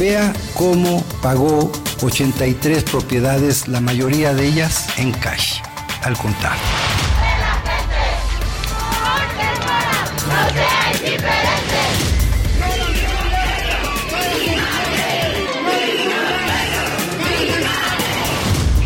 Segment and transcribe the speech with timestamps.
[0.00, 1.70] Vea cómo pagó
[2.02, 5.60] 83 propiedades, la mayoría de ellas en cash,
[6.00, 6.56] al contar.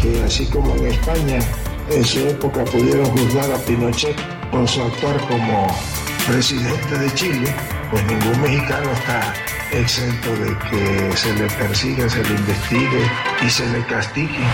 [0.03, 1.39] Que así como en España
[1.91, 4.17] en su época pudieron juzgar a Pinochet
[4.51, 5.69] por su actuar como
[6.27, 7.55] presidente de Chile,
[7.93, 9.33] pues ningún mexicano está
[9.77, 13.11] exento de que se le persiga, se le investigue
[13.45, 14.45] y se le castigue.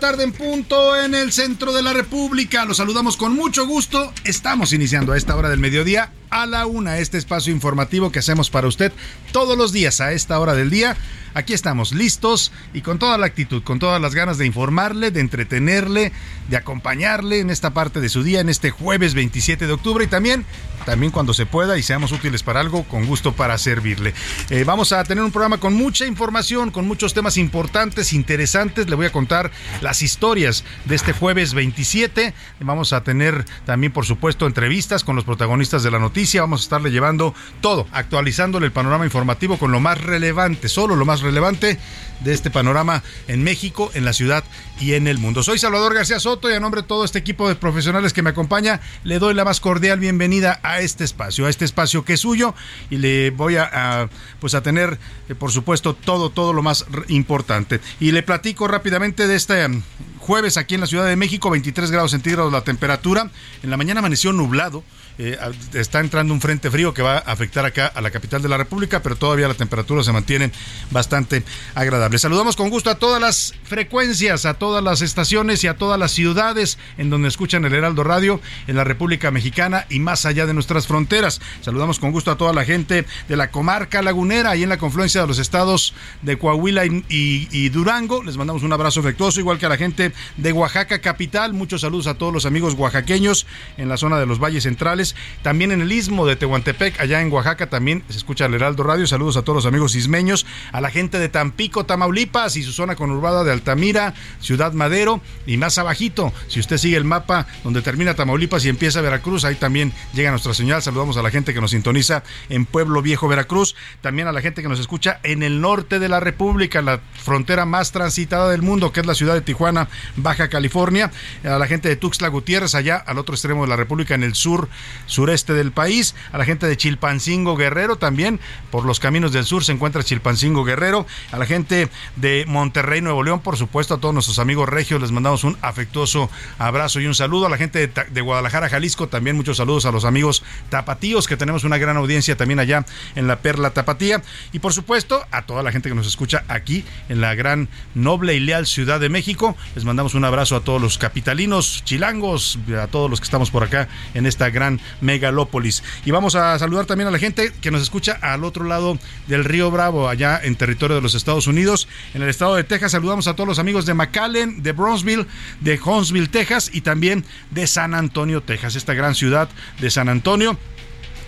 [0.00, 2.64] Tarde en punto en el centro de la República.
[2.64, 4.12] Los saludamos con mucho gusto.
[4.24, 8.48] Estamos iniciando a esta hora del mediodía a la una este espacio informativo que hacemos
[8.48, 8.92] para usted
[9.30, 10.96] todos los días a esta hora del día.
[11.34, 15.20] Aquí estamos listos y con toda la actitud, con todas las ganas de informarle, de
[15.20, 16.12] entretenerle,
[16.48, 20.08] de acompañarle en esta parte de su día, en este jueves 27 de octubre y
[20.08, 20.44] también,
[20.84, 24.12] también cuando se pueda y seamos útiles para algo, con gusto para servirle.
[24.50, 28.88] Eh, vamos a tener un programa con mucha información, con muchos temas importantes, interesantes.
[28.88, 32.34] Le voy a contar las historias de este jueves 27.
[32.60, 36.40] Vamos a tener también, por supuesto, entrevistas con los protagonistas de la noticia.
[36.40, 41.04] Vamos a estarle llevando todo, actualizándole el panorama informativo con lo más relevante, solo lo
[41.04, 41.78] más relevante
[42.20, 44.44] de este panorama en México, en la ciudad
[44.80, 45.42] y en el mundo.
[45.42, 48.30] Soy Salvador García Soto y a nombre de todo este equipo de profesionales que me
[48.30, 52.20] acompaña, le doy la más cordial bienvenida a este espacio, a este espacio que es
[52.20, 52.54] suyo
[52.90, 54.08] y le voy a,
[54.40, 54.98] pues a tener,
[55.28, 57.80] eh, por supuesto, todo, todo lo más importante.
[57.98, 59.82] Y le platico rápidamente de este um,
[60.18, 63.30] jueves aquí en la Ciudad de México, 23 grados centígrados la temperatura.
[63.62, 64.84] En la mañana amaneció nublado.
[65.18, 65.36] Eh,
[65.74, 68.56] está entrando un frente frío que va a afectar acá a la capital de la
[68.56, 70.50] República, pero todavía la temperatura se mantiene
[70.90, 71.42] bastante
[71.74, 72.09] agradable.
[72.18, 76.10] Saludamos con gusto a todas las frecuencias, a todas las estaciones y a todas las
[76.10, 80.52] ciudades en donde escuchan el Heraldo Radio en la República Mexicana y más allá de
[80.52, 81.40] nuestras fronteras.
[81.60, 85.20] Saludamos con gusto a toda la gente de la comarca lagunera y en la confluencia
[85.20, 88.22] de los estados de Coahuila y, Durango.
[88.22, 91.52] Les mandamos un abrazo afectuoso, igual que a la gente de Oaxaca capital.
[91.52, 93.46] Muchos saludos a todos los amigos oaxaqueños
[93.76, 95.14] en la zona de los valles centrales.
[95.42, 99.06] También en el istmo de Tehuantepec, allá en Oaxaca, también se escucha el Heraldo Radio.
[99.06, 102.96] Saludos a todos los amigos ismeños, a la gente de Tampico, Tamaulipas y su zona
[102.96, 106.32] conurbada de Altamira, Ciudad Madero y más abajito.
[106.48, 110.54] Si usted sigue el mapa donde termina Tamaulipas y empieza Veracruz, ahí también llega nuestra
[110.54, 110.80] señal.
[110.80, 113.76] Saludamos a la gente que nos sintoniza en Pueblo Viejo, Veracruz.
[114.00, 117.66] También a la gente que nos escucha en el norte de la República, la frontera
[117.66, 121.10] más transitada del mundo, que es la ciudad de Tijuana, Baja California.
[121.44, 124.34] A la gente de Tuxtla Gutiérrez, allá al otro extremo de la República, en el
[124.34, 124.70] sur,
[125.04, 126.14] sureste del país.
[126.32, 128.40] A la gente de Chilpancingo Guerrero también,
[128.70, 131.06] por los caminos del sur se encuentra Chilpancingo Guerrero.
[131.30, 135.12] A la gente de Monterrey, Nuevo León, por supuesto, a todos nuestros amigos regios les
[135.12, 137.46] mandamos un afectuoso abrazo y un saludo.
[137.46, 141.36] A la gente de, de Guadalajara, Jalisco, también muchos saludos a los amigos tapatíos, que
[141.36, 142.84] tenemos una gran audiencia también allá
[143.14, 144.22] en la Perla Tapatía.
[144.52, 148.34] Y por supuesto, a toda la gente que nos escucha aquí en la gran, noble
[148.34, 149.56] y leal Ciudad de México.
[149.74, 153.64] Les mandamos un abrazo a todos los capitalinos, chilangos, a todos los que estamos por
[153.64, 155.82] acá en esta gran megalópolis.
[156.04, 159.44] Y vamos a saludar también a la gente que nos escucha al otro lado del
[159.44, 161.79] río Bravo, allá en territorio de los Estados Unidos,
[162.14, 162.92] en el estado de Texas.
[162.92, 165.26] Saludamos a todos los amigos de McAllen, de Bronzeville,
[165.60, 169.48] de Huntsville, Texas y también de San Antonio, Texas, esta gran ciudad
[169.80, 170.58] de San Antonio.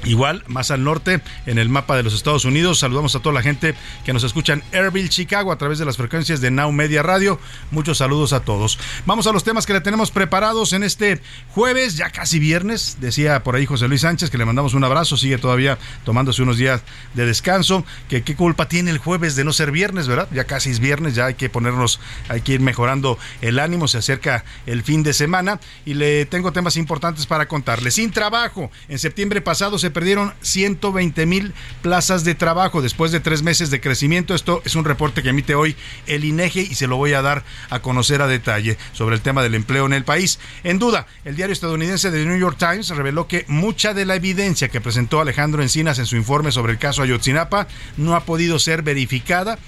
[0.04, 3.42] Igual, más al norte, en el mapa de los Estados Unidos, saludamos a toda la
[3.42, 7.04] gente que nos escucha en Airville, Chicago, a través de las frecuencias de Now Media
[7.04, 7.38] Radio.
[7.70, 8.80] Muchos saludos a todos.
[9.06, 11.20] Vamos a los temas que le tenemos preparados en este
[11.50, 12.96] jueves, ya casi viernes.
[13.00, 16.56] Decía por ahí José Luis Sánchez que le mandamos un abrazo, sigue todavía tomándose unos
[16.56, 16.82] días
[17.14, 17.84] de descanso.
[18.08, 20.28] Que qué culpa tiene el jueves de no ser viernes, ¿verdad?
[20.32, 23.98] Ya casi es viernes, ya hay que ponernos, hay que ir mejorando el ánimo, se
[23.98, 27.92] acerca el fin de semana y le tengo temas importantes para contarle.
[27.92, 33.42] Sin trabajo, en septiembre pasado se perdieron 120 mil plazas de trabajo después de tres
[33.42, 34.34] meses de crecimiento.
[34.34, 37.44] Esto es un reporte que emite hoy el INEGI y se lo voy a dar
[37.70, 40.38] a conocer a detalle sobre el tema del empleo en el país.
[40.64, 44.68] En duda, el diario estadounidense The New York Times reveló que mucha de la evidencia
[44.68, 48.82] que presentó Alejandro Encinas en su informe sobre el caso Ayotzinapa no ha podido ser
[48.82, 49.58] verificada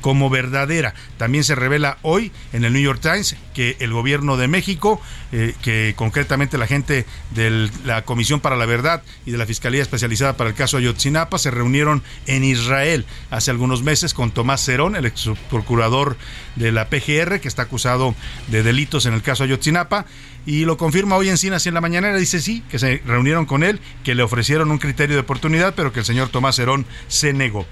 [0.00, 0.94] como verdadera.
[1.16, 5.00] También se revela hoy en el New York Times que el gobierno de México,
[5.32, 9.82] eh, que concretamente la gente de la Comisión para la Verdad y de la Fiscalía
[9.82, 14.96] Especializada para el caso Ayotzinapa se reunieron en Israel hace algunos meses con Tomás Cerón,
[14.96, 16.16] el ex procurador
[16.56, 18.14] de la PGR, que está acusado
[18.48, 20.06] de delitos en el caso Ayotzinapa.
[20.46, 22.16] Y lo confirma hoy en Cinas en la mañanera.
[22.16, 25.92] Dice sí, que se reunieron con él, que le ofrecieron un criterio de oportunidad, pero
[25.92, 27.66] que el señor Tomás Cerón se negó.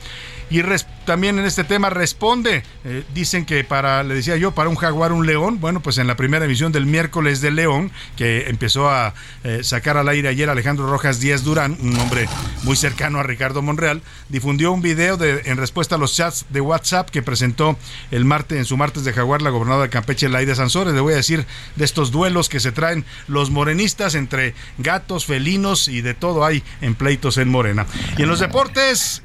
[0.48, 0.62] Y
[1.04, 5.12] también en este tema responde, eh, dicen que para, le decía yo, para un jaguar
[5.12, 9.14] un león, bueno, pues en la primera emisión del miércoles de León, que empezó a
[9.44, 12.28] eh, sacar al aire ayer Alejandro Rojas Díaz Durán, un hombre
[12.62, 16.60] muy cercano a Ricardo Monreal, difundió un video de, en respuesta a los chats de
[16.60, 17.76] WhatsApp que presentó
[18.10, 20.94] el martes, en su martes de jaguar la gobernadora de Campeche, Laida Sansores.
[20.94, 21.44] Le voy a decir
[21.75, 26.62] de estos duelos que se traen los morenistas entre gatos, felinos y de todo hay
[26.81, 27.87] en pleitos en Morena.
[28.16, 29.22] Y en los deportes,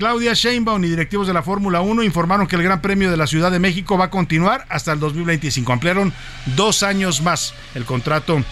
[0.00, 3.26] Claudia Sheinbaum y directivos de la Fórmula 1 informaron que el Gran Premio de la
[3.26, 5.70] Ciudad de México va a continuar hasta el 2025.
[5.70, 6.14] Ampliaron
[6.56, 8.42] dos años más el contrato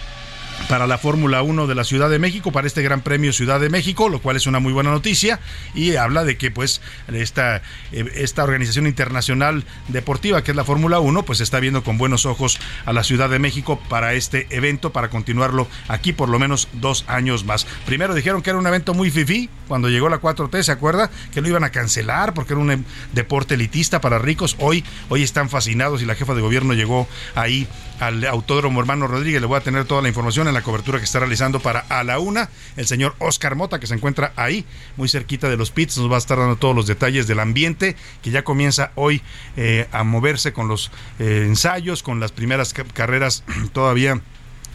[0.68, 3.70] para la Fórmula 1 de la Ciudad de México, para este Gran Premio Ciudad de
[3.70, 5.40] México, lo cual es una muy buena noticia
[5.74, 6.80] y habla de que pues
[7.12, 7.62] esta,
[7.92, 12.26] eh, esta organización internacional deportiva que es la Fórmula 1 pues está viendo con buenos
[12.26, 16.68] ojos a la Ciudad de México para este evento, para continuarlo aquí por lo menos
[16.74, 17.66] dos años más.
[17.86, 21.10] Primero dijeron que era un evento muy fifí, cuando llegó la 4T, ¿se acuerda?
[21.32, 24.56] Que lo iban a cancelar porque era un em, deporte elitista para ricos.
[24.58, 27.68] Hoy, hoy están fascinados y la jefa de gobierno llegó ahí
[28.00, 29.40] al Autódromo Hermano Rodríguez.
[29.40, 32.04] Le voy a tener toda la información en la cobertura que está realizando para A
[32.04, 32.48] la Una.
[32.76, 34.64] El señor Oscar Mota, que se encuentra ahí,
[34.96, 37.96] muy cerquita de los pits, nos va a estar dando todos los detalles del ambiente,
[38.22, 39.22] que ya comienza hoy
[39.56, 44.20] eh, a moverse con los eh, ensayos, con las primeras carreras todavía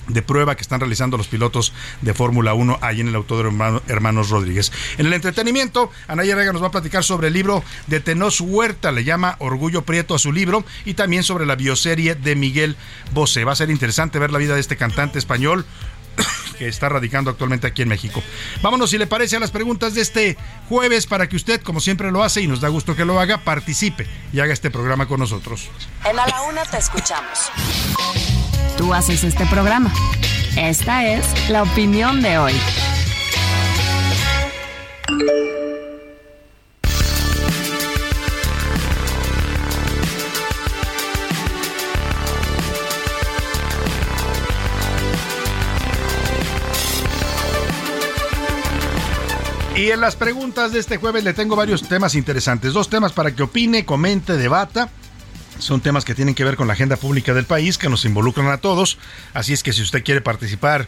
[0.08, 4.30] de prueba que están realizando los pilotos de Fórmula 1 ahí en el Autódromo Hermanos
[4.30, 4.72] Rodríguez.
[4.98, 8.92] En el entretenimiento, Anaya Rega nos va a platicar sobre el libro de Tenos Huerta,
[8.92, 12.76] le llama Orgullo Prieto a su libro, y también sobre la bioserie de Miguel
[13.14, 13.44] Bosé.
[13.44, 15.66] Va a ser interesante ver la vida de este cantante español
[16.58, 18.22] que está radicando actualmente aquí en México.
[18.62, 20.38] Vámonos, si le parece, a las preguntas de este
[20.70, 23.40] jueves para que usted, como siempre lo hace y nos da gusto que lo haga,
[23.40, 25.70] participe y haga este programa con nosotros.
[26.06, 27.52] En A la Una te escuchamos.
[28.78, 29.94] Tú haces este programa.
[30.58, 32.54] Esta es la opinión de hoy.
[49.84, 52.72] Y en las preguntas de este jueves le tengo varios temas interesantes.
[52.72, 54.90] Dos temas para que opine, comente, debata.
[55.60, 58.48] Son temas que tienen que ver con la agenda pública del país, que nos involucran
[58.48, 58.98] a todos.
[59.34, 60.88] Así es que si usted quiere participar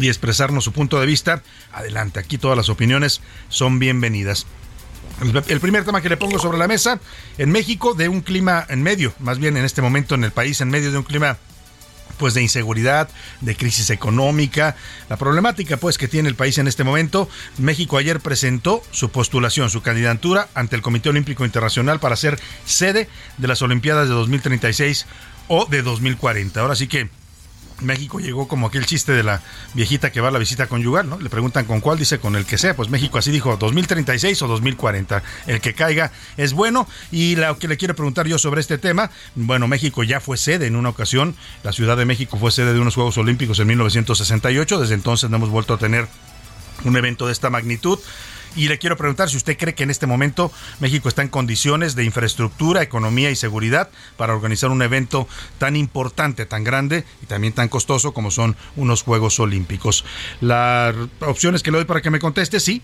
[0.00, 2.18] y expresarnos su punto de vista, adelante.
[2.18, 4.44] Aquí todas las opiniones son bienvenidas.
[5.46, 6.98] El primer tema que le pongo sobre la mesa,
[7.38, 10.60] en México, de un clima en medio, más bien en este momento en el país,
[10.60, 11.38] en medio de un clima
[12.20, 13.08] pues de inseguridad,
[13.40, 14.76] de crisis económica,
[15.08, 17.30] la problemática pues que tiene el país en este momento.
[17.56, 23.08] México ayer presentó su postulación, su candidatura ante el Comité Olímpico Internacional para ser sede
[23.38, 25.06] de las Olimpiadas de 2036
[25.48, 26.60] o de 2040.
[26.60, 27.08] Ahora sí que
[27.80, 29.42] México llegó como aquel chiste de la
[29.74, 31.18] viejita que va a la visita conyugal, ¿no?
[31.18, 32.76] Le preguntan con cuál, dice con el que sea.
[32.76, 35.22] Pues México así dijo, 2036 o 2040.
[35.46, 36.86] El que caiga es bueno.
[37.10, 40.66] Y lo que le quiero preguntar yo sobre este tema, bueno, México ya fue sede
[40.66, 41.34] en una ocasión.
[41.62, 44.80] La Ciudad de México fue sede de unos Juegos Olímpicos en 1968.
[44.80, 46.06] Desde entonces no hemos vuelto a tener
[46.84, 47.98] un evento de esta magnitud.
[48.56, 51.94] Y le quiero preguntar si usted cree que en este momento México está en condiciones
[51.94, 55.28] de infraestructura, economía y seguridad para organizar un evento
[55.58, 60.04] tan importante, tan grande y también tan costoso como son unos Juegos Olímpicos.
[60.40, 62.82] Las opciones que le doy para que me conteste, sí,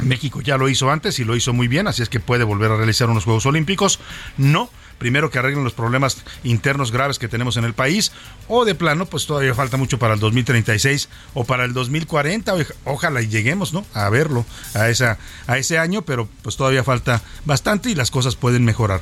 [0.00, 2.70] México ya lo hizo antes y lo hizo muy bien, así es que puede volver
[2.70, 4.00] a realizar unos Juegos Olímpicos.
[4.36, 8.12] No, primero que arreglen los problemas internos graves que tenemos en el país,
[8.48, 12.54] o de plano, pues todavía falta mucho para el 2036 o para el 2040.
[12.84, 13.84] Ojalá y lleguemos, ¿no?
[13.94, 18.36] A verlo a, esa, a ese año, pero pues todavía falta bastante y las cosas
[18.36, 19.00] pueden mejorar.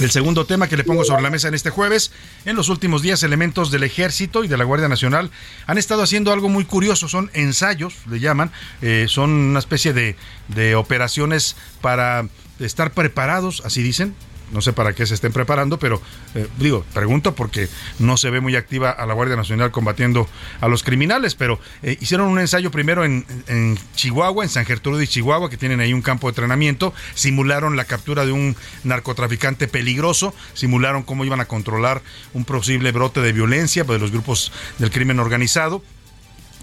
[0.00, 2.12] El segundo tema que le pongo sobre la mesa en este jueves,
[2.44, 5.30] en los últimos días elementos del ejército y de la Guardia Nacional
[5.66, 10.16] han estado haciendo algo muy curioso, son ensayos, le llaman, eh, son una especie de,
[10.48, 14.14] de operaciones para estar preparados, así dicen,
[14.56, 16.00] no sé para qué se estén preparando, pero
[16.34, 20.26] eh, digo, pregunto porque no se ve muy activa a la Guardia Nacional combatiendo
[20.62, 25.02] a los criminales, pero eh, hicieron un ensayo primero en, en, Chihuahua, en San Gertrudo
[25.02, 29.68] y Chihuahua, que tienen ahí un campo de entrenamiento, simularon la captura de un narcotraficante
[29.68, 32.00] peligroso, simularon cómo iban a controlar
[32.32, 35.82] un posible brote de violencia de los grupos del crimen organizado.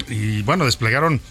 [0.09, 1.21] Y bueno, desplegaron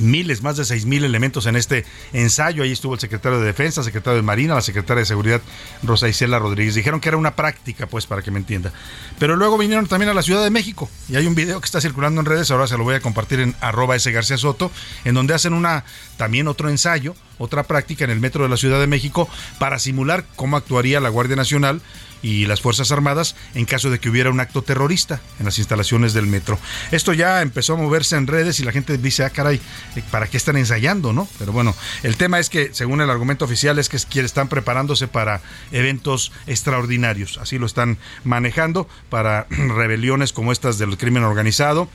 [0.00, 2.62] miles, más de seis mil elementos en este ensayo.
[2.62, 5.40] Ahí estuvo el secretario de Defensa, secretario de Marina, la secretaria de Seguridad,
[5.82, 6.74] Rosa Isela Rodríguez.
[6.74, 8.72] Dijeron que era una práctica, pues, para que me entienda.
[9.18, 11.80] Pero luego vinieron también a la Ciudad de México y hay un video que está
[11.80, 14.70] circulando en redes, ahora se lo voy a compartir en arroba ese García Soto,
[15.04, 15.84] en donde hacen una,
[16.16, 20.24] también otro ensayo, otra práctica en el metro de la Ciudad de México para simular
[20.36, 21.82] cómo actuaría la Guardia Nacional
[22.26, 26.12] y las Fuerzas Armadas en caso de que hubiera un acto terrorista en las instalaciones
[26.12, 26.58] del metro.
[26.90, 29.60] Esto ya empezó a moverse en redes y la gente dice, ah, caray,
[29.94, 31.28] eh, ¿para qué están ensayando, no?
[31.38, 35.40] Pero bueno, el tema es que, según el argumento oficial, es que están preparándose para
[35.70, 37.38] eventos extraordinarios.
[37.38, 41.88] Así lo están manejando para rebeliones como estas del crimen organizado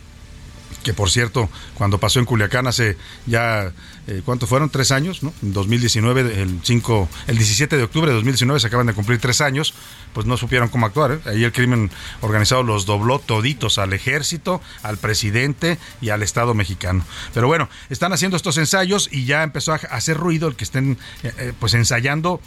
[0.83, 2.97] que por cierto, cuando pasó en Culiacán hace
[3.27, 3.71] ya,
[4.07, 4.69] eh, ¿cuánto fueron?
[4.69, 5.31] Tres años, ¿no?
[5.43, 9.41] En 2019, el 5, el 17 de octubre de 2019 se acaban de cumplir tres
[9.41, 9.75] años,
[10.13, 11.11] pues no supieron cómo actuar.
[11.11, 11.19] ¿eh?
[11.25, 11.91] Ahí el crimen
[12.21, 17.05] organizado los dobló toditos al ejército, al presidente y al Estado mexicano.
[17.33, 20.97] Pero bueno, están haciendo estos ensayos y ya empezó a hacer ruido el que estén
[21.23, 22.41] eh, pues ensayando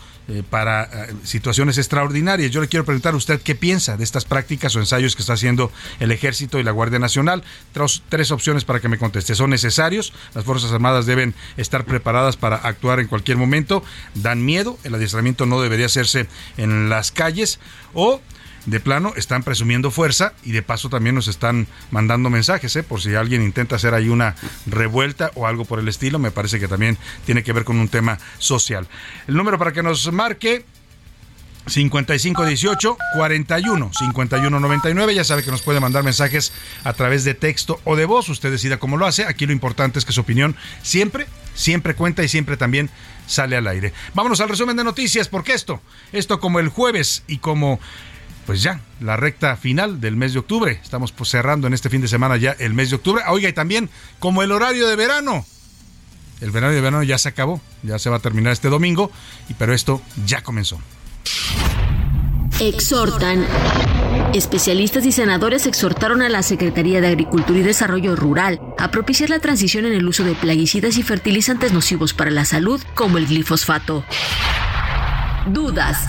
[0.48, 2.50] para situaciones extraordinarias.
[2.50, 5.34] Yo le quiero preguntar a usted qué piensa de estas prácticas o ensayos que está
[5.34, 5.70] haciendo
[6.00, 7.44] el ejército y la Guardia Nacional.
[7.72, 9.34] Tres, tres opciones para que me conteste.
[9.34, 13.82] Son necesarios, las Fuerzas Armadas deben estar preparadas para actuar en cualquier momento,
[14.14, 17.60] dan miedo, el adiestramiento no debería hacerse en las calles
[17.92, 18.20] o
[18.66, 22.82] de plano están presumiendo fuerza y de paso también nos están mandando mensajes, ¿eh?
[22.82, 24.36] por si alguien intenta hacer ahí una
[24.66, 26.96] revuelta o algo por el estilo, me parece que también
[27.26, 28.88] tiene que ver con un tema social.
[29.26, 30.64] El número para que nos marque
[31.66, 35.14] 5518 41 51 99.
[35.14, 36.52] Ya sabe que nos puede mandar mensajes
[36.84, 38.28] a través de texto o de voz.
[38.28, 39.24] Usted decida cómo lo hace.
[39.24, 42.90] Aquí lo importante es que su opinión siempre, siempre cuenta y siempre también
[43.26, 43.92] sale al aire.
[44.14, 45.80] Vámonos al resumen de noticias, porque esto,
[46.12, 47.80] esto como el jueves y como
[48.46, 50.78] pues ya, la recta final del mes de octubre.
[50.82, 53.22] Estamos pues, cerrando en este fin de semana ya el mes de octubre.
[53.28, 55.46] Oiga, y también como el horario de verano.
[56.40, 59.10] El verano de verano ya se acabó, ya se va a terminar este domingo,
[59.56, 60.78] pero esto ya comenzó.
[62.64, 63.44] Exhortan.
[64.32, 69.38] Especialistas y senadores exhortaron a la Secretaría de Agricultura y Desarrollo Rural a propiciar la
[69.38, 74.02] transición en el uso de plaguicidas y fertilizantes nocivos para la salud, como el glifosfato.
[75.48, 76.08] Dudas.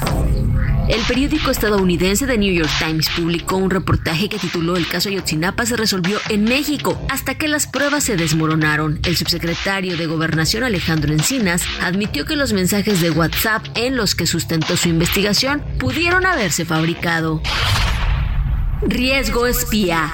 [0.88, 5.66] El periódico estadounidense The New York Times publicó un reportaje que tituló El caso Ayotzinapa
[5.66, 9.00] se resolvió en México hasta que las pruebas se desmoronaron.
[9.04, 14.28] El subsecretario de Gobernación Alejandro Encinas admitió que los mensajes de WhatsApp en los que
[14.28, 17.42] sustentó su investigación pudieron haberse fabricado.
[18.84, 20.12] Riesgo espía.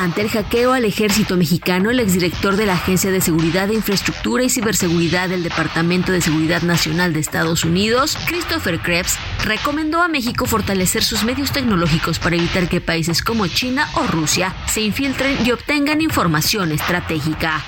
[0.00, 4.44] Ante el hackeo al ejército mexicano, el exdirector de la Agencia de Seguridad de Infraestructura
[4.44, 10.46] y Ciberseguridad del Departamento de Seguridad Nacional de Estados Unidos, Christopher Krebs, recomendó a México
[10.46, 15.52] fortalecer sus medios tecnológicos para evitar que países como China o Rusia se infiltren y
[15.52, 17.64] obtengan información estratégica.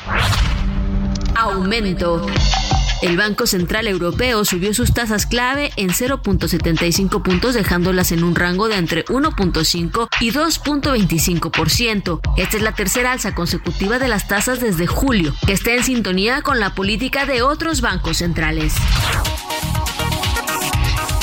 [1.34, 2.26] Aumento.
[3.02, 8.68] El Banco Central Europeo subió sus tasas clave en 0.75 puntos, dejándolas en un rango
[8.68, 12.20] de entre 1.5 y 2.25%.
[12.36, 16.42] Esta es la tercera alza consecutiva de las tasas desde julio, que está en sintonía
[16.42, 18.74] con la política de otros bancos centrales.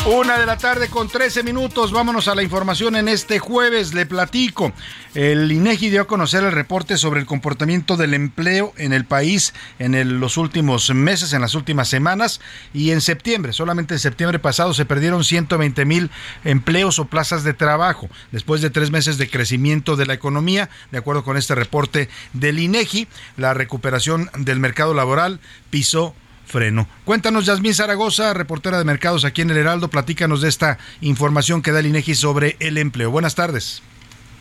[0.07, 1.91] Una de la tarde con 13 minutos.
[1.91, 3.95] Vámonos a la información en este jueves.
[3.95, 4.71] Le platico.
[5.15, 9.55] El INEGI dio a conocer el reporte sobre el comportamiento del empleo en el país
[9.79, 12.39] en los últimos meses, en las últimas semanas
[12.71, 13.51] y en septiembre.
[13.51, 16.11] Solamente en septiembre pasado se perdieron 120 mil
[16.43, 20.69] empleos o plazas de trabajo después de tres meses de crecimiento de la economía.
[20.91, 23.07] De acuerdo con este reporte del INEGI,
[23.37, 25.39] la recuperación del mercado laboral
[25.71, 26.13] pisó
[26.45, 26.87] freno.
[27.03, 31.71] Cuéntanos, Yasmín Zaragoza, reportera de mercados aquí en el Heraldo, platícanos de esta información que
[31.71, 33.11] da el INEGI sobre el empleo.
[33.11, 33.81] Buenas tardes.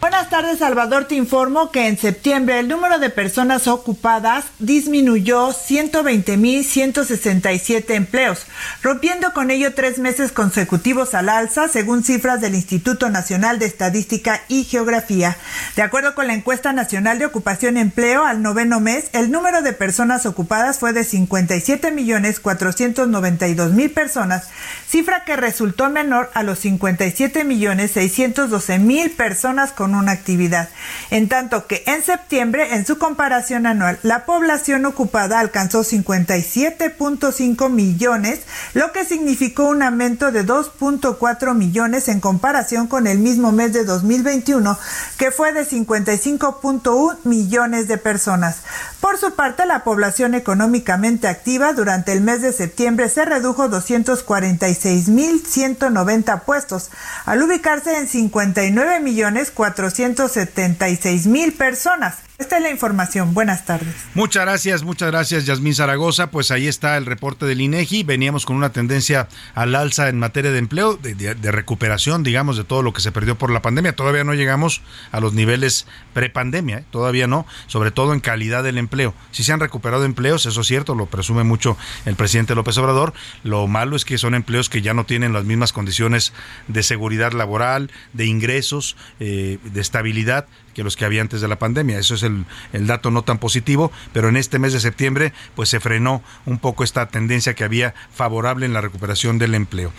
[0.05, 1.07] Buenas tardes, Salvador.
[1.07, 8.45] Te informo que en septiembre el número de personas ocupadas disminuyó 120.167 empleos,
[8.83, 14.43] rompiendo con ello tres meses consecutivos al alza, según cifras del Instituto Nacional de Estadística
[14.49, 15.39] y Geografía.
[15.75, 19.63] De acuerdo con la encuesta nacional de ocupación y empleo, al noveno mes, el número
[19.63, 24.51] de personas ocupadas fue de 57.492.000 personas,
[24.87, 30.69] cifra que resultó menor a los 57.612.000 personas con una actividad.
[31.11, 38.41] En tanto que en septiembre, en su comparación anual, la población ocupada alcanzó 57.5 millones,
[38.75, 43.85] lo que significó un aumento de 2.4 millones en comparación con el mismo mes de
[43.85, 44.79] 2021,
[45.19, 48.63] que fue de 55.1 millones de personas.
[49.01, 56.43] Por su parte, la población económicamente activa durante el mes de septiembre se redujo 246.190
[56.43, 56.91] puestos,
[57.27, 59.51] al ubicarse en 59 millones
[59.91, 62.19] 476 mil personas.
[62.37, 63.33] Esta es la información.
[63.33, 63.95] Buenas tardes.
[64.15, 66.33] Muchas gracias, muchas gracias, Yasmín Zaragoza.
[66.33, 68.03] Pues ahí está el reporte del INEGI.
[68.03, 72.83] Veníamos con una tendencia al alza en materia de empleo, de, recuperación, digamos, de todo
[72.83, 73.95] lo que se perdió por la pandemia.
[73.95, 76.85] Todavía no llegamos a los niveles prepandemia, ¿eh?
[76.91, 79.15] todavía no, sobre todo en calidad del empleo.
[79.31, 83.15] Si se han recuperado empleos, eso es cierto, lo presume mucho el presidente López Obrador.
[83.45, 86.33] Lo malo es que son empleos que ya no tienen las mismas condiciones
[86.67, 91.59] de seguridad laboral, de ingresos, eh, de estabilidad que los que había antes de la
[91.59, 91.99] pandemia.
[91.99, 95.81] Eso es el, dato no tan positivo, pero en este mes de septiembre pues se
[95.81, 99.93] frenó un poco esta tendencia que había favorable en la recuperación del empleo.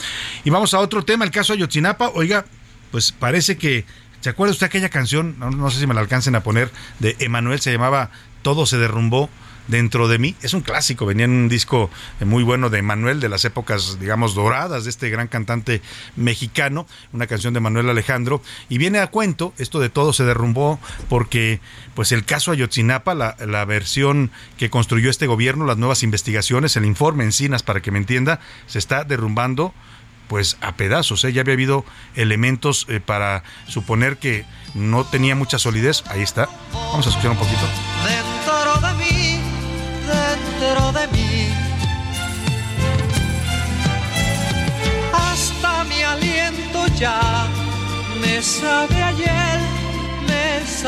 [0.43, 2.09] Y vamos a otro tema, el caso Ayotzinapa.
[2.09, 2.45] Oiga,
[2.91, 3.85] pues parece que
[4.21, 5.35] ¿Se acuerda usted aquella canción?
[5.37, 8.09] No, no, sé si me la alcancen a poner, de Emanuel, se llamaba
[8.41, 9.29] Todo se derrumbó
[9.67, 10.35] dentro de mí.
[10.41, 13.99] Es un clásico, venía en un disco eh, muy bueno de Manuel, de las épocas,
[13.99, 15.81] digamos, doradas de este gran cantante
[16.15, 20.79] mexicano, una canción de Manuel Alejandro, y viene a cuento, esto de todo se derrumbó
[21.09, 21.59] porque,
[21.93, 26.85] pues el caso Ayotzinapa, la, la versión que construyó este gobierno, las nuevas investigaciones, el
[26.85, 29.73] informe Encinas, para que me entienda, se está derrumbando
[30.27, 31.23] pues a pedazos.
[31.23, 31.33] ¿eh?
[31.33, 36.03] Ya había habido elementos eh, para suponer que no tenía mucha solidez.
[36.07, 36.49] Ahí está.
[36.73, 37.65] Vamos a escuchar un poquito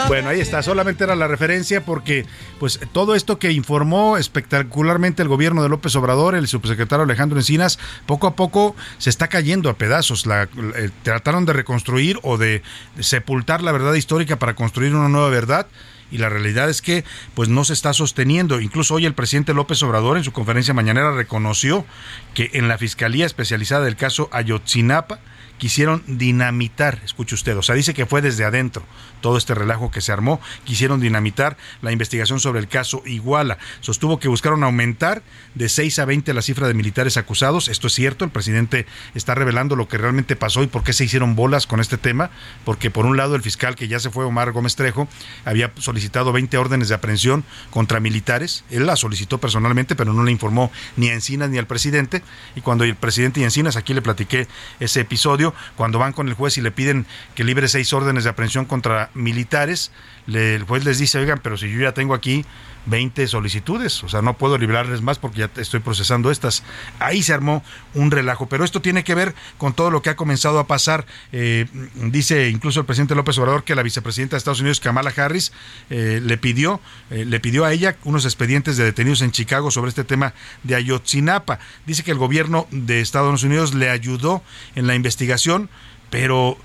[0.08, 2.26] bueno, ahí está, solamente era la referencia porque
[2.60, 7.80] pues todo esto que informó espectacularmente el gobierno de López Obrador, el subsecretario Alejandro Encinas,
[8.06, 10.26] poco a poco se está cayendo a pedazos.
[10.26, 12.62] La, eh, trataron de reconstruir o de
[13.00, 15.68] sepultar la verdad histórica para construir una nueva verdad
[16.10, 17.04] y la realidad es que
[17.34, 18.62] pues no se está sosteniendo.
[18.62, 21.86] Incluso hoy el presidente López Obrador en su conferencia mañanera reconoció
[22.34, 25.20] que en la Fiscalía Especializada del caso Ayotzinapa
[25.58, 28.84] quisieron dinamitar, escuche usted, o sea, dice que fue desde adentro
[29.22, 33.58] todo este relajo que se armó, quisieron dinamitar la investigación sobre el caso Iguala.
[33.82, 35.24] Sostuvo que buscaron aumentar
[35.56, 37.68] de 6 a 20 la cifra de militares acusados.
[37.68, 41.06] Esto es cierto, el presidente está revelando lo que realmente pasó y por qué se
[41.06, 42.30] hicieron bolas con este tema,
[42.64, 45.08] porque por un lado el fiscal que ya se fue, Omar Gómez Trejo,
[45.46, 48.64] había solicitado 20 órdenes de aprehensión contra militares.
[48.70, 52.24] Él la solicitó personalmente, pero no le informó ni a Encinas ni al presidente.
[52.56, 54.48] Y cuando el presidente y Encinas, aquí le platiqué
[54.80, 58.30] ese episodio, cuando van con el juez y le piden que libre seis órdenes de
[58.30, 59.92] aprehensión contra militares,
[60.28, 62.46] el juez les dice, oigan, pero si yo ya tengo aquí
[62.88, 66.64] 20 solicitudes, o sea, no puedo librarles más porque ya estoy procesando estas.
[67.00, 70.16] Ahí se armó un relajo, pero esto tiene que ver con todo lo que ha
[70.16, 71.06] comenzado a pasar.
[71.32, 75.52] Eh, dice incluso el presidente López Obrador que la vicepresidenta de Estados Unidos, Kamala Harris,
[75.90, 76.80] eh, le pidió,
[77.12, 80.76] eh, le pidió a ella unos expedientes de detenidos en Chicago sobre este tema de
[80.76, 81.60] Ayotzinapa.
[81.86, 84.42] Dice que el gobierno de Estados Unidos le ayudó
[84.76, 85.70] en la investigación,
[86.10, 86.58] pero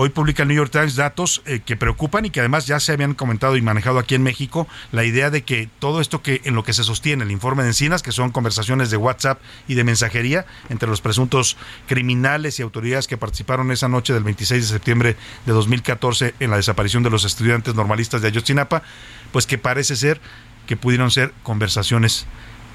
[0.00, 2.92] Hoy publica el New York Times datos eh, que preocupan y que además ya se
[2.92, 6.54] habían comentado y manejado aquí en México, la idea de que todo esto que en
[6.54, 9.82] lo que se sostiene el informe de Encinas, que son conversaciones de WhatsApp y de
[9.82, 11.56] mensajería entre los presuntos
[11.88, 16.58] criminales y autoridades que participaron esa noche del 26 de septiembre de 2014 en la
[16.58, 18.84] desaparición de los estudiantes normalistas de Ayotzinapa,
[19.32, 20.20] pues que parece ser
[20.68, 22.24] que pudieron ser conversaciones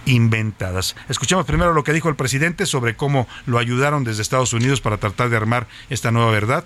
[0.05, 0.97] inventadas.
[1.07, 4.97] Escuchemos primero lo que dijo el presidente sobre cómo lo ayudaron desde Estados Unidos para
[4.97, 6.65] tratar de armar esta nueva verdad.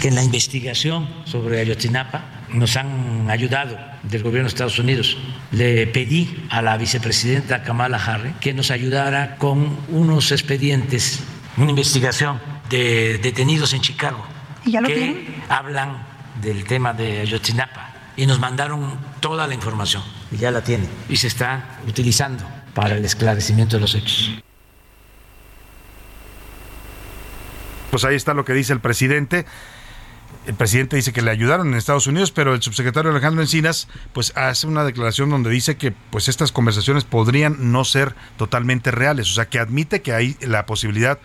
[0.00, 5.16] Que en la investigación sobre Ayotzinapa nos han ayudado del gobierno de Estados Unidos.
[5.50, 11.20] Le pedí a la vicepresidenta Kamala Harris que nos ayudara con unos expedientes,
[11.56, 14.24] una investigación de detenidos en Chicago
[14.64, 15.42] ¿Y ya lo que tienen?
[15.48, 16.06] hablan
[16.42, 21.16] del tema de Ayotzinapa y nos mandaron toda la información y ya la tienen y
[21.16, 24.30] se está utilizando para el esclarecimiento de los hechos.
[27.90, 29.46] Pues ahí está lo que dice el presidente.
[30.48, 34.32] El presidente dice que le ayudaron en Estados Unidos, pero el subsecretario Alejandro Encinas pues
[34.34, 39.34] hace una declaración donde dice que pues estas conversaciones podrían no ser totalmente reales, o
[39.34, 41.18] sea, que admite que hay la posibilidad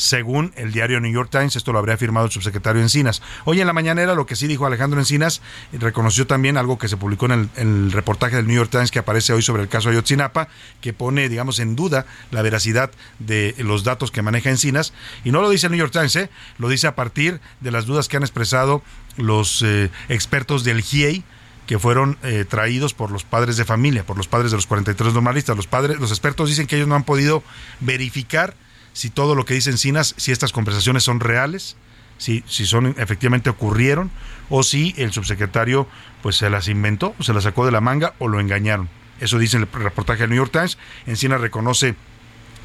[0.00, 3.20] según el diario New York Times, esto lo habría afirmado el subsecretario Encinas.
[3.44, 6.96] Hoy en la mañanera lo que sí dijo Alejandro Encinas, reconoció también algo que se
[6.96, 9.68] publicó en el, en el reportaje del New York Times que aparece hoy sobre el
[9.68, 10.48] caso Ayotzinapa,
[10.80, 14.94] que pone, digamos, en duda la veracidad de los datos que maneja Encinas.
[15.22, 16.30] Y no lo dice el New York Times, ¿eh?
[16.56, 18.82] lo dice a partir de las dudas que han expresado
[19.18, 21.24] los eh, expertos del GIEI,
[21.66, 25.12] que fueron eh, traídos por los padres de familia, por los padres de los 43
[25.12, 25.56] normalistas.
[25.56, 27.44] Los padres, los expertos dicen que ellos no han podido
[27.80, 28.56] verificar
[28.92, 31.76] si todo lo que dice Encinas, si estas conversaciones son reales,
[32.18, 34.10] si, si son efectivamente ocurrieron,
[34.48, 35.86] o si el subsecretario
[36.22, 38.88] pues se las inventó, se las sacó de la manga o lo engañaron.
[39.20, 40.78] Eso dice el reportaje del New York Times.
[41.06, 41.94] Encinas reconoce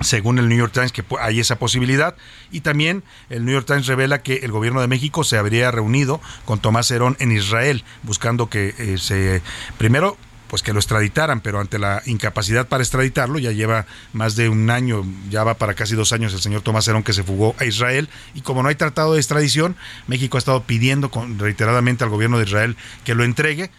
[0.01, 2.15] según el New York Times, que hay esa posibilidad.
[2.51, 6.21] Y también el New York Times revela que el gobierno de México se habría reunido
[6.45, 9.41] con Tomás Herón en Israel, buscando que eh, se,
[9.77, 14.49] primero, pues que lo extraditaran, pero ante la incapacidad para extraditarlo, ya lleva más de
[14.49, 17.55] un año, ya va para casi dos años el señor Tomás Herón que se fugó
[17.59, 19.75] a Israel, y como no hay tratado de extradición,
[20.07, 23.71] México ha estado pidiendo reiteradamente al gobierno de Israel que lo entregue.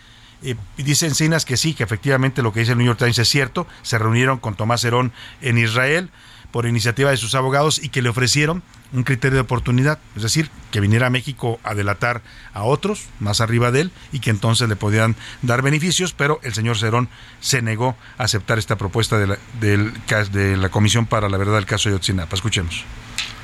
[0.42, 3.28] Eh, dice Encinas que sí, que efectivamente lo que dice el New York Times es
[3.28, 3.66] cierto.
[3.82, 6.10] Se reunieron con Tomás Herón en Israel
[6.50, 10.50] por iniciativa de sus abogados y que le ofrecieron un criterio de oportunidad, es decir,
[10.70, 12.22] que viniera a México a delatar
[12.54, 16.54] a otros más arriba de él y que entonces le podían dar beneficios, pero el
[16.54, 17.08] señor Cerón
[17.40, 21.66] se negó a aceptar esta propuesta de la, de la Comisión para la Verdad del
[21.66, 22.36] caso de Otzinapa.
[22.36, 22.84] Escuchemos.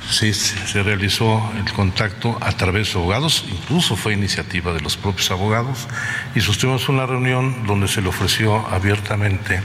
[0.09, 5.31] Sí, se realizó el contacto a través de abogados, incluso fue iniciativa de los propios
[5.31, 5.87] abogados,
[6.35, 9.61] y sostuvimos una reunión donde se le ofreció abiertamente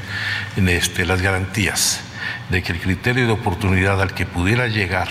[0.57, 2.01] este, las garantías
[2.51, 5.09] de que el criterio de oportunidad al que pudiera llegar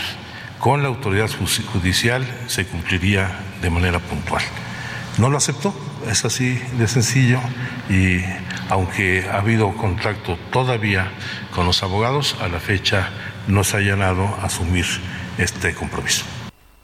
[0.59, 1.29] con la autoridad
[1.73, 4.43] judicial se cumpliría de manera puntual.
[5.17, 5.73] No lo aceptó,
[6.09, 7.39] es así de sencillo,
[7.89, 8.21] y
[8.69, 11.11] aunque ha habido contacto todavía
[11.53, 13.09] con los abogados, a la fecha
[13.47, 14.85] no se ha llenado a asumir
[15.37, 16.23] este compromiso.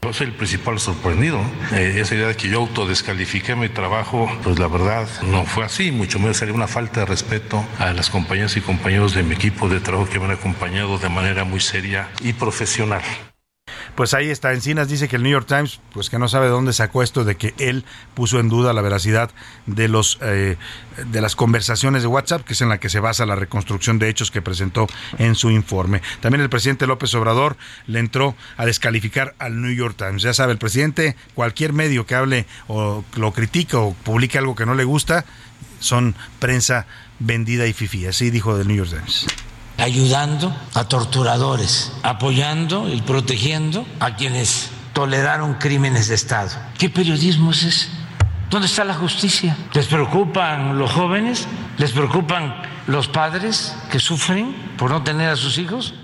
[0.02, 1.40] Yo soy el principal sorprendido.
[1.72, 5.92] Eh, esa idea de que yo autodescalifiqué mi trabajo, pues la verdad no fue así,
[5.92, 9.68] mucho menos sería una falta de respeto a las compañeras y compañeros de mi equipo
[9.68, 13.02] de trabajo que me han acompañado de manera muy seria y profesional
[13.94, 14.52] pues ahí está.
[14.52, 17.24] Encinas dice que el New York Times, pues que no sabe de dónde sacó esto
[17.24, 19.30] de que él puso en duda la veracidad
[19.66, 20.56] de los eh,
[21.10, 24.08] de las conversaciones de WhatsApp, que es en la que se basa la reconstrucción de
[24.08, 24.86] hechos que presentó
[25.18, 26.02] en su informe.
[26.20, 30.22] También el presidente López Obrador le entró a descalificar al New York Times.
[30.22, 34.66] Ya sabe, el presidente, cualquier medio que hable o lo critica o publique algo que
[34.66, 35.24] no le gusta,
[35.80, 36.86] son prensa
[37.18, 38.06] vendida y fifí.
[38.06, 39.26] Así dijo del New York Times
[39.78, 46.50] ayudando a torturadores, apoyando y protegiendo a quienes toleraron crímenes de Estado.
[46.78, 47.88] ¿Qué periodismo es ese?
[48.50, 49.56] ¿Dónde está la justicia?
[49.72, 51.48] ¿Les preocupan los jóvenes?
[51.78, 52.54] ¿Les preocupan
[52.86, 55.94] los padres que sufren por no tener a sus hijos?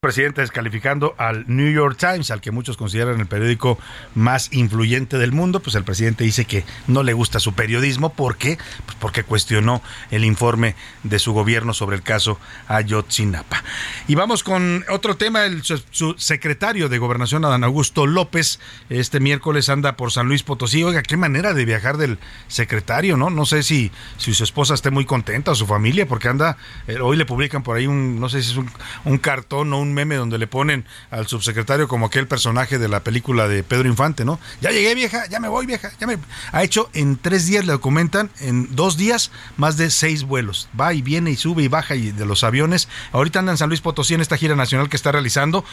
[0.00, 3.80] Presidente descalificando al New York Times, al que muchos consideran el periódico
[4.14, 8.36] más influyente del mundo, pues el presidente dice que no le gusta su periodismo, ¿por
[8.36, 8.58] qué?
[8.86, 9.82] Pues porque cuestionó
[10.12, 13.64] el informe de su gobierno sobre el caso Ayotzinapa.
[14.06, 19.68] Y vamos con otro tema, el su secretario de Gobernación, Adán Augusto López, este miércoles
[19.68, 20.84] anda por San Luis Potosí.
[20.84, 23.30] Oiga, qué manera de viajar del secretario, ¿no?
[23.30, 26.56] No sé si, si su esposa esté muy contenta o su familia, porque anda,
[26.86, 28.70] eh, hoy le publican por ahí un, no sé si es un,
[29.04, 33.00] un cartón o un meme donde le ponen al subsecretario como aquel personaje de la
[33.00, 34.38] película de Pedro Infante, ¿no?
[34.60, 36.18] Ya llegué, vieja, ya me voy, vieja, ya me...
[36.52, 40.68] Ha hecho en tres días, le documentan, en dos días, más de seis vuelos.
[40.78, 42.88] Va y viene y sube y baja y de los aviones.
[43.12, 45.64] Ahorita anda en San Luis Potosí en esta gira nacional que está realizando.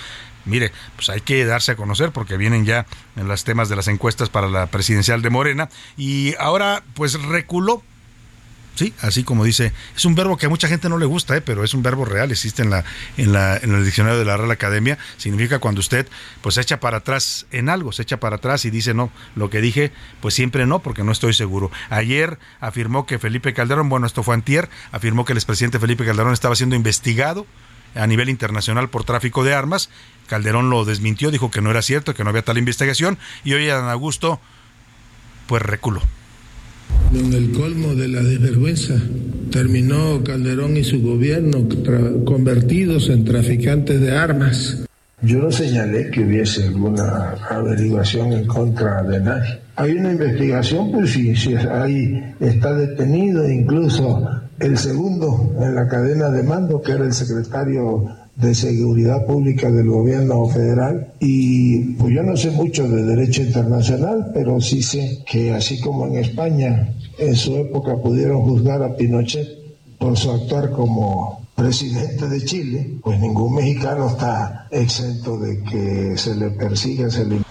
[0.46, 3.88] Mire, pues hay que darse a conocer porque vienen ya en los temas de las
[3.88, 5.70] encuestas para la presidencial de Morena.
[5.98, 7.84] Y ahora, pues reculó
[8.76, 11.42] Sí, así como dice, es un verbo que a mucha gente no le gusta, ¿eh?
[11.42, 12.84] pero es un verbo real, existe en la,
[13.16, 14.98] en la, en el diccionario de la Real Academia.
[15.16, 16.08] Significa cuando usted
[16.42, 19.50] pues se echa para atrás en algo, se echa para atrás y dice no, lo
[19.50, 21.72] que dije, pues siempre no, porque no estoy seguro.
[21.90, 26.34] Ayer afirmó que Felipe Calderón, bueno, esto fue antier, afirmó que el expresidente Felipe Calderón
[26.34, 27.48] estaba siendo investigado
[27.96, 29.90] a nivel internacional por tráfico de armas.
[30.28, 33.68] Calderón lo desmintió, dijo que no era cierto, que no había tal investigación, y hoy
[33.68, 34.42] Dan Augusto
[35.48, 36.02] pues reculó.
[37.14, 38.96] En el colmo de la desvergüenza
[39.52, 41.68] terminó Calderón y su gobierno
[42.26, 44.86] convertidos en traficantes de armas.
[45.22, 49.60] Yo no señalé que hubiese alguna averiguación en contra de nadie.
[49.78, 56.30] Hay una investigación, pues si, si ahí está detenido incluso el segundo en la cadena
[56.30, 61.14] de mando, que era el secretario de Seguridad Pública del gobierno federal.
[61.20, 66.08] Y pues yo no sé mucho de derecho internacional, pero sí sé que así como
[66.08, 69.48] en España en su época pudieron juzgar a Pinochet
[69.98, 76.36] por su actuar como presidente de Chile, pues ningún mexicano está exento de que se
[76.36, 77.45] le persiga, se le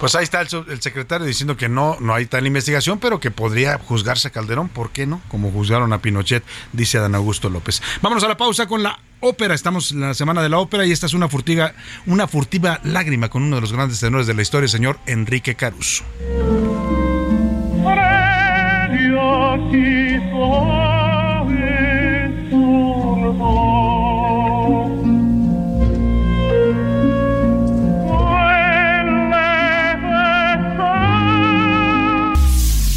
[0.00, 0.48] pues ahí está el,
[0.80, 4.90] secretario diciendo que no, no hay tal investigación, pero que podría juzgarse a Calderón, ¿por
[4.90, 5.20] qué no?
[5.28, 7.82] Como juzgaron a Pinochet, dice Adán Augusto López.
[8.02, 9.54] Vámonos a la pausa con la ópera.
[9.54, 11.72] Estamos en la semana de la ópera y esta es una furtiva,
[12.06, 15.54] una furtiva lágrima con uno de los grandes tenores de la historia, el señor Enrique
[15.54, 16.04] Caruso.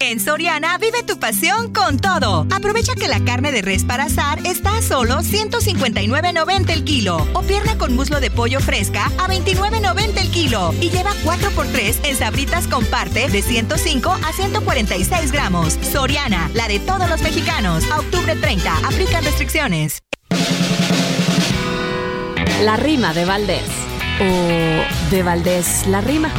[0.00, 2.46] En Soriana vive tu pasión con todo.
[2.54, 7.42] Aprovecha que la carne de res para asar está a solo 159.90 el kilo o
[7.42, 12.66] pierna con muslo de pollo fresca a 29.90 el kilo y lleva 4x3 en sabritas
[12.66, 15.78] con parte de 105 a 146 gramos.
[15.80, 17.84] Soriana, la de todos los mexicanos.
[17.90, 20.00] A octubre 30, aplican restricciones.
[22.62, 23.64] La rima de Valdés
[24.20, 26.30] o de Valdés la rima.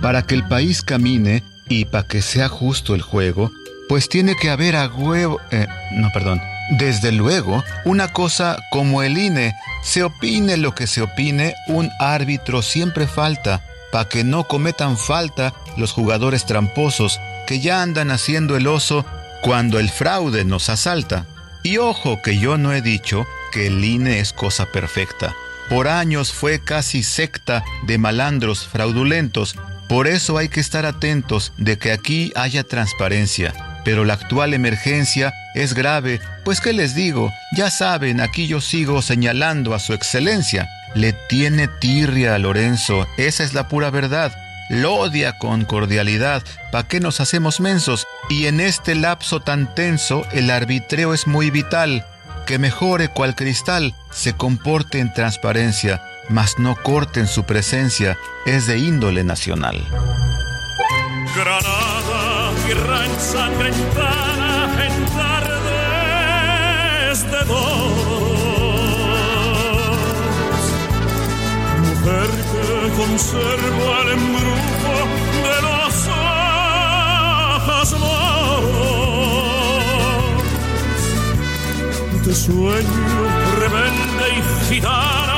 [0.00, 3.50] Para que el país camine, y para que sea justo el juego,
[3.88, 5.40] pues tiene que haber a huevo...
[5.50, 6.40] Eh, no, perdón.
[6.78, 12.62] Desde luego, una cosa como el INE, se opine lo que se opine, un árbitro
[12.62, 18.66] siempre falta, para que no cometan falta los jugadores tramposos que ya andan haciendo el
[18.66, 19.04] oso
[19.42, 21.26] cuando el fraude nos asalta.
[21.62, 25.34] Y ojo que yo no he dicho que el INE es cosa perfecta.
[25.68, 29.56] Por años fue casi secta de malandros fraudulentos
[29.88, 33.52] por eso hay que estar atentos de que aquí haya transparencia.
[33.84, 37.30] Pero la actual emergencia es grave, pues ¿qué les digo?
[37.54, 40.68] Ya saben, aquí yo sigo señalando a su excelencia.
[40.94, 44.32] Le tiene tirria a Lorenzo, esa es la pura verdad.
[44.70, 46.42] Lo odia con cordialidad,
[46.72, 48.06] ¿pa' qué nos hacemos mensos?
[48.30, 52.06] Y en este lapso tan tenso, el arbitreo es muy vital.
[52.46, 58.78] Que mejore cual cristal, se comporte en transparencia mas no corten su presencia, es de
[58.78, 59.86] índole nacional.
[61.34, 65.64] Granada, tierra ensangrentada en tardes
[67.30, 67.94] de dos.
[71.80, 74.96] Mujer que conserva el embrujo
[75.42, 75.94] de los
[77.58, 79.04] ojos moros.
[82.24, 83.14] De sueño
[83.58, 84.40] rebelde y
[84.74, 85.33] gitana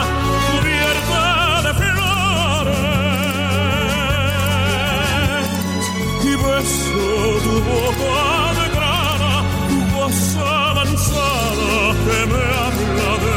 [6.64, 9.34] tu boca de grana,
[9.68, 13.34] tu voz avanzada que me habla de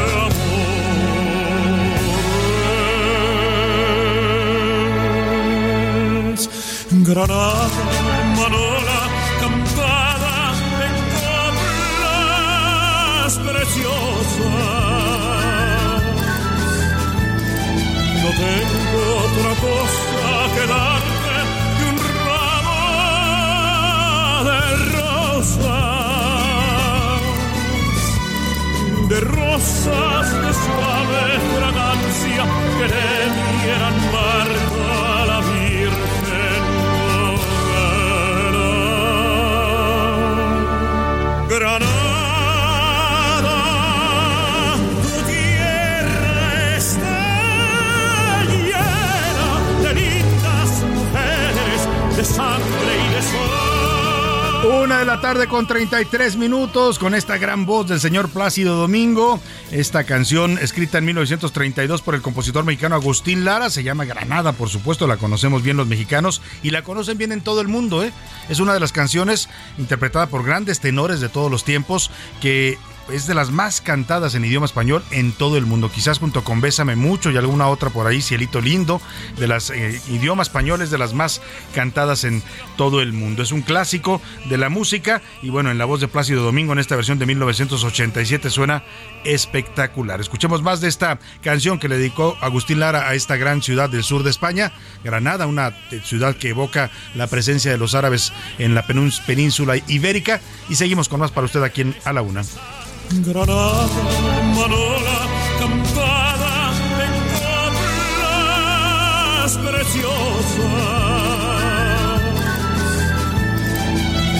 [6.30, 6.42] amores.
[7.08, 7.82] Granada,
[8.38, 9.00] manola,
[9.40, 10.36] cantada
[10.86, 12.52] en coplas
[13.48, 14.50] preciosas.
[18.22, 20.99] No tengo otra cosa que darte
[24.44, 25.60] de rosas
[29.08, 29.20] de
[29.60, 30.39] suave
[55.34, 59.38] tarde con 33 minutos con esta gran voz del señor Plácido Domingo.
[59.70, 64.70] Esta canción escrita en 1932 por el compositor mexicano Agustín Lara se llama Granada, por
[64.70, 68.02] supuesto, la conocemos bien los mexicanos y la conocen bien en todo el mundo.
[68.02, 68.12] ¿eh?
[68.48, 72.76] Es una de las canciones interpretada por grandes tenores de todos los tiempos que
[73.12, 76.60] es de las más cantadas en idioma español en todo el mundo, quizás junto con
[76.60, 79.00] Bésame mucho y alguna otra por ahí, Cielito lindo,
[79.38, 81.40] de las eh, idioma español es de las más
[81.74, 82.42] cantadas en
[82.76, 83.42] todo el mundo.
[83.42, 86.78] Es un clásico de la música y bueno, en la voz de Plácido Domingo en
[86.78, 88.82] esta versión de 1987 suena
[89.24, 90.20] espectacular.
[90.20, 94.04] Escuchemos más de esta canción que le dedicó Agustín Lara a esta gran ciudad del
[94.04, 94.72] sur de España,
[95.04, 95.72] Granada, una
[96.04, 101.20] ciudad que evoca la presencia de los árabes en la península ibérica y seguimos con
[101.20, 102.42] más para usted aquí en A la Una.
[103.12, 103.88] Granada,
[104.54, 105.26] Manola,
[105.58, 106.72] cantada
[107.04, 107.12] en
[108.14, 110.60] coplas preciosas.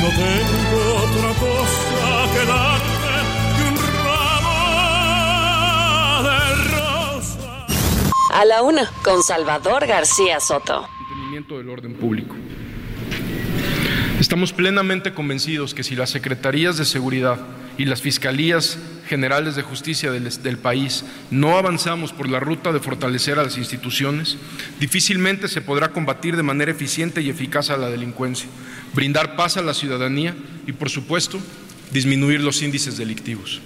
[0.01, 3.15] No tengo otra cosa que darte
[3.57, 4.61] que un ramo
[6.23, 6.39] de
[6.71, 7.69] rosas.
[8.33, 10.87] A la una, con Salvador García Soto.
[11.01, 12.37] Mantenimiento del orden público.
[14.21, 17.39] Estamos plenamente convencidos que si las secretarías de seguridad
[17.79, 18.79] y las fiscalías
[19.09, 23.57] generales de justicia del, del, país no avanzamos por la ruta de fortalecer a las
[23.57, 24.37] instituciones,
[24.79, 28.47] difícilmente se podrá combatir de manera eficiente y eficaz a la delincuencia,
[28.93, 31.41] brindar paz a la ciudadanía y, por supuesto,
[31.91, 33.63] disminuir los índices delictivos.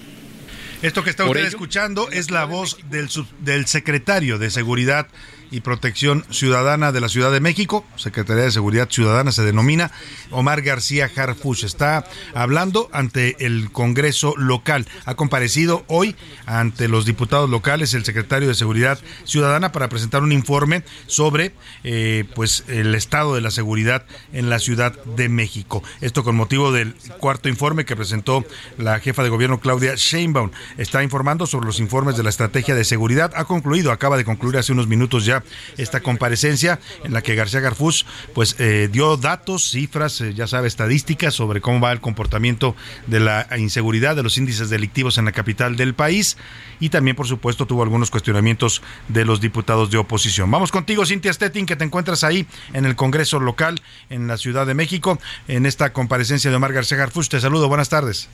[0.83, 3.09] Esto que está usted ello, escuchando es la voz del,
[3.41, 5.09] del secretario de Seguridad
[5.55, 9.93] y Protección Ciudadana de la Ciudad de México, Secretaría de Seguridad Ciudadana se denomina,
[10.33, 11.63] Omar García Harfuch.
[11.63, 14.85] Está hablando ante el Congreso local.
[15.05, 20.33] Ha comparecido hoy ante los diputados locales el secretario de Seguridad Ciudadana para presentar un
[20.33, 25.85] informe sobre eh, pues el estado de la seguridad en la Ciudad de México.
[26.01, 28.45] Esto con motivo del cuarto informe que presentó
[28.77, 30.51] la jefa de gobierno Claudia Sheinbaum.
[30.79, 33.31] Está informando sobre los informes de la estrategia de seguridad.
[33.37, 35.44] Ha concluido, acaba de concluir hace unos minutos ya
[35.77, 40.69] esta comparecencia en la que García Garfús pues eh, dio datos, cifras, eh, ya sabe,
[40.69, 42.75] estadísticas sobre cómo va el comportamiento
[43.07, 46.37] de la inseguridad, de los índices delictivos en la capital del país
[46.81, 50.51] y también por supuesto tuvo algunos cuestionamientos de los diputados de oposición.
[50.51, 53.81] Vamos contigo Cintia Stettin que te encuentras ahí en el Congreso local
[54.11, 57.29] en la Ciudad de México en esta comparecencia de Omar García Garfús.
[57.29, 58.29] Te saludo, buenas tardes.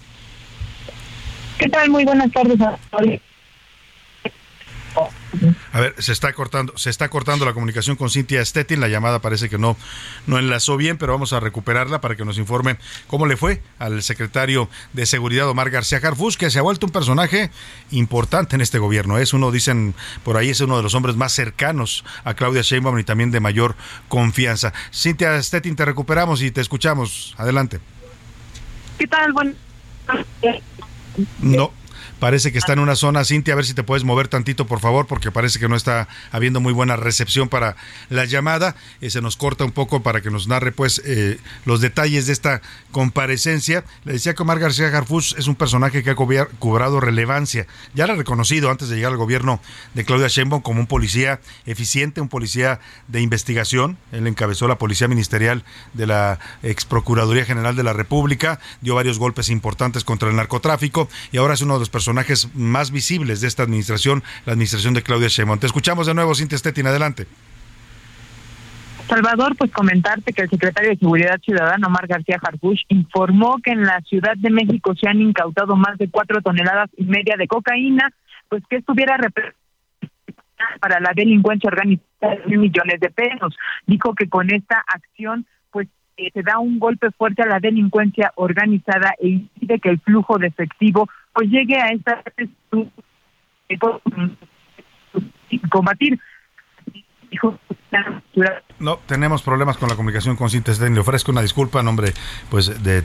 [1.58, 1.90] ¿Qué tal?
[1.90, 2.58] Muy buenas tardes.
[5.72, 8.80] A ver, se está cortando, se está cortando la comunicación con Cintia Stettin.
[8.80, 9.76] La llamada parece que no,
[10.26, 14.02] no enlazó bien, pero vamos a recuperarla para que nos informe cómo le fue al
[14.02, 17.50] secretario de Seguridad Omar García Harfus, que se ha vuelto un personaje
[17.90, 19.18] importante en este gobierno.
[19.18, 22.98] Es uno, dicen por ahí, es uno de los hombres más cercanos a Claudia Sheinbaum
[22.98, 23.76] y también de mayor
[24.08, 24.72] confianza.
[24.92, 27.34] Cintia Stettin, te recuperamos y te escuchamos.
[27.38, 27.80] Adelante.
[28.98, 29.32] ¿Qué tal?
[29.32, 29.52] Bueno.
[31.40, 31.72] No,
[32.18, 34.80] Parece que está en una zona, Cintia, a ver si te puedes mover tantito, por
[34.80, 37.76] favor, porque parece que no está habiendo muy buena recepción para
[38.08, 38.76] la llamada.
[39.00, 42.32] Eh, se nos corta un poco para que nos narre, pues, eh, los detalles de
[42.32, 43.84] esta comparecencia.
[44.04, 47.66] Le decía que Omar García Garfus es un personaje que ha cobrado relevancia.
[47.94, 49.60] Ya era reconocido antes de llegar al gobierno
[49.94, 53.98] de Claudia Sheinbaum como un policía eficiente, un policía de investigación.
[54.12, 59.18] Él encabezó la policía ministerial de la ex Procuraduría General de la República, dio varios
[59.18, 63.48] golpes importantes contra el narcotráfico y ahora es uno de los personajes más visibles de
[63.48, 65.58] esta administración, la administración de Claudia Sheinbaum.
[65.58, 67.26] Te escuchamos de nuevo, Cintia Stettin, adelante.
[69.10, 73.82] Salvador, pues comentarte que el secretario de Seguridad Ciudadana, Omar García Harfuch, informó que en
[73.82, 78.12] la Ciudad de México se han incautado más de cuatro toneladas y media de cocaína,
[78.48, 79.18] pues que estuviera
[80.80, 83.56] para la delincuencia organizada de millones de pesos.
[83.86, 88.32] Dijo que con esta acción pues eh, se da un golpe fuerte a la delincuencia
[88.36, 92.22] organizada e impide que el flujo de efectivo pues llegue a esta
[95.70, 96.18] combatir
[98.78, 100.94] no, tenemos problemas con la comunicación con Cintia Stein.
[100.94, 102.12] Le ofrezco una disculpa nombre,
[102.48, 103.02] pues, de,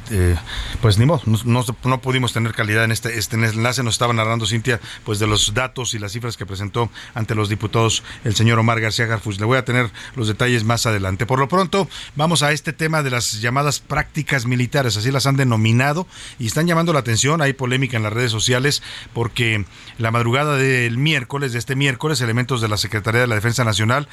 [0.81, 3.83] pues ni modo, no, no, pudimos tener calidad en este, este enlace.
[3.83, 7.49] Nos estaba narrando Cintia, pues, de los datos y las cifras que presentó ante los
[7.49, 9.39] diputados el señor Omar García Garfus.
[9.39, 11.25] Le voy a tener los detalles más adelante.
[11.25, 15.35] Por lo pronto, vamos a este tema de las llamadas prácticas militares, así las han
[15.35, 16.07] denominado,
[16.39, 17.41] y están llamando la atención.
[17.41, 19.65] Hay polémica en las redes sociales porque
[19.97, 24.07] la madrugada del miércoles, de este miércoles, elementos de la Secretaría de la Defensa Nacional,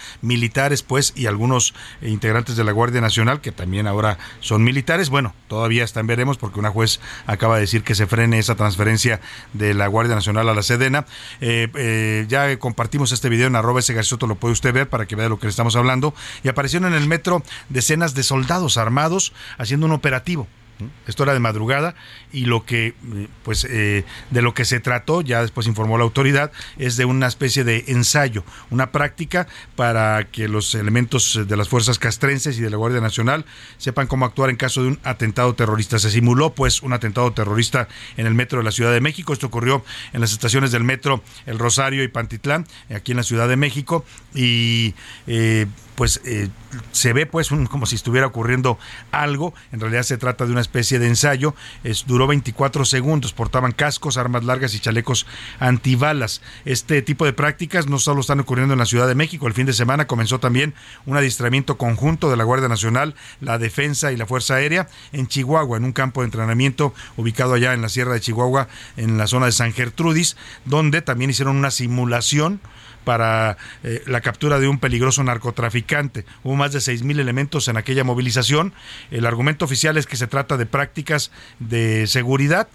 [0.82, 5.10] pues, y algunos integrantes de la Guardia Nacional, que también ahora son militares.
[5.10, 9.20] Bueno, todavía están veremos porque una juez acaba de decir que se frene esa transferencia
[9.52, 11.06] de la Guardia Nacional a la Sedena.
[11.40, 15.06] Eh, eh, ya compartimos este video en arroba ese garzoto, lo puede usted ver para
[15.06, 16.14] que vea de lo que le estamos hablando.
[16.44, 20.46] Y aparecieron en el metro decenas de soldados armados haciendo un operativo
[21.06, 21.94] Esto era de madrugada
[22.32, 22.94] y lo que,
[23.42, 27.26] pues, eh, de lo que se trató, ya después informó la autoridad, es de una
[27.26, 32.70] especie de ensayo, una práctica para que los elementos de las fuerzas castrenses y de
[32.70, 33.44] la Guardia Nacional
[33.78, 35.98] sepan cómo actuar en caso de un atentado terrorista.
[35.98, 39.32] Se simuló, pues, un atentado terrorista en el metro de la Ciudad de México.
[39.32, 43.48] Esto ocurrió en las estaciones del metro El Rosario y Pantitlán, aquí en la Ciudad
[43.48, 44.94] de México, y
[45.26, 46.48] eh, pues eh,
[46.92, 48.78] se ve pues como si estuviera ocurriendo
[49.10, 49.54] algo.
[49.72, 51.54] En realidad se trata de una especie de ensayo.
[52.06, 53.32] Duró 24 segundos.
[53.32, 55.26] Portaban cascos, armas largas y chalecos
[55.58, 56.42] antibalas.
[56.64, 59.46] Este tipo de prácticas no solo están ocurriendo en la Ciudad de México.
[59.46, 60.74] El fin de semana comenzó también
[61.06, 65.76] un adiestramiento conjunto de la Guardia Nacional, la Defensa y la Fuerza Aérea en Chihuahua,
[65.76, 69.46] en un campo de entrenamiento ubicado allá en la Sierra de Chihuahua, en la zona
[69.46, 72.60] de San Gertrudis, donde también hicieron una simulación
[73.04, 76.24] para eh, la captura de un peligroso narcotraficante.
[76.42, 78.72] Hubo más de seis mil elementos en aquella movilización.
[79.10, 82.68] El argumento oficial es que se trata de prácticas de seguridad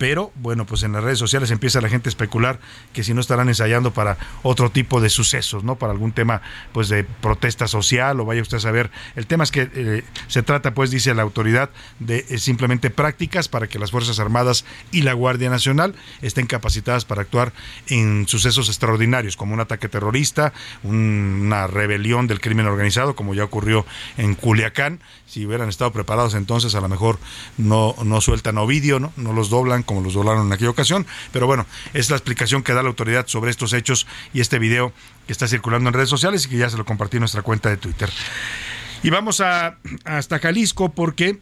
[0.00, 2.58] pero bueno, pues en las redes sociales empieza la gente a especular
[2.94, 5.76] que si no estarán ensayando para otro tipo de sucesos, ¿no?
[5.76, 6.40] Para algún tema
[6.72, 8.90] pues de protesta social o vaya usted a saber.
[9.14, 13.48] El tema es que eh, se trata pues dice la autoridad de eh, simplemente prácticas
[13.48, 17.52] para que las Fuerzas Armadas y la Guardia Nacional estén capacitadas para actuar
[17.86, 23.84] en sucesos extraordinarios como un ataque terrorista, una rebelión del crimen organizado como ya ocurrió
[24.16, 27.18] en Culiacán si hubieran estado preparados entonces a lo mejor
[27.58, 29.12] no, no sueltan Ovidio, ¿no?
[29.18, 32.72] no los doblan como los doblaron en aquella ocasión, pero bueno, es la explicación que
[32.72, 34.92] da la autoridad sobre estos hechos y este video
[35.26, 37.70] que está circulando en redes sociales y que ya se lo compartí en nuestra cuenta
[37.70, 38.08] de Twitter.
[39.02, 41.40] Y vamos a, hasta Jalisco porque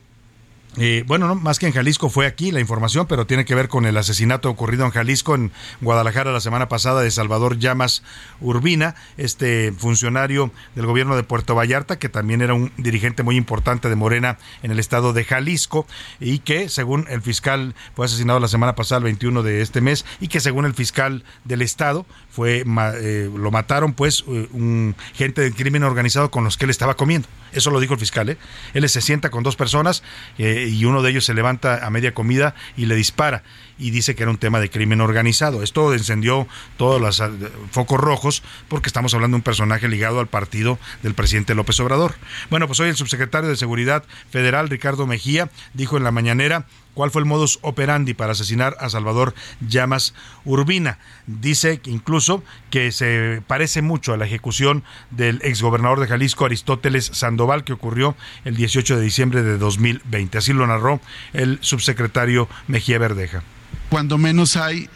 [1.06, 3.84] bueno, no, más que en Jalisco fue aquí la información, pero tiene que ver con
[3.84, 5.50] el asesinato ocurrido en Jalisco, en
[5.80, 8.02] Guadalajara, la semana pasada, de Salvador Llamas
[8.40, 13.88] Urbina, este funcionario del gobierno de Puerto Vallarta, que también era un dirigente muy importante
[13.88, 15.86] de Morena en el estado de Jalisco,
[16.20, 20.04] y que, según el fiscal, fue asesinado la semana pasada, el 21 de este mes,
[20.20, 22.06] y que, según el fiscal del estado,
[22.38, 26.70] fue eh, lo mataron, pues, eh, un gente del crimen organizado con los que él
[26.70, 27.26] estaba comiendo.
[27.50, 28.28] Eso lo dijo el fiscal.
[28.28, 28.38] ¿eh?
[28.74, 30.04] Él se sienta con dos personas
[30.38, 33.42] eh, y uno de ellos se levanta a media comida y le dispara
[33.76, 35.64] y dice que era un tema de crimen organizado.
[35.64, 37.20] Esto encendió todos los
[37.72, 42.14] focos rojos porque estamos hablando de un personaje ligado al partido del presidente López Obrador.
[42.50, 47.10] Bueno, pues hoy el subsecretario de Seguridad Federal, Ricardo Mejía, dijo en la mañanera cuál
[47.10, 50.14] fue el modus operandi para asesinar a Salvador Llamas
[50.44, 50.98] Urbina.
[51.26, 57.64] Dice incluso que se parece mucho a la ejecución del exgobernador de Jalisco, Aristóteles Sandoval,
[57.64, 60.38] que ocurrió el 18 de diciembre de 2020.
[60.38, 61.00] Así lo narró
[61.32, 63.42] el subsecretario Mejía Verdeja.
[63.90, 64.88] Cuando menos hay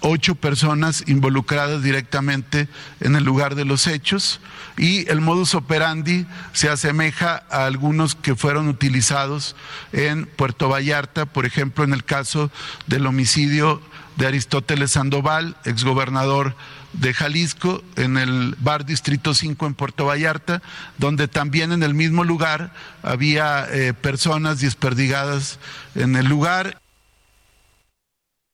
[0.00, 2.68] ocho personas involucradas directamente
[3.00, 4.40] en el lugar de los hechos
[4.76, 9.56] y el modus operandi se asemeja a algunos que fueron utilizados
[9.92, 12.50] en Puerto Vallarta, por ejemplo, en el caso
[12.86, 13.80] del homicidio
[14.16, 16.54] de Aristóteles Sandoval, exgobernador
[16.92, 20.60] de Jalisco, en el bar Distrito 5 en Puerto Vallarta,
[20.98, 25.58] donde también en el mismo lugar había eh, personas desperdigadas
[25.94, 26.79] en el lugar.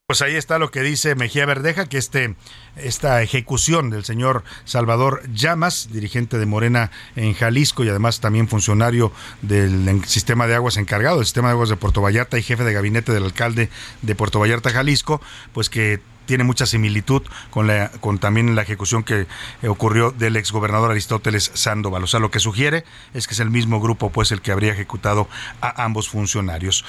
[0.09, 2.37] Pues ahí está lo que dice Mejía Verdeja, que este,
[2.77, 9.11] esta ejecución del señor Salvador Llamas, dirigente de Morena en Jalisco y además también funcionario
[9.43, 12.73] del sistema de aguas encargado del sistema de aguas de Puerto Vallarta y jefe de
[12.73, 13.69] gabinete del alcalde
[14.03, 15.21] de Puerto Vallarta, Jalisco,
[15.53, 19.27] pues que tiene mucha similitud con, la, con también la ejecución que
[19.67, 22.05] ocurrió del exgobernador Aristóteles Sandoval.
[22.05, 24.73] O sea, lo que sugiere es que es el mismo grupo, pues, el que habría
[24.73, 25.29] ejecutado
[25.61, 26.85] a ambos funcionarios.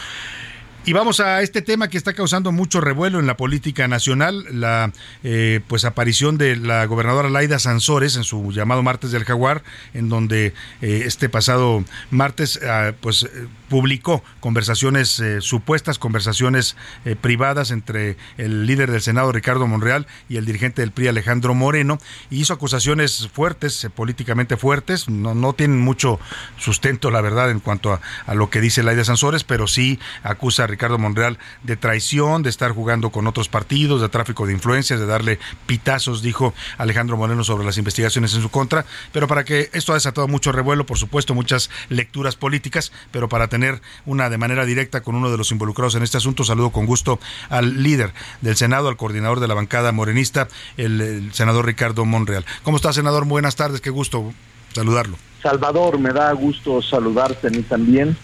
[0.87, 4.93] Y vamos a este tema que está causando mucho revuelo en la política nacional, la
[5.21, 9.63] eh, pues aparición de la gobernadora Laida Sansores en su llamado martes del jaguar,
[9.93, 16.75] en donde eh, este pasado martes ah, pues eh, publicó conversaciones supuestas conversaciones
[17.21, 21.99] privadas entre el líder del Senado Ricardo Monreal y el dirigente del PRI Alejandro Moreno
[22.29, 26.19] y hizo acusaciones fuertes, políticamente fuertes, no, tienen mucho
[26.57, 30.63] sustento la verdad en cuanto a, a lo que dice Laida Sansores, pero sí acusa
[30.63, 34.99] a Ricardo Monreal de traición, de estar jugando con otros partidos, de tráfico de influencias,
[34.99, 38.85] de darle pitazos, dijo Alejandro Moreno sobre las investigaciones en su contra.
[39.11, 43.47] Pero para que esto ha desatado mucho revuelo, por supuesto, muchas lecturas políticas, pero para
[43.47, 43.56] tener
[44.05, 47.19] una de manera directa con uno de los involucrados en este asunto, saludo con gusto
[47.49, 50.47] al líder del Senado, al coordinador de la bancada morenista,
[50.77, 52.45] el, el senador Ricardo Monreal.
[52.63, 53.25] ¿Cómo está, senador?
[53.25, 54.33] Buenas tardes, qué gusto
[54.73, 55.17] saludarlo.
[55.41, 58.17] Salvador, me da gusto saludarte a mí también,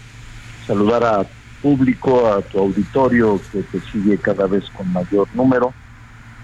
[0.68, 1.26] saludar a
[1.62, 5.74] público, a tu auditorio que te sigue cada vez con mayor número.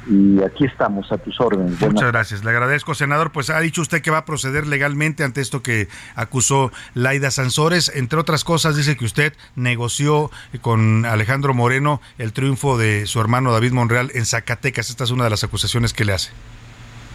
[0.09, 1.79] Y aquí estamos a tus órdenes.
[1.79, 3.31] Muchas gracias, le agradezco, senador.
[3.31, 7.91] Pues ha dicho usted que va a proceder legalmente ante esto que acusó Laida Sansores.
[7.95, 10.31] Entre otras cosas, dice que usted negoció
[10.61, 14.89] con Alejandro Moreno el triunfo de su hermano David Monreal en Zacatecas.
[14.89, 16.31] Esta es una de las acusaciones que le hace.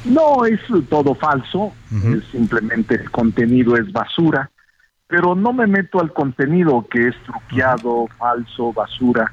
[0.05, 4.51] No, es todo falso, es simplemente el contenido es basura,
[5.09, 9.33] pero no me meto al contenido que es truqueado, falso, basura,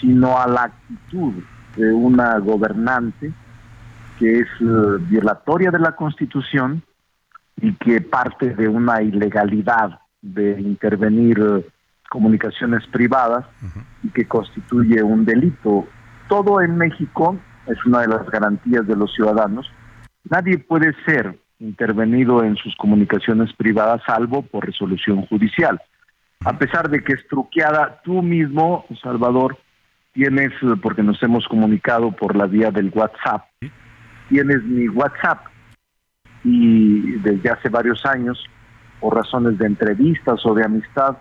[0.00, 1.34] sino a la actitud
[1.76, 3.32] de una gobernante
[4.18, 6.82] que es eh, violatoria de la Constitución
[7.60, 11.66] y que parte de una ilegalidad de intervenir eh,
[12.10, 13.46] comunicaciones privadas
[14.02, 15.86] y que constituye un delito.
[16.28, 19.70] Todo en México es una de las garantías de los ciudadanos.
[20.28, 25.80] Nadie puede ser intervenido en sus comunicaciones privadas salvo por resolución judicial.
[26.44, 29.58] A pesar de que es truqueada, tú mismo, Salvador,
[30.12, 33.44] tienes, eh, porque nos hemos comunicado por la vía del WhatsApp,
[34.28, 35.46] tienes mi WhatsApp.
[36.42, 38.42] Y desde hace varios años,
[38.98, 41.16] por razones de entrevistas o de amistad,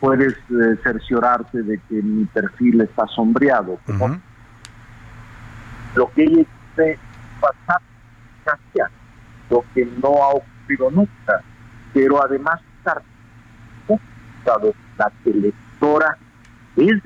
[0.00, 3.78] puedes eh, cerciorarte de que mi perfil está sombreado.
[5.94, 6.44] Lo que ella
[6.76, 6.98] dice
[7.40, 7.82] WhatsApp
[9.48, 11.42] lo que no ha ocurrido nunca,
[11.92, 12.60] pero además
[14.96, 16.16] la telectora
[16.76, 17.02] es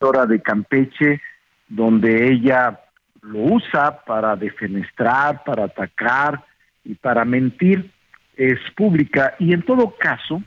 [0.00, 1.20] de Campeche,
[1.68, 2.80] donde ella
[3.20, 6.42] lo usa para defenestrar, para atacar
[6.84, 7.92] y para mentir,
[8.34, 10.42] es pública y en todo caso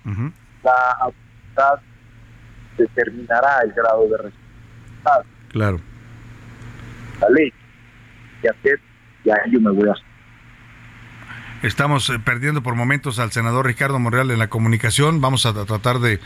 [0.63, 1.79] la autoridad
[2.75, 5.25] determinará el grado de responsabilidad.
[5.49, 5.79] Claro.
[7.21, 7.53] La ley.
[8.41, 8.79] Y hacer,
[9.23, 9.93] ya yo me voy a
[11.63, 15.21] Estamos eh, perdiendo por momentos al senador Ricardo Monreal en la comunicación.
[15.21, 16.19] Vamos a tratar de,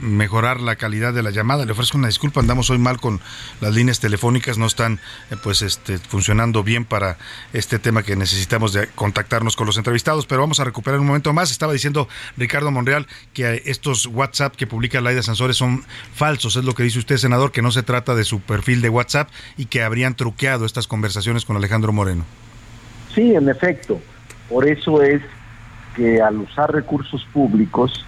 [0.00, 1.64] mejorar la calidad de la llamada.
[1.64, 3.20] Le ofrezco una disculpa, andamos hoy mal con
[3.60, 4.98] las líneas telefónicas, no están
[5.30, 7.18] eh, pues este, funcionando bien para
[7.52, 11.32] este tema que necesitamos de contactarnos con los entrevistados, pero vamos a recuperar un momento
[11.32, 11.52] más.
[11.52, 16.74] Estaba diciendo Ricardo Monreal que estos WhatsApp que publica Laida Sansores son falsos, es lo
[16.74, 19.84] que dice usted, senador, que no se trata de su perfil de WhatsApp y que
[19.84, 22.24] habrían truqueado estas conversaciones con Alejandro Moreno.
[23.14, 24.00] Sí, en efecto.
[24.48, 25.22] Por eso es
[25.94, 28.06] que al usar recursos públicos,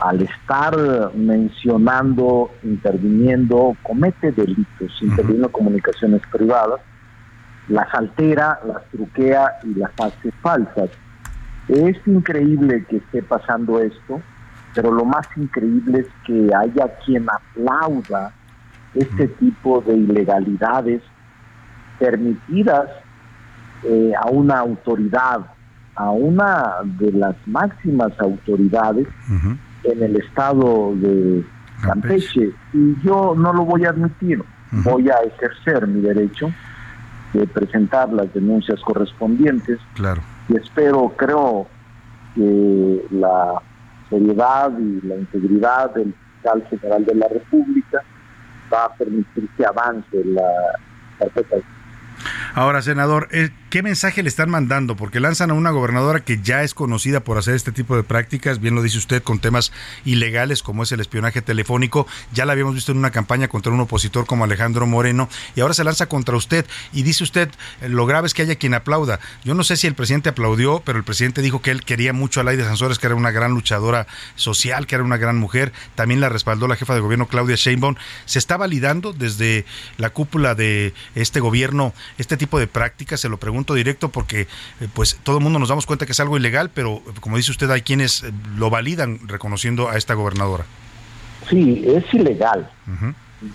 [0.00, 0.76] al estar
[1.14, 6.80] mencionando, interviniendo, comete delitos, interviniendo comunicaciones privadas,
[7.68, 10.90] las altera, las truquea y las hace falsas.
[11.68, 14.20] Es increíble que esté pasando esto,
[14.74, 18.32] pero lo más increíble es que haya quien aplauda
[18.94, 21.02] este tipo de ilegalidades
[21.98, 22.88] permitidas
[23.82, 25.46] eh, a una autoridad
[25.96, 29.06] a una de las máximas autoridades
[29.84, 31.44] en el estado de
[31.82, 32.52] Campeche.
[32.72, 34.42] Y yo no lo voy a admitir,
[34.72, 36.52] voy a ejercer mi derecho
[37.32, 39.78] de presentar las denuncias correspondientes.
[39.94, 40.22] Claro.
[40.48, 41.66] Y espero, creo
[42.34, 43.60] que la
[44.08, 48.02] seriedad y la integridad del fiscal general de la República
[48.72, 50.42] va a permitir que avance la
[51.18, 51.56] carpeta
[52.54, 54.96] Ahora, senador, eh, ¿qué mensaje le están mandando?
[54.96, 58.60] Porque lanzan a una gobernadora que ya es conocida por hacer este tipo de prácticas,
[58.60, 59.72] bien lo dice usted, con temas
[60.04, 62.06] ilegales como es el espionaje telefónico.
[62.32, 65.74] Ya la habíamos visto en una campaña contra un opositor como Alejandro Moreno y ahora
[65.74, 67.50] se lanza contra usted y dice usted,
[67.80, 69.20] eh, lo grave es que haya quien aplauda.
[69.44, 72.40] Yo no sé si el presidente aplaudió, pero el presidente dijo que él quería mucho
[72.40, 74.06] a Laida Sansores, que era una gran luchadora
[74.36, 75.72] social, que era una gran mujer.
[75.94, 77.96] También la respaldó la jefa de gobierno Claudia Sheinbaum.
[78.26, 79.64] ¿Se está validando desde
[79.96, 83.20] la cúpula de este gobierno este tipo de prácticas?
[83.20, 84.42] Se lo pregunto directo porque
[84.80, 87.50] eh, pues todo el mundo nos damos cuenta que es algo ilegal, pero como dice
[87.50, 90.64] usted, hay quienes eh, lo validan reconociendo a esta gobernadora.
[91.48, 92.68] Sí, es ilegal.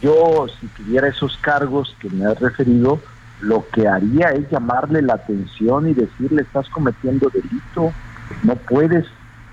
[0.01, 3.01] Yo, si tuviera esos cargos que me has referido,
[3.41, 7.91] lo que haría es llamarle la atención y decirle, estás cometiendo delito,
[8.43, 9.05] no puedes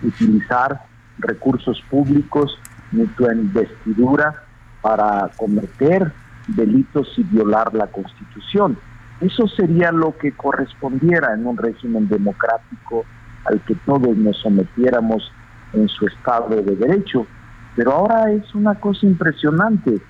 [0.02, 0.82] utilizar
[1.18, 2.58] recursos públicos
[2.92, 4.44] ni tu investidura
[4.80, 6.12] para cometer
[6.46, 8.78] delitos y violar la Constitución.
[9.20, 13.04] Eso sería lo que correspondiera en un régimen democrático
[13.46, 15.32] al que todos nos sometiéramos
[15.72, 17.26] en su estado de derecho.
[17.74, 20.00] Pero ahora es una cosa impresionante.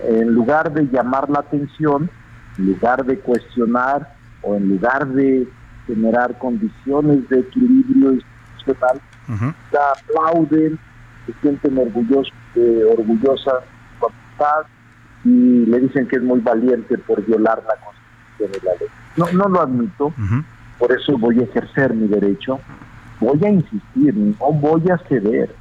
[0.00, 2.08] En lugar de llamar la atención,
[2.58, 5.48] en lugar de cuestionar o en lugar de
[5.86, 9.00] generar condiciones de equilibrio institucional,
[9.92, 10.78] aplauden,
[11.26, 13.64] se sienten orgullosos, eh, orgullosas
[15.24, 18.01] y le dicen que es muy valiente por violar la Constitución
[18.62, 18.88] la ley.
[19.16, 20.12] No, no lo admito,
[20.78, 22.60] por eso voy a ejercer mi derecho,
[23.20, 25.54] voy a insistir, no voy a ceder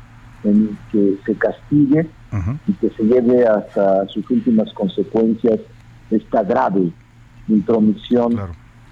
[0.43, 2.09] en que se castigue
[2.67, 5.59] y que se lleve hasta sus últimas consecuencias
[6.09, 6.91] esta grave
[7.47, 8.39] intromisión,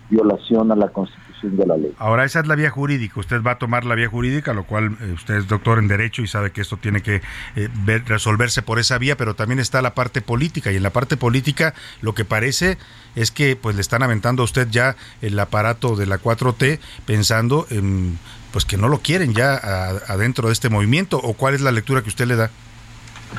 [0.10, 1.94] violación a la Constitución de la ley.
[1.98, 3.20] Ahora, esa es la vía jurídica.
[3.20, 6.22] Usted va a tomar la vía jurídica, lo cual eh, usted es doctor en Derecho
[6.22, 7.22] y sabe que esto tiene que
[7.56, 10.72] eh, ver- resolverse por esa vía, pero también está la parte política.
[10.72, 12.78] Y en la parte política, lo que parece
[13.16, 17.66] es que pues le están aventando a usted ya el aparato de la 4T pensando
[17.70, 18.18] en
[18.52, 19.56] pues que no lo quieren ya
[20.08, 21.18] adentro de este movimiento.
[21.22, 22.50] ¿O cuál es la lectura que usted le da?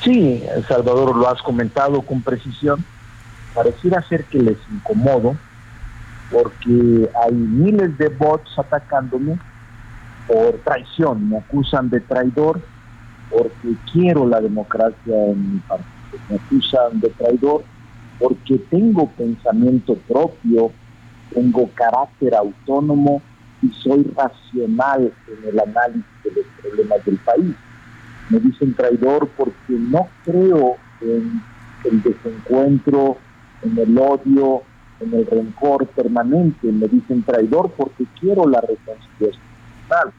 [0.05, 2.85] Sí, Salvador, lo has comentado con precisión.
[3.55, 5.37] Pareciera ser que les incomodo
[6.31, 9.39] porque hay miles de bots atacándome
[10.27, 11.29] por traición.
[11.29, 12.61] Me acusan de traidor
[13.31, 15.91] porque quiero la democracia en mi partido.
[16.29, 17.65] Me acusan de traidor
[18.19, 20.73] porque tengo pensamiento propio,
[21.33, 23.23] tengo carácter autónomo
[23.63, 27.55] y soy racional en el análisis de los problemas del país
[28.31, 31.43] me dicen traidor porque no creo en
[31.85, 33.19] el desencuentro,
[33.63, 34.63] en el odio,
[35.01, 36.71] en el rencor permanente.
[36.71, 39.43] Me dicen traidor porque quiero la reconciliación
[39.89, 40.13] nacional.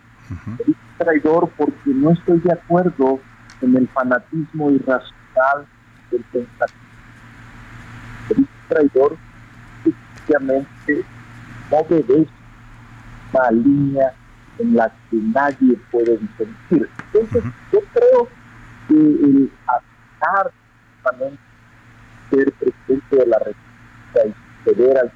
[0.45, 3.19] Me dicen traidor porque no estoy de acuerdo
[3.61, 5.67] en el fanatismo irracional
[6.11, 6.75] del pensamiento.
[8.29, 9.17] Me dicen traidor
[9.83, 11.05] sencillamente
[11.69, 12.31] no obedece
[13.33, 14.13] una línea
[14.59, 16.89] en la que nadie puede disentir.
[17.13, 18.27] Entonces, yo creo
[18.87, 20.51] que el aceptar
[22.29, 25.11] ser presidente de la República y ceder al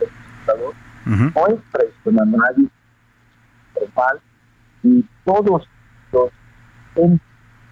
[0.00, 0.74] dictador
[1.06, 2.68] no es traicionar a nadie,
[3.80, 4.20] normal,
[4.82, 5.66] y todos
[6.12, 6.30] los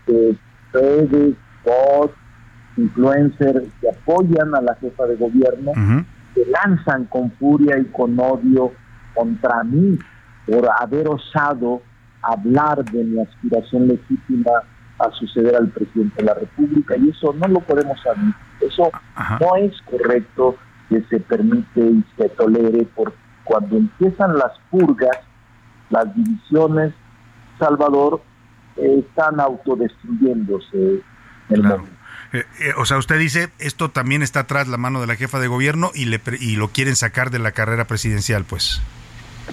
[0.06, 0.36] de
[0.72, 2.14] redes, bots,
[2.76, 5.72] influencers que apoyan a la jefa de gobierno,
[6.34, 8.72] se lanzan con furia y con odio
[9.14, 9.98] contra mí
[10.46, 11.82] por haber osado
[12.22, 14.52] hablar de mi aspiración legítima
[14.98, 16.96] a suceder al presidente de la República.
[16.96, 18.34] Y eso no lo podemos admitir.
[18.60, 18.90] Eso
[19.40, 20.56] no es correcto
[20.88, 25.18] que se permite y se tolere porque cuando empiezan las purgas,
[25.90, 26.92] las divisiones,
[27.58, 28.22] Salvador,
[28.76, 31.02] eh, están autodestruyéndose
[31.48, 31.96] el momento.
[32.32, 35.38] Eh, eh, o sea, usted dice, esto también está atrás la mano de la jefa
[35.38, 38.82] de gobierno y, le, y lo quieren sacar de la carrera presidencial, pues.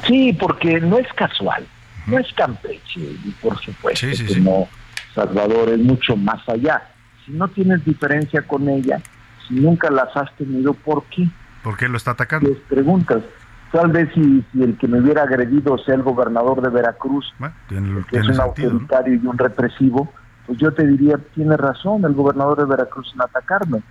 [0.08, 1.66] Sí, porque no es casual,
[2.08, 4.68] no es Campeche, y por supuesto que no,
[5.14, 6.90] Salvador es mucho más allá.
[7.26, 9.00] Si no tienes diferencia con ella,
[9.48, 11.28] si nunca las has tenido, ¿por qué?
[11.64, 12.50] ¿Por qué lo está atacando?
[12.50, 13.24] Les preguntas.
[13.72, 17.34] Tal vez si, si el que me hubiera agredido sea el gobernador de Veracruz,
[17.68, 18.74] Tiene, que es tiene un sentido, ¿no?
[18.76, 20.14] autoritario y un represivo,
[20.46, 23.82] pues yo te diría, tiene razón el gobernador de Veracruz en atacarme.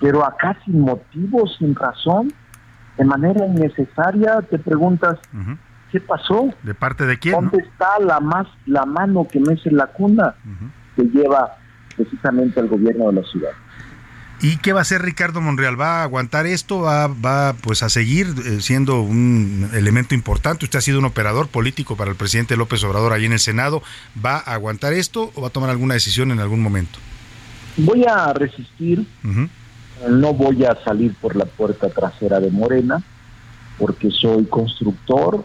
[0.00, 2.32] Pero acá sin motivo, sin razón,
[2.96, 5.18] de manera innecesaria, te preguntas,
[5.90, 6.50] ¿qué pasó?
[6.62, 7.34] ¿De parte de quién?
[7.34, 10.34] ¿Dónde está la más la mano que mece la cuna
[10.94, 11.56] que lleva
[11.96, 13.52] precisamente al gobierno de la ciudad?
[14.42, 15.80] ¿Y qué va a hacer Ricardo Monreal?
[15.80, 16.80] ¿Va a aguantar esto?
[16.80, 20.66] ¿Va, va pues a seguir eh, siendo un elemento importante?
[20.66, 23.82] Usted ha sido un operador político para el presidente López Obrador ahí en el Senado.
[24.22, 26.98] ¿Va a aguantar esto o va a tomar alguna decisión en algún momento?
[27.78, 29.06] Voy a resistir,
[30.08, 33.02] no voy a salir por la puerta trasera de Morena,
[33.78, 35.44] porque soy constructor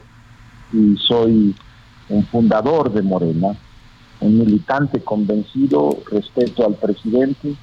[0.71, 1.55] y soy
[2.07, 3.49] un fundador de Morena,
[4.21, 7.55] un militante convencido, respeto al presidente.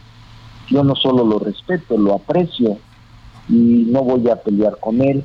[0.71, 2.79] Yo no solo lo respeto, lo aprecio
[3.49, 5.25] y no voy a pelear con él.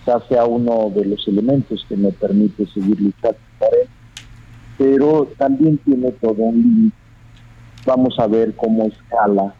[0.00, 3.88] Quizás sea uno de los elementos que me permite seguir luchando por él,
[4.78, 6.96] pero también tiene todo un límite.
[7.86, 9.54] Vamos a ver cómo escala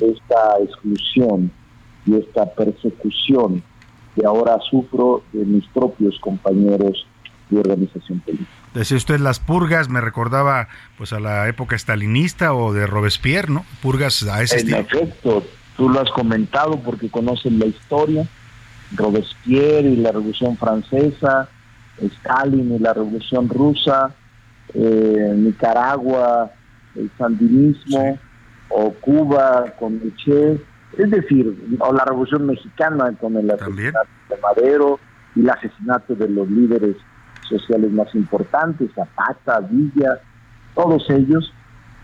[0.00, 1.50] esta exclusión
[2.06, 3.62] y esta persecución
[4.14, 7.06] que ahora sufro de mis propios compañeros
[7.50, 8.50] de organización política.
[8.78, 13.64] Decía usted las purgas, me recordaba pues a la época estalinista o de Robespierre, ¿no?
[13.82, 14.78] Purgas a ese En estilo.
[14.78, 15.42] efecto,
[15.76, 18.24] tú lo has comentado porque conoces la historia,
[18.94, 21.48] Robespierre y la Revolución Francesa,
[22.00, 24.14] Stalin y la Revolución Rusa,
[24.74, 26.52] eh, Nicaragua,
[26.94, 28.16] el sandinismo,
[28.68, 30.52] o Cuba con el Che,
[30.96, 35.00] es decir, o la Revolución Mexicana con el asesinato de Madero
[35.34, 36.94] y el asesinato de los líderes
[37.48, 40.20] sociales más importantes, Zapata, Villa,
[40.74, 41.52] todos ellos,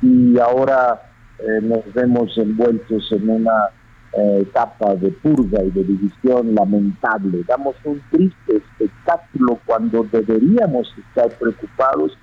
[0.03, 1.01] y ahora
[1.39, 3.71] eh, nos vemos envueltos en una
[4.13, 7.43] eh, etapa de purga y de división lamentable.
[7.49, 12.17] Damos un triste espectáculo cuando deberíamos estar preocupados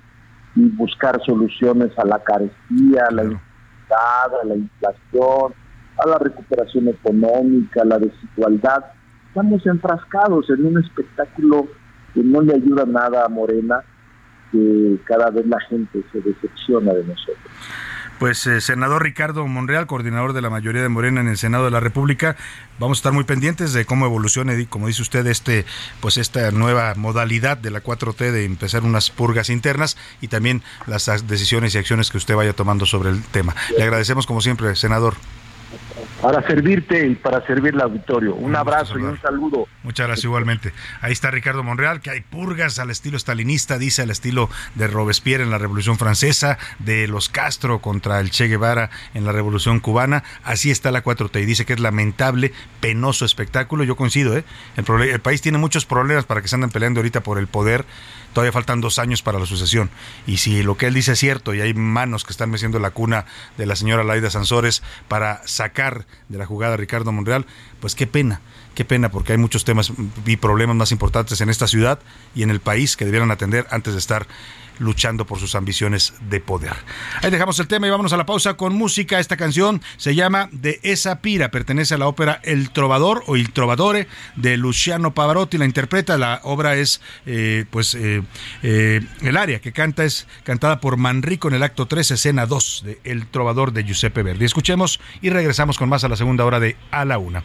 [0.54, 5.54] y buscar soluciones a la carestía, a la inseguridad, a la inflación,
[5.98, 8.84] a la recuperación económica, a la desigualdad.
[9.28, 11.66] Estamos enfrascados en un espectáculo
[12.14, 13.82] que no le ayuda nada a Morena,
[14.50, 17.38] que cada vez la gente se decepciona de nosotros.
[18.22, 21.72] Pues eh, senador Ricardo Monreal, coordinador de la mayoría de Morena en el Senado de
[21.72, 22.36] la República,
[22.78, 25.64] vamos a estar muy pendientes de cómo evolucione, como dice usted, este,
[25.98, 31.26] pues esta nueva modalidad de la 4T de empezar unas purgas internas y también las
[31.26, 33.56] decisiones y acciones que usted vaya tomando sobre el tema.
[33.76, 35.14] Le agradecemos como siempre, senador
[36.22, 38.36] para servirte y para servir al auditorio.
[38.36, 39.66] Un abrazo y un saludo.
[39.82, 40.72] Muchas gracias igualmente.
[41.00, 45.42] Ahí está Ricardo Monreal, que hay purgas al estilo stalinista, dice al estilo de Robespierre
[45.42, 50.22] en la Revolución Francesa, de los Castro contra el Che Guevara en la Revolución Cubana.
[50.44, 53.82] Así está la 4T y dice que es lamentable, penoso espectáculo.
[53.82, 54.44] Yo coincido, ¿eh?
[54.76, 57.84] El, el país tiene muchos problemas para que se anden peleando ahorita por el poder
[58.32, 59.90] todavía faltan dos años para la sucesión.
[60.26, 62.90] Y si lo que él dice es cierto y hay manos que están meciendo la
[62.90, 63.26] cuna
[63.56, 67.46] de la señora Laida Sansores para sacar de la jugada a Ricardo Monreal,
[67.80, 68.40] pues qué pena,
[68.74, 69.92] qué pena, porque hay muchos temas
[70.26, 71.98] y problemas más importantes en esta ciudad
[72.34, 74.26] y en el país que debieran atender antes de estar
[74.78, 76.74] luchando por sus ambiciones de poder.
[77.22, 79.20] Ahí dejamos el tema y vámonos a la pausa con música.
[79.20, 83.52] Esta canción se llama De esa pira, pertenece a la ópera El Trovador o Il
[83.52, 85.58] Trovadore de Luciano Pavarotti.
[85.58, 88.22] La interpreta, la obra es eh, pues eh,
[88.62, 92.82] eh, el área que canta es cantada por Manrico en el acto 3, escena 2
[92.84, 94.44] de El Trovador de Giuseppe Verdi.
[94.44, 97.44] Escuchemos y regresamos con más a la segunda hora de A la Una.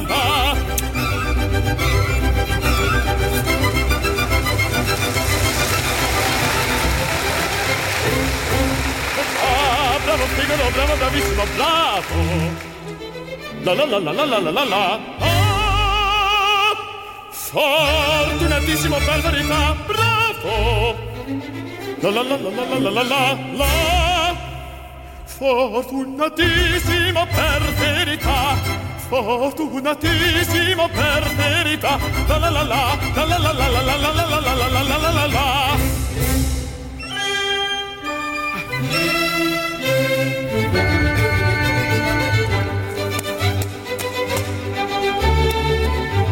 [0.00, 0.54] la
[9.46, 12.20] Ah, bravo Figaro, bravo, bravissimo, bravo
[13.62, 16.74] La la la la la la la la la Ah,
[17.30, 20.96] fortunatissimo per verità, bravo
[22.00, 23.72] La la la la la la la la la
[25.24, 28.73] Fortunatissimo per verità
[29.14, 31.96] Fortunatissimo per verità
[32.26, 34.98] La la la la La la la la la la la la la la la
[34.98, 35.76] la la la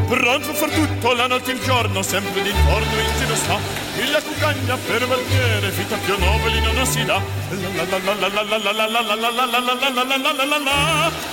[0.09, 3.59] Pronto per tutto la notte e il giorno sempre d'intorno in giro sta
[4.11, 8.57] la cucagna per valchiere vita più nobili non si dà la la la la la
[8.57, 11.32] la la la la la la la la la la la la la la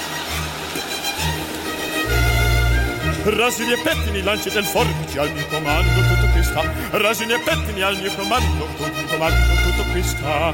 [3.29, 6.61] Rasini e pettini, lanci del forbice al mio comando, tutto qui sta.
[6.91, 10.53] Rasini e pettini al mio comando, tutto comando, tutto qui sta.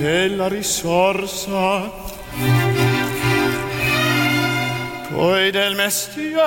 [0.00, 1.90] E la risorsa
[5.10, 6.38] poi del mestiere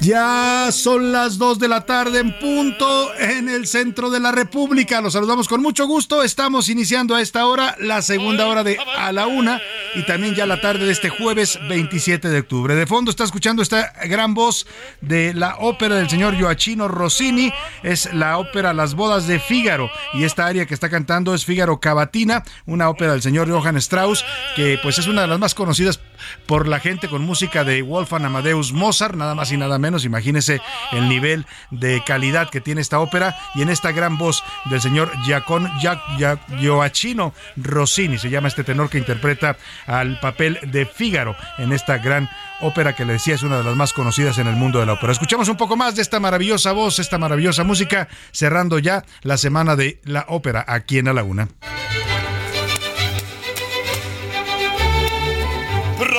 [0.00, 5.02] Ya son las 2 de la tarde en punto en el centro de la República.
[5.02, 6.22] Los saludamos con mucho gusto.
[6.22, 9.60] Estamos iniciando a esta hora la segunda hora de A la Una
[9.94, 12.74] y también ya la tarde de este jueves 27 de octubre.
[12.74, 14.66] De fondo está escuchando esta gran voz
[15.02, 17.52] de la ópera del señor Joachino Rossini.
[17.82, 21.78] Es la ópera Las Bodas de Fígaro y esta área que está cantando es Fígaro
[21.78, 24.24] Cavatina, una ópera del señor Johann Strauss
[24.56, 26.00] que pues es una de las más conocidas
[26.46, 30.60] por la gente con música de Wolfgang Amadeus Mozart, nada más y nada menos Imagínese
[30.92, 35.10] el nivel de calidad que tiene esta ópera y en esta gran voz del señor
[35.24, 35.70] Giacon,
[36.58, 42.30] Gioacchino Rossini, se llama este tenor que interpreta al papel de Fígaro en esta gran
[42.60, 44.92] ópera que le decía es una de las más conocidas en el mundo de la
[44.94, 45.12] ópera.
[45.12, 49.76] Escuchamos un poco más de esta maravillosa voz, esta maravillosa música, cerrando ya la semana
[49.76, 51.48] de la ópera aquí en la Una.
[55.98, 56.10] Per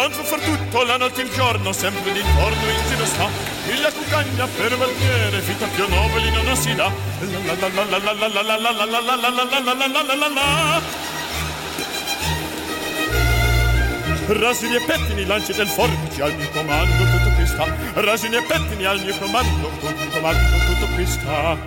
[0.71, 5.39] tutto la notte e il giorno sempre d'intorno in giro sta la cucagna per valchiere
[5.41, 8.99] vita più nobili non si dà la la la la la la la la la
[8.99, 11.09] la la la la la la la la
[14.27, 17.65] Rasini e pettini, lanci del forbice al mio comando, tutto qui sta.
[17.95, 21.57] Rasini e pettini al mio comando, tutto comando, tutto qui sta.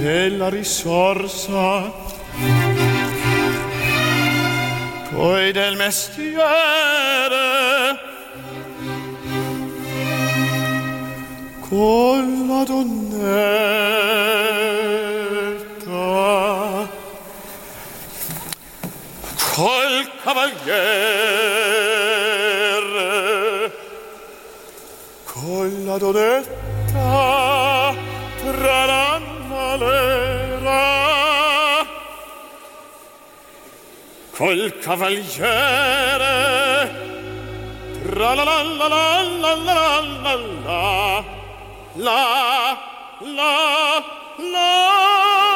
[0.00, 1.92] E la risorsa
[5.10, 6.38] poi del mestiere
[11.68, 13.28] con la donnetta
[19.54, 20.66] col cavaliere.
[25.24, 27.94] Con la donnetta
[28.44, 30.86] tra la malera.
[34.30, 36.36] Col cavaliere.
[38.04, 41.37] Tra la la la la la la la la.
[41.98, 42.78] La
[43.20, 45.47] la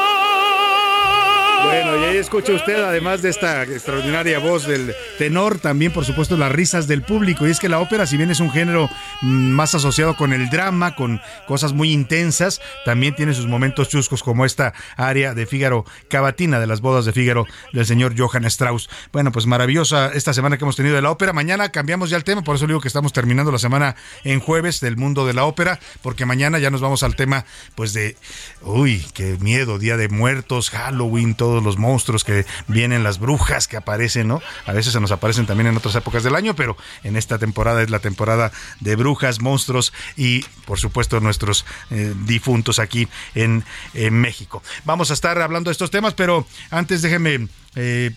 [1.73, 6.37] Bueno, y ahí escucha usted, además de esta extraordinaria voz del tenor, también por supuesto
[6.37, 7.49] las risas del público.
[7.49, 8.91] Y es que la ópera, si bien es un género
[9.23, 14.23] mm, más asociado con el drama, con cosas muy intensas, también tiene sus momentos chuscos
[14.23, 18.91] como esta área de Fígaro Cavatina, de las bodas de Fígaro del señor Johann Strauss.
[19.11, 21.33] Bueno, pues maravillosa esta semana que hemos tenido de la ópera.
[21.33, 24.81] Mañana cambiamos ya el tema, por eso digo que estamos terminando la semana en jueves
[24.81, 27.47] del mundo de la ópera, porque mañana ya nos vamos al tema,
[27.77, 28.19] pues de,
[28.61, 34.29] uy, qué miedo, Día de Muertos, Halloween, los monstruos que vienen, las brujas que aparecen,
[34.29, 34.43] ¿no?
[34.67, 37.83] A veces se nos aparecen también en otras épocas del año, pero en esta temporada
[37.83, 44.15] es la temporada de brujas, monstruos y, por supuesto, nuestros eh, difuntos aquí en, en,
[44.21, 44.63] México.
[44.85, 47.49] Vamos a estar hablando de estos temas, pero antes déjeme...
[47.75, 48.13] Eh,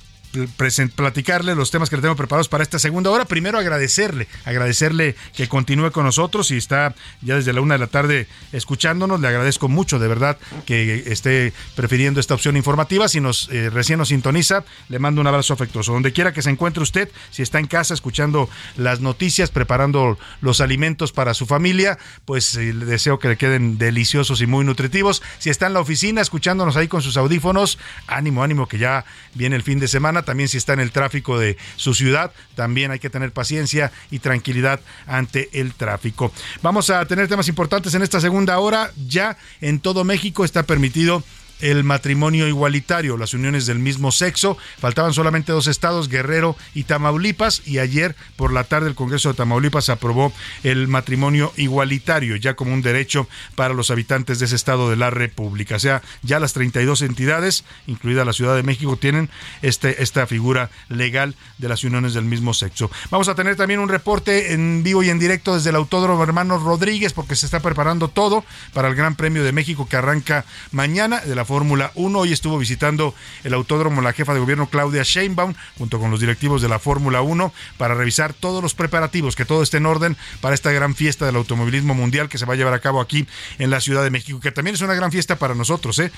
[0.96, 3.26] platicarle los temas que le tengo preparados para esta segunda hora.
[3.26, 7.88] Primero agradecerle, agradecerle que continúe con nosotros y está ya desde la una de la
[7.88, 9.20] tarde escuchándonos.
[9.20, 13.08] Le agradezco mucho, de verdad, que esté prefiriendo esta opción informativa.
[13.08, 15.94] Si nos eh, recién nos sintoniza, le mando un abrazo afectuoso.
[15.94, 20.62] Donde quiera que se encuentre usted, si está en casa escuchando las noticias, preparando los
[20.62, 25.22] alimentos para su familia, pues eh, le deseo que le queden deliciosos y muy nutritivos.
[25.40, 27.78] Si está en la oficina escuchándonos ahí con sus audífonos,
[28.08, 31.40] ánimo, ánimo, que ya viene el fin de semana también si está en el tráfico
[31.40, 36.32] de su ciudad, también hay que tener paciencia y tranquilidad ante el tráfico.
[36.62, 38.92] Vamos a tener temas importantes en esta segunda hora.
[39.08, 41.24] Ya en todo México está permitido
[41.62, 44.58] el matrimonio igualitario, las uniones del mismo sexo.
[44.80, 49.36] Faltaban solamente dos estados, Guerrero y Tamaulipas, y ayer por la tarde el Congreso de
[49.36, 50.34] Tamaulipas aprobó
[50.64, 55.10] el matrimonio igualitario, ya como un derecho para los habitantes de ese estado de la
[55.10, 55.76] República.
[55.76, 59.30] O sea, ya las 32 entidades, incluida la Ciudad de México, tienen
[59.62, 62.92] este, esta figura legal de las uniones del mismo sexo.
[63.10, 66.64] Vamos a tener también un reporte en vivo y en directo desde el Autódromo Hermanos
[66.64, 68.44] Rodríguez, porque se está preparando todo
[68.74, 72.20] para el Gran Premio de México que arranca mañana de la Fórmula 1.
[72.20, 76.62] Hoy estuvo visitando el autódromo la jefa de gobierno Claudia Sheinbaum junto con los directivos
[76.62, 80.56] de la Fórmula 1 para revisar todos los preparativos, que todo esté en orden para
[80.56, 83.28] esta gran fiesta del automovilismo mundial que se va a llevar a cabo aquí
[83.60, 86.00] en la Ciudad de México, que también es una gran fiesta para nosotros.
[86.00, 86.12] ¿eh?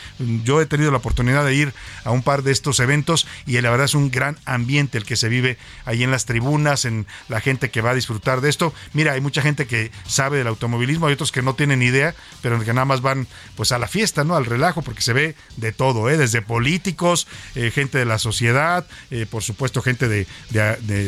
[0.43, 1.73] Yo he tenido la oportunidad de ir
[2.03, 5.15] a un par de estos eventos y la verdad es un gran ambiente el que
[5.15, 8.73] se vive ahí en las tribunas, en la gente que va a disfrutar de esto.
[8.93, 12.59] Mira, hay mucha gente que sabe del automovilismo, hay otros que no tienen idea, pero
[12.63, 14.35] que nada más van pues a la fiesta, ¿no?
[14.35, 15.13] Al relajo, porque se
[15.57, 16.17] de todo, ¿eh?
[16.17, 20.27] desde políticos, eh, gente de la sociedad, eh, por supuesto gente de,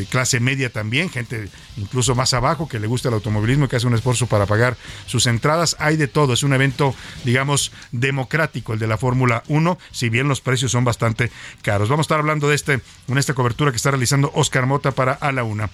[0.10, 3.88] clase media también, gente incluso más abajo que le gusta el automovilismo y que hace
[3.88, 5.76] un esfuerzo para pagar sus entradas.
[5.80, 10.28] Hay de todo, es un evento, digamos, democrático el de la Fórmula 1, si bien
[10.28, 11.32] los precios son bastante
[11.62, 11.90] caros.
[11.90, 15.14] Vamos a estar hablando de este, en esta cobertura que está realizando Oscar Mota para
[15.14, 15.70] A la Una.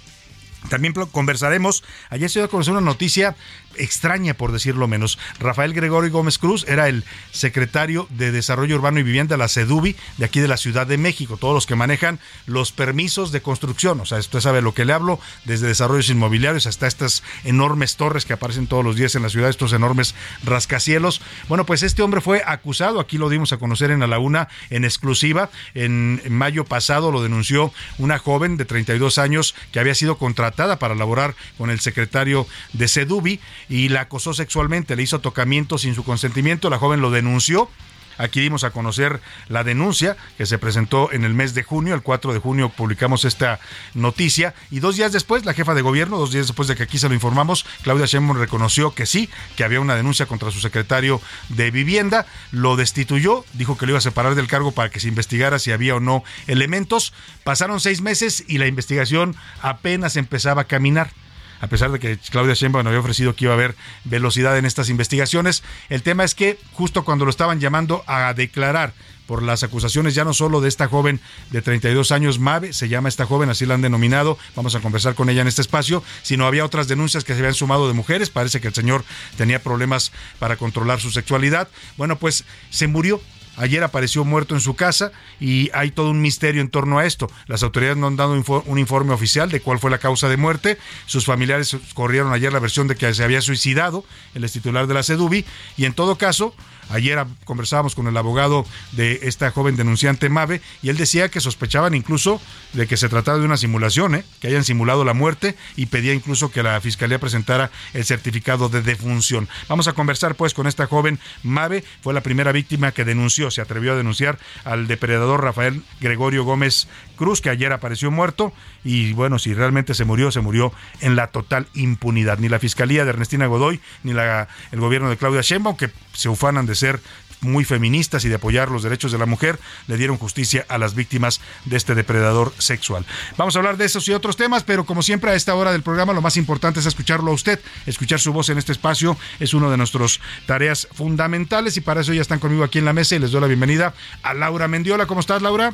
[0.69, 3.36] También conversaremos, ayer se dio a conocer una noticia
[3.78, 5.17] extraña, por decirlo menos.
[5.39, 10.26] Rafael Gregorio Gómez Cruz era el secretario de Desarrollo Urbano y Vivienda, la CEDUBI, de
[10.26, 13.99] aquí de la Ciudad de México, todos los que manejan los permisos de construcción.
[13.99, 18.26] O sea, usted sabe lo que le hablo, desde desarrollos inmobiliarios hasta estas enormes torres
[18.26, 21.21] que aparecen todos los días en la ciudad, estos enormes rascacielos.
[21.47, 24.86] Bueno, pues este hombre fue acusado, aquí lo dimos a conocer en la una en
[24.86, 25.49] exclusiva.
[25.73, 30.80] En, en mayo pasado lo denunció una joven de 32 años que había sido contratada
[30.80, 33.39] para laborar con el secretario de CEDUBI
[33.70, 37.70] y la acosó sexualmente, le hizo tocamiento sin su consentimiento, la joven lo denunció.
[38.18, 42.01] Aquí dimos a conocer la denuncia que se presentó en el mes de junio, el
[42.01, 43.59] 4 de junio publicamos esta
[43.93, 46.97] noticia y dos días después la jefa de gobierno, dos días después de que aquí
[46.97, 51.22] se lo informamos, Claudia Sheinbaum reconoció que sí, que había una denuncia contra su secretario
[51.49, 55.09] de vivienda, lo destituyó, dijo que lo iba a separar del cargo para que se
[55.09, 57.13] investigara si había o no elementos.
[57.43, 61.11] Pasaron seis meses y la investigación apenas empezaba a caminar
[61.59, 64.89] a pesar de que Claudia Sheinbaum había ofrecido que iba a haber velocidad en estas
[64.89, 65.63] investigaciones.
[65.89, 68.93] El tema es que justo cuando lo estaban llamando a declarar
[69.25, 71.19] por las acusaciones ya no solo de esta joven
[71.51, 75.15] de 32 años, Mabe, se llama esta joven, así la han denominado, vamos a conversar
[75.15, 78.29] con ella en este espacio, sino había otras denuncias que se habían sumado de mujeres,
[78.29, 79.03] parece que el señor
[79.37, 81.67] tenía problemas para controlar su sexualidad.
[81.97, 83.21] Bueno, pues se murió
[83.57, 87.29] Ayer apareció muerto en su casa y hay todo un misterio en torno a esto.
[87.47, 88.33] Las autoridades no han dado
[88.65, 90.77] un informe oficial de cuál fue la causa de muerte.
[91.05, 95.03] Sus familiares corrieron ayer la versión de que se había suicidado el titular de la
[95.03, 95.45] CEDUBI
[95.77, 96.53] y en todo caso
[96.89, 101.93] Ayer conversábamos con el abogado de esta joven denunciante Mave y él decía que sospechaban
[101.93, 102.41] incluso
[102.73, 104.23] de que se trataba de una simulación, ¿eh?
[104.39, 108.81] que hayan simulado la muerte y pedía incluso que la fiscalía presentara el certificado de
[108.81, 109.47] defunción.
[109.67, 113.61] Vamos a conversar pues con esta joven Mave, fue la primera víctima que denunció, se
[113.61, 118.53] atrevió a denunciar al depredador Rafael Gregorio Gómez Cruz, que ayer apareció muerto
[118.84, 122.39] y bueno, si realmente se murió, se murió en la total impunidad.
[122.39, 126.30] Ni la fiscalía de Ernestina Godoy, ni la, el gobierno de Claudia Sheinbaum, que se
[126.30, 126.99] ufanan de ser
[127.41, 130.95] muy feministas y de apoyar los derechos de la mujer, le dieron justicia a las
[130.95, 133.05] víctimas de este depredador sexual.
[133.38, 135.84] Vamos a hablar de esos y otros temas, pero como siempre a esta hora del
[135.84, 139.53] programa lo más importante es escucharlo a usted, escuchar su voz en este espacio es
[139.53, 143.16] una de nuestras tareas fundamentales y para eso ya están conmigo aquí en la mesa
[143.16, 143.93] y les doy la bienvenida
[144.24, 145.05] a Laura Mendiola.
[145.05, 145.74] ¿Cómo estás, Laura?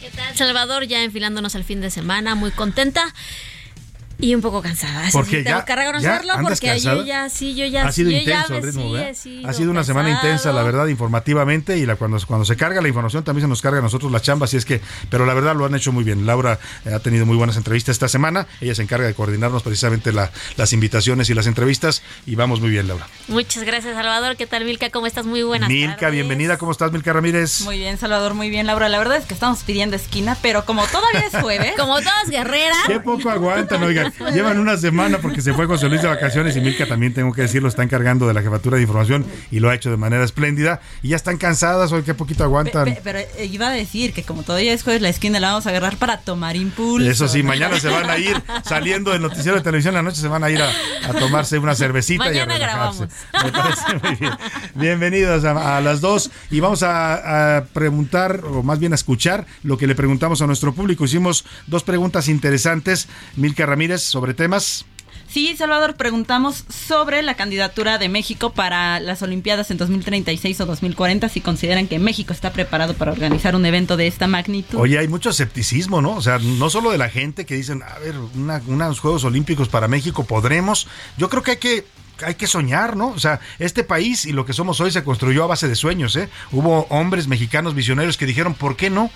[0.00, 0.86] ¿Qué tal, Salvador?
[0.86, 3.12] Ya enfilándonos al fin de semana, muy contenta.
[4.20, 5.08] Y un poco cansada.
[5.12, 7.86] Porque tengo ya, que reconocerlo porque yo ya, sí, yo ya.
[7.86, 9.08] Ha sido yo intenso ya el ritmo, sí, ¿verdad?
[9.10, 12.56] he sido Ha sido una semana intensa, la verdad, informativamente y la, cuando, cuando se
[12.56, 15.24] carga la información también se nos carga a nosotros la chamba, así es que, pero
[15.24, 16.26] la verdad lo han hecho muy bien.
[16.26, 20.12] Laura eh, ha tenido muy buenas entrevistas esta semana, ella se encarga de coordinarnos precisamente
[20.12, 23.06] la- las invitaciones y las entrevistas y vamos muy bien, Laura.
[23.28, 24.36] Muchas gracias, Salvador.
[24.36, 24.90] ¿Qué tal, Milka?
[24.90, 25.26] ¿Cómo estás?
[25.26, 26.12] Muy buenas Milka, tardes.
[26.14, 27.60] bienvenida, ¿cómo estás, Milka Ramírez?
[27.60, 28.88] Muy bien, Salvador, muy bien, Laura.
[28.88, 31.74] La verdad es que estamos pidiendo esquina, pero como todavía es jueves.
[31.78, 32.78] como todas guerreras.
[32.88, 34.07] Qué poco aguantan, oigan.
[34.34, 37.42] Llevan una semana porque se fue José Luis de vacaciones y Milka también, tengo que
[37.42, 40.80] decirlo, está encargando de la jefatura de información y lo ha hecho de manera espléndida.
[41.02, 42.84] Y ya están cansadas, hoy qué poquito aguantan.
[42.86, 45.66] Pe- pero eh, iba a decir que como todavía es jueves, la esquina la vamos
[45.66, 47.08] a agarrar para tomar impulso.
[47.08, 50.28] Eso sí, mañana se van a ir saliendo del noticiero de televisión la noche, se
[50.28, 50.68] van a ir a,
[51.08, 53.08] a tomarse una cervecita Mañana y a relajarse.
[53.44, 54.32] Me parece muy bien.
[54.74, 59.46] Bienvenidos a, a las dos y vamos a, a preguntar, o más bien a escuchar,
[59.62, 61.04] lo que le preguntamos a nuestro público.
[61.04, 64.84] Hicimos dos preguntas interesantes, Milka Ramírez, sobre temas.
[65.28, 71.28] Sí, Salvador, preguntamos sobre la candidatura de México para las Olimpiadas en 2036 o 2040,
[71.28, 74.78] si consideran que México está preparado para organizar un evento de esta magnitud.
[74.78, 76.12] Oye, hay mucho escepticismo, ¿no?
[76.16, 79.68] O sea, no solo de la gente que dicen, a ver, una- unos Juegos Olímpicos
[79.68, 80.86] para México, ¿podremos?
[81.18, 81.84] Yo creo que hay que
[82.26, 83.10] hay que soñar, ¿no?
[83.10, 86.16] O sea, este país y lo que somos hoy se construyó a base de sueños,
[86.16, 86.28] ¿eh?
[86.50, 89.08] Hubo hombres mexicanos visionarios que dijeron, ¿por qué no?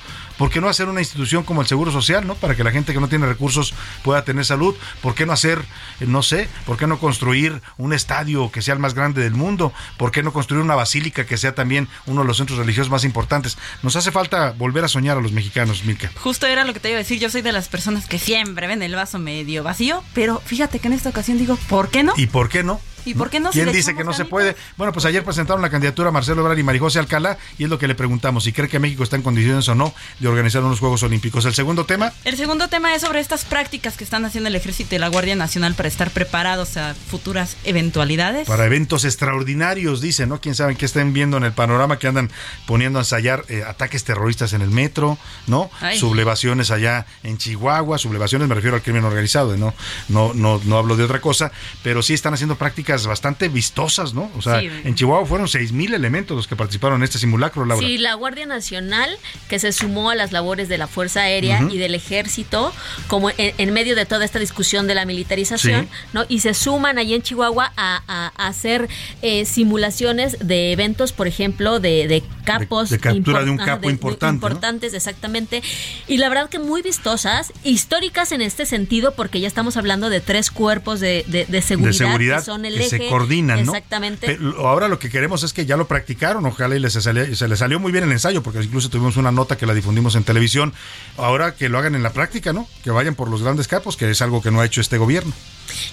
[0.42, 2.34] ¿Por qué no hacer una institución como el Seguro Social, ¿no?
[2.34, 4.74] Para que la gente que no tiene recursos pueda tener salud.
[5.00, 5.60] ¿Por qué no hacer,
[6.00, 9.34] eh, no sé, por qué no construir un estadio que sea el más grande del
[9.34, 9.72] mundo?
[9.98, 13.04] ¿Por qué no construir una basílica que sea también uno de los centros religiosos más
[13.04, 13.56] importantes?
[13.84, 16.10] Nos hace falta volver a soñar a los mexicanos, Milka.
[16.16, 18.66] Justo era lo que te iba a decir, yo soy de las personas que siempre
[18.66, 22.14] ven el vaso medio vacío, pero fíjate que en esta ocasión digo, ¿por qué no?
[22.16, 22.80] ¿Y por qué no?
[23.04, 23.50] ¿Y por qué no?
[23.50, 24.56] ¿Quién dice que no se puede?
[24.76, 27.78] Bueno, pues ayer presentaron la candidatura a Marcelo Ebrard y Marijose Alcalá y es lo
[27.78, 30.80] que le preguntamos, si cree que México está en condiciones o no de organizar unos
[30.80, 31.44] Juegos Olímpicos.
[31.44, 34.94] El segundo tema, El segundo tema es sobre estas prácticas que están haciendo el Ejército
[34.94, 38.46] y la Guardia Nacional para estar preparados a futuras eventualidades.
[38.46, 40.40] para eventos extraordinarios, dice, ¿no?
[40.40, 42.30] Quién sabe qué estén viendo en el panorama que andan
[42.66, 45.70] poniendo a ensayar eh, ataques terroristas en el metro, ¿no?
[45.80, 45.98] Ay.
[45.98, 49.74] Sublevaciones allá en Chihuahua, sublevaciones me refiero al crimen organizado, ¿no?
[50.08, 54.30] No, no, no hablo de otra cosa, pero sí están haciendo prácticas bastante vistosas, ¿no?
[54.36, 54.68] O sea, Sí.
[54.84, 57.86] en Chihuahua fueron seis mil elementos los que participaron en este simulacro, Laura.
[57.86, 59.16] Sí, la Guardia Nacional
[59.48, 62.72] que se sumó a las labores de la Fuerza Aérea y del Ejército,
[63.08, 65.88] como en, en medio de toda esta discusión de la militarización, Sí.
[66.12, 66.24] ¿no?
[66.28, 68.88] Y se suman allí en Chihuahua a, a- a hacer
[69.22, 72.90] eh, simulaciones de eventos, por ejemplo, de, de capos.
[72.90, 74.48] De- de captura de un capo importante, ¿no?
[74.48, 75.62] Importantes, exactamente.
[76.08, 80.20] Y la verdad que muy vistosas, históricas en este sentido, porque ya estamos hablando de
[80.20, 81.24] tres cuerpos de,
[81.62, 83.72] seguridad, de seguridad que son el que se coordinan, ¿no?
[83.72, 84.26] Exactamente.
[84.26, 87.48] Pero ahora lo que queremos es que ya lo practicaron, ojalá y les salió- se
[87.48, 90.24] les salió muy bien el ensayo, porque incluso tuvimos una nota que la difundimos en
[90.24, 90.72] televisión.
[91.16, 92.68] Ahora que lo hagan en la práctica, ¿no?
[92.84, 95.32] Que vayan por los grandes capos, que es algo que no ha hecho este gobierno.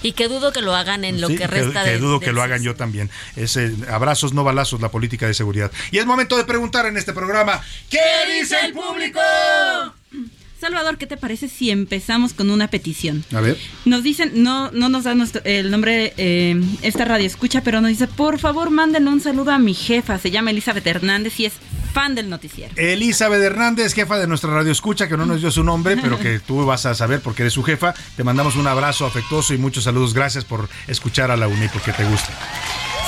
[0.02, 2.32] Y que dudo que lo hagan en lo Sí, que resta que de- dudo que
[2.32, 3.10] lo hagan yo también.
[3.36, 5.70] Es eh, abrazos, no balazos, la política de seguridad.
[5.90, 7.98] Y es momento de preguntar en este programa, ¿qué
[8.40, 9.20] dice el público?
[10.60, 13.24] Salvador, ¿qué te parece si empezamos con una petición?
[13.34, 13.56] A ver.
[13.84, 17.90] Nos dicen, no, no nos da nuestro- el nombre eh, esta radio escucha, pero nos
[17.90, 21.54] dice, por favor, mándenle un saludo a mi jefa, se llama Elizabeth Hernández y es
[21.94, 22.72] fan del noticiero.
[22.76, 26.38] Elizabeth Hernández, jefa de nuestra radio escucha, que no nos dio su nombre, pero que
[26.38, 27.94] tú vas a saber porque eres su jefa.
[28.16, 30.14] Te mandamos un abrazo afectuoso y muchos saludos.
[30.14, 32.32] Gracias por escuchar a la UNI porque te gusta.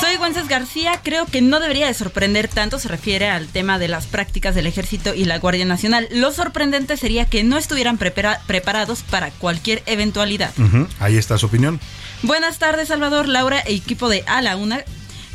[0.03, 3.87] Soy Güences García, creo que no debería de sorprender tanto, se refiere al tema de
[3.87, 6.09] las prácticas del ejército y la Guardia Nacional.
[6.11, 10.53] Lo sorprendente sería que no estuvieran prepara preparados para cualquier eventualidad.
[10.99, 11.79] Ahí está su opinión.
[12.23, 14.83] Buenas tardes, Salvador, Laura e equipo de A la Una.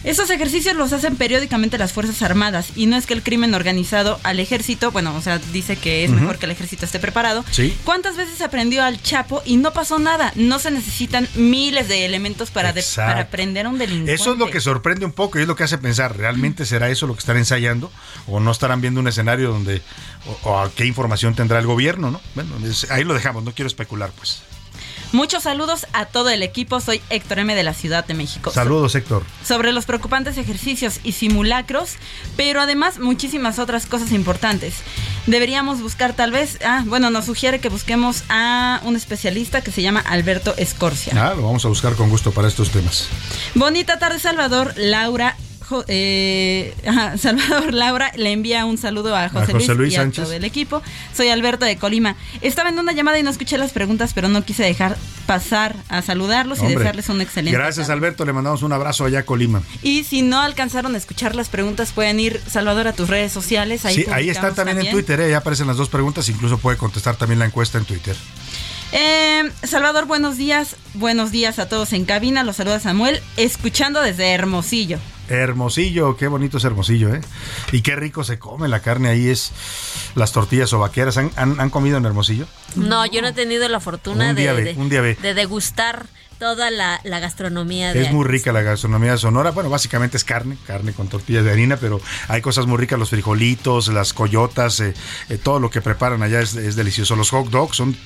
[0.09, 4.19] Estos ejercicios los hacen periódicamente las Fuerzas Armadas y no es que el crimen organizado
[4.23, 7.43] al ejército, bueno, o sea, dice que es mejor que el ejército esté preparado.
[7.51, 7.75] Sí.
[7.83, 10.31] ¿Cuántas veces aprendió al Chapo y no pasó nada?
[10.35, 13.11] No se necesitan miles de elementos para, de- Exacto.
[13.13, 14.13] para prender a un delincuente.
[14.13, 16.89] Eso es lo que sorprende un poco y es lo que hace pensar, ¿realmente será
[16.89, 17.91] eso lo que están ensayando?
[18.27, 19.81] ¿O no estarán viendo un escenario donde,
[20.43, 22.21] o, o a qué información tendrá el gobierno, no?
[22.33, 24.41] Bueno, es- ahí lo dejamos, no quiero especular, pues.
[25.11, 26.79] Muchos saludos a todo el equipo.
[26.79, 28.51] Soy Héctor M de la Ciudad de México.
[28.51, 29.23] Saludos, Héctor.
[29.43, 31.95] sobre los preocupantes ejercicios y simulacros,
[32.35, 34.75] pero además muchísimas otras cosas importantes.
[35.25, 39.81] Deberíamos buscar tal vez, ah, bueno, nos sugiere que busquemos a un especialista que se
[39.81, 41.13] llama Alberto Escorcia.
[41.15, 43.07] Ah, lo vamos a buscar con gusto para estos temas.
[43.55, 44.73] Bonita tarde, Salvador.
[44.77, 45.35] Laura.
[45.87, 50.01] Eh, ajá, Salvador Laura le envía un saludo a José, José Luis Luis, y a
[50.01, 50.23] Sánchez.
[50.23, 50.81] todo el equipo.
[51.13, 52.15] Soy Alberto de Colima.
[52.41, 56.01] Estaba en una llamada y no escuché las preguntas, pero no quise dejar pasar a
[56.01, 58.25] saludarlos y desearles un excelente Gracias, Alberto.
[58.25, 59.61] Le mandamos un abrazo allá a Colima.
[59.83, 63.85] y si no alcanzaron a escuchar las preguntas, pueden ir, Salvador, a tus redes sociales.
[63.85, 65.25] Ahí, sí, ahí publicamos está también, en Twitter, ¿eh?
[65.25, 68.15] ahí aparecen las dos preguntas, incluso puede contestar también la encuesta en Twitter.
[68.93, 70.75] Eh, Salvador, buenos días.
[70.93, 72.43] Buenos días a todos en cabina.
[72.43, 74.97] Los saluda Samuel, escuchando desde Hermosillo.
[75.29, 77.19] Hermosillo, qué bonito es Hermosillo, ¿eh?
[77.73, 79.51] Y qué rico se come la carne ahí, es
[80.15, 81.17] las tortillas o vaqueras.
[81.17, 82.47] ¿Han, han, han comido en Hermosillo?
[82.75, 85.15] No, yo no he tenido la fortuna Un día de, ve, de- un día ve.
[85.21, 86.05] de degustar
[86.39, 89.51] toda la, la gastronomía de Es muy rica la gastronomía de Sonora.
[89.51, 93.09] Bueno, básicamente es carne, carne con tortillas de harina, pero hay cosas muy ricas, los
[93.09, 94.93] frijolitos, las coyotas, eh,
[95.29, 97.15] eh, todo lo que preparan allá es, es delicioso.
[97.15, 97.97] Los hot dogs son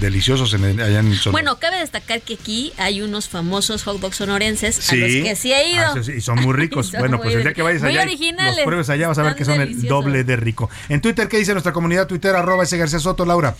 [0.00, 1.42] deliciosos en, allá en Sonora.
[1.42, 5.52] Bueno, cabe destacar que aquí hay unos famosos hot dogs sonorenses a los que sí
[5.52, 5.84] he ido.
[5.84, 6.88] Ah, sí, y son muy ricos.
[6.88, 9.34] Son bueno, muy pues el día que vayas allá, los pruebes allá, vas a ver
[9.34, 10.70] que son el doble de rico.
[10.88, 12.06] En Twitter, ¿qué dice nuestra comunidad?
[12.06, 13.56] Twitter, arroba ese García Soto, Laura.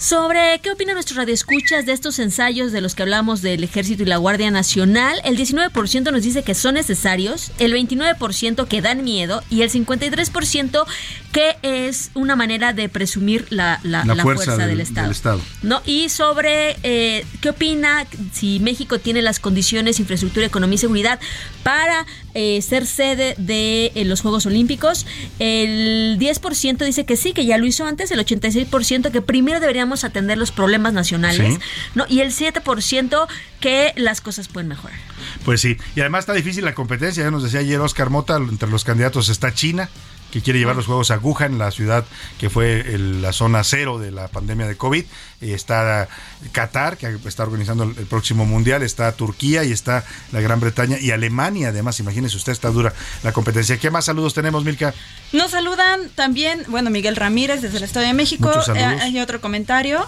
[0.00, 4.06] Sobre qué opina nuestro radioescuchas de estos ensayos de los que hablamos del Ejército y
[4.06, 9.42] la Guardia Nacional, el 19% nos dice que son necesarios, el 29% que dan miedo
[9.50, 10.86] y el 53%
[11.32, 15.06] que es una manera de presumir la, la- La la fuerza fuerza, del- del, Estado.
[15.06, 15.40] del Estado.
[15.62, 15.80] ¿No?
[15.86, 21.20] Y sobre eh, qué opina si México tiene las condiciones, infraestructura, economía y seguridad
[21.62, 22.04] para
[22.34, 25.06] eh, ser sede de eh, los Juegos Olímpicos.
[25.38, 30.02] El 10% dice que sí, que ya lo hizo antes, el 86% que primero deberíamos
[30.04, 31.60] atender los problemas nacionales, Sí.
[31.94, 32.06] ¿no?
[32.08, 33.26] Y el 7%
[33.60, 34.98] que las cosas pueden mejorar.
[35.44, 38.68] Pues sí, y además está difícil la competencia, ya nos decía ayer Oscar Mota, entre
[38.68, 39.88] los candidatos está China,
[40.30, 42.04] que quiere llevar los Juegos a Wuhan, la ciudad
[42.38, 45.04] que fue el- la zona cero de la pandemia de COVID,
[45.40, 46.08] y está
[46.52, 50.98] Qatar, que está organizando el, el próximo Mundial, está Turquía y está la Gran Bretaña
[50.98, 53.78] y Alemania, además, imagínese usted, está dura la competencia.
[53.78, 54.94] ¿Qué más saludos tenemos, Milka?
[55.32, 58.50] Nos saludan también, bueno, Miguel Ramírez desde el Estado de México.
[58.74, 60.06] Eh, hay otro comentario.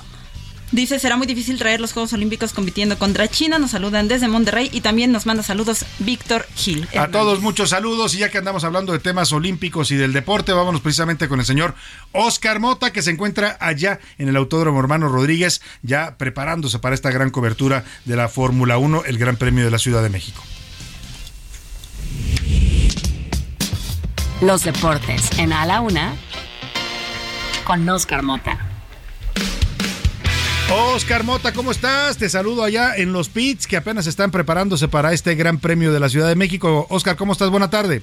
[0.73, 3.59] Dice, será muy difícil traer los Juegos Olímpicos compitiendo contra China.
[3.59, 6.89] Nos saludan desde Monterrey y también nos manda saludos Víctor Gil.
[6.97, 10.55] A todos muchos saludos y ya que andamos hablando de temas olímpicos y del deporte,
[10.55, 11.75] vámonos precisamente con el señor
[12.13, 17.11] Oscar Mota que se encuentra allá en el Autódromo Hermano Rodríguez, ya preparándose para esta
[17.11, 20.43] gran cobertura de la Fórmula 1, el Gran Premio de la Ciudad de México.
[24.41, 26.15] Los deportes en A la Una
[27.65, 28.72] con Oscar Mota.
[30.75, 32.17] Oscar Mota, ¿cómo estás?
[32.17, 36.01] Te saludo allá en los pits que apenas están preparándose para este Gran Premio de
[36.01, 36.87] la Ciudad de México.
[36.89, 37.51] Oscar, ¿cómo estás?
[37.51, 38.03] Buena tarde.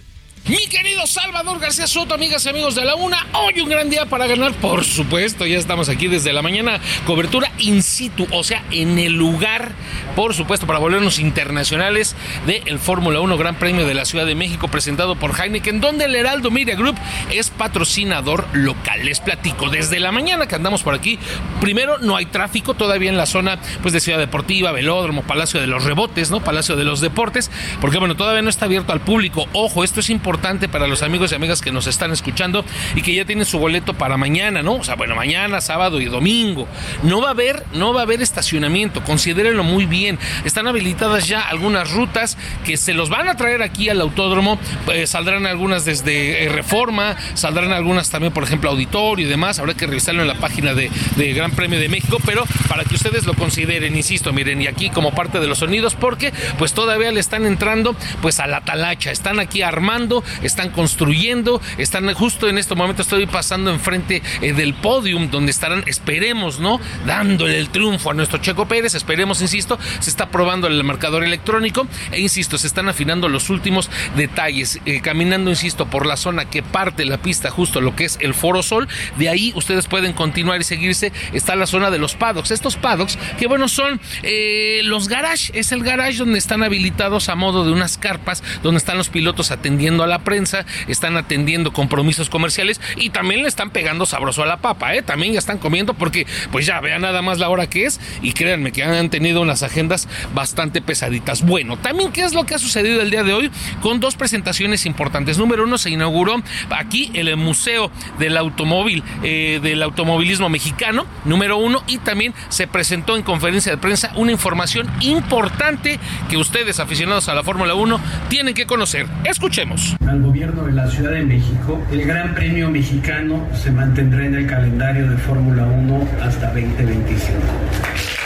[0.50, 4.08] Mi querido Salvador García Soto, amigas y amigos de la UNA, hoy un gran día
[4.08, 8.64] para ganar, por supuesto, ya estamos aquí desde la mañana, cobertura in situ, o sea,
[8.72, 9.74] en el lugar,
[10.16, 12.16] por supuesto, para volvernos internacionales
[12.48, 16.16] del Fórmula 1 Gran Premio de la Ciudad de México, presentado por Heineken, donde el
[16.16, 16.96] Heraldo Media Group
[17.32, 19.06] es patrocinador local.
[19.06, 21.20] Les platico, desde la mañana que andamos por aquí,
[21.62, 25.68] primero no hay tráfico todavía en la zona pues de Ciudad Deportiva, Velódromo, Palacio de
[25.68, 26.44] los Rebotes, ¿no?
[26.44, 29.48] Palacio de los Deportes, porque bueno, todavía no está abierto al público.
[29.54, 32.64] Ojo, esto es importante para los amigos y amigas que nos están escuchando
[32.96, 34.76] y que ya tienen su boleto para mañana, ¿no?
[34.76, 36.68] O sea, bueno, mañana, sábado y domingo.
[37.04, 40.18] No va a haber, no va a haber estacionamiento, considérenlo muy bien.
[40.46, 44.58] Están habilitadas ya algunas rutas que se los van a traer aquí al autódromo.
[44.94, 49.60] Eh, saldrán algunas desde eh, Reforma, saldrán algunas también, por ejemplo, Auditorio y demás.
[49.60, 52.96] Habrá que revisarlo en la página de, de Gran Premio de México, pero para que
[52.96, 57.12] ustedes lo consideren, insisto, miren, y aquí como parte de los sonidos, porque pues todavía
[57.12, 62.58] le están entrando pues a la talacha, están aquí armando están construyendo, están justo en
[62.58, 66.80] este momento estoy pasando enfrente eh, del podium donde estarán, esperemos, ¿no?
[67.06, 71.88] Dándole el triunfo a nuestro Checo Pérez, esperemos, insisto, se está probando el marcador electrónico
[72.12, 76.64] e insisto, se están afinando los últimos detalles, eh, caminando, insisto, por la zona que
[76.64, 78.88] parte la pista, justo lo que es el Foro Sol,
[79.18, 83.18] de ahí ustedes pueden continuar y seguirse, está la zona de los paddocks, estos paddocks
[83.38, 87.72] que bueno son eh, los garage, es el garage donde están habilitados a modo de
[87.72, 93.10] unas carpas, donde están los pilotos atendiendo a la prensa, están atendiendo compromisos comerciales y
[93.10, 95.02] también le están pegando sabroso a la papa, ¿eh?
[95.02, 98.34] también ya están comiendo porque pues ya vean nada más la hora que es y
[98.34, 101.44] créanme que han tenido unas agendas bastante pesaditas.
[101.44, 104.86] Bueno, también qué es lo que ha sucedido el día de hoy con dos presentaciones
[104.86, 105.38] importantes.
[105.38, 111.84] Número uno, se inauguró aquí el Museo del Automóvil, eh, del Automovilismo Mexicano, número uno,
[111.88, 116.00] y también se presentó en conferencia de prensa una información importante
[116.30, 118.00] que ustedes, aficionados a la Fórmula 1,
[118.30, 119.08] tienen que conocer.
[119.24, 119.99] Escuchemos.
[120.08, 124.48] Al gobierno de la Ciudad de México, el Gran Premio Mexicano se mantendrá en el
[124.48, 128.19] calendario de Fórmula 1 hasta 2025.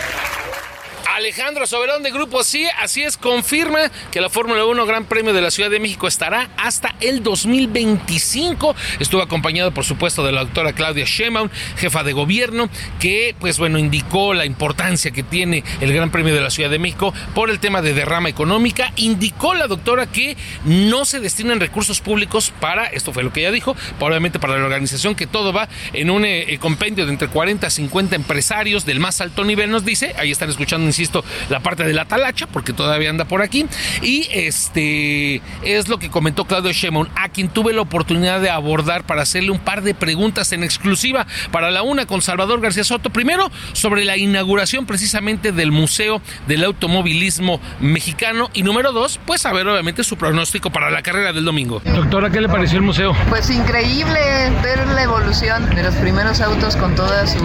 [1.13, 5.41] Alejandro Soberón de Grupo Sí, así es, confirma que la Fórmula 1 Gran Premio de
[5.41, 8.75] la Ciudad de México estará hasta el 2025.
[8.99, 12.67] Estuvo acompañado, por supuesto, de la doctora Claudia Sheinbaum, jefa de gobierno,
[12.99, 16.79] que, pues bueno, indicó la importancia que tiene el Gran Premio de la Ciudad de
[16.79, 18.91] México por el tema de derrama económica.
[18.95, 20.35] Indicó la doctora que
[20.65, 24.65] no se destinan recursos públicos para, esto fue lo que ella dijo, probablemente para la
[24.65, 28.99] organización, que todo va en un eh, compendio de entre 40 a 50 empresarios del
[28.99, 30.15] más alto nivel, nos dice.
[30.17, 31.02] Ahí están escuchando, insisto,
[31.49, 33.65] la parte de la talacha, porque todavía anda por aquí.
[34.01, 39.05] Y este es lo que comentó Claudio Shemon, a quien tuve la oportunidad de abordar
[39.05, 43.09] para hacerle un par de preguntas en exclusiva para la una con Salvador García Soto.
[43.09, 48.49] Primero, sobre la inauguración precisamente del Museo del Automovilismo Mexicano.
[48.53, 51.81] Y número dos, pues saber obviamente su pronóstico para la carrera del domingo.
[51.83, 53.15] Doctora, ¿qué le pareció el museo?
[53.29, 54.19] Pues increíble
[54.63, 57.43] ver la evolución de los primeros autos con toda su,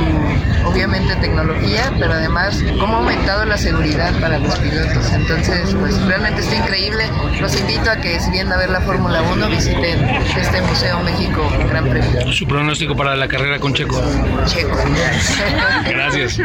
[0.65, 5.11] obviamente, tecnología, pero además cómo ha aumentado la seguridad para los pilotos.
[5.13, 7.05] Entonces, pues realmente está increíble.
[7.41, 11.51] Los invito a que si vienen a ver la Fórmula 1, visiten este Museo México
[11.69, 12.33] Gran Premio.
[12.33, 14.03] ¿Su pronóstico para la carrera con Checo?
[14.47, 14.77] Checo.
[15.89, 16.39] Gracias.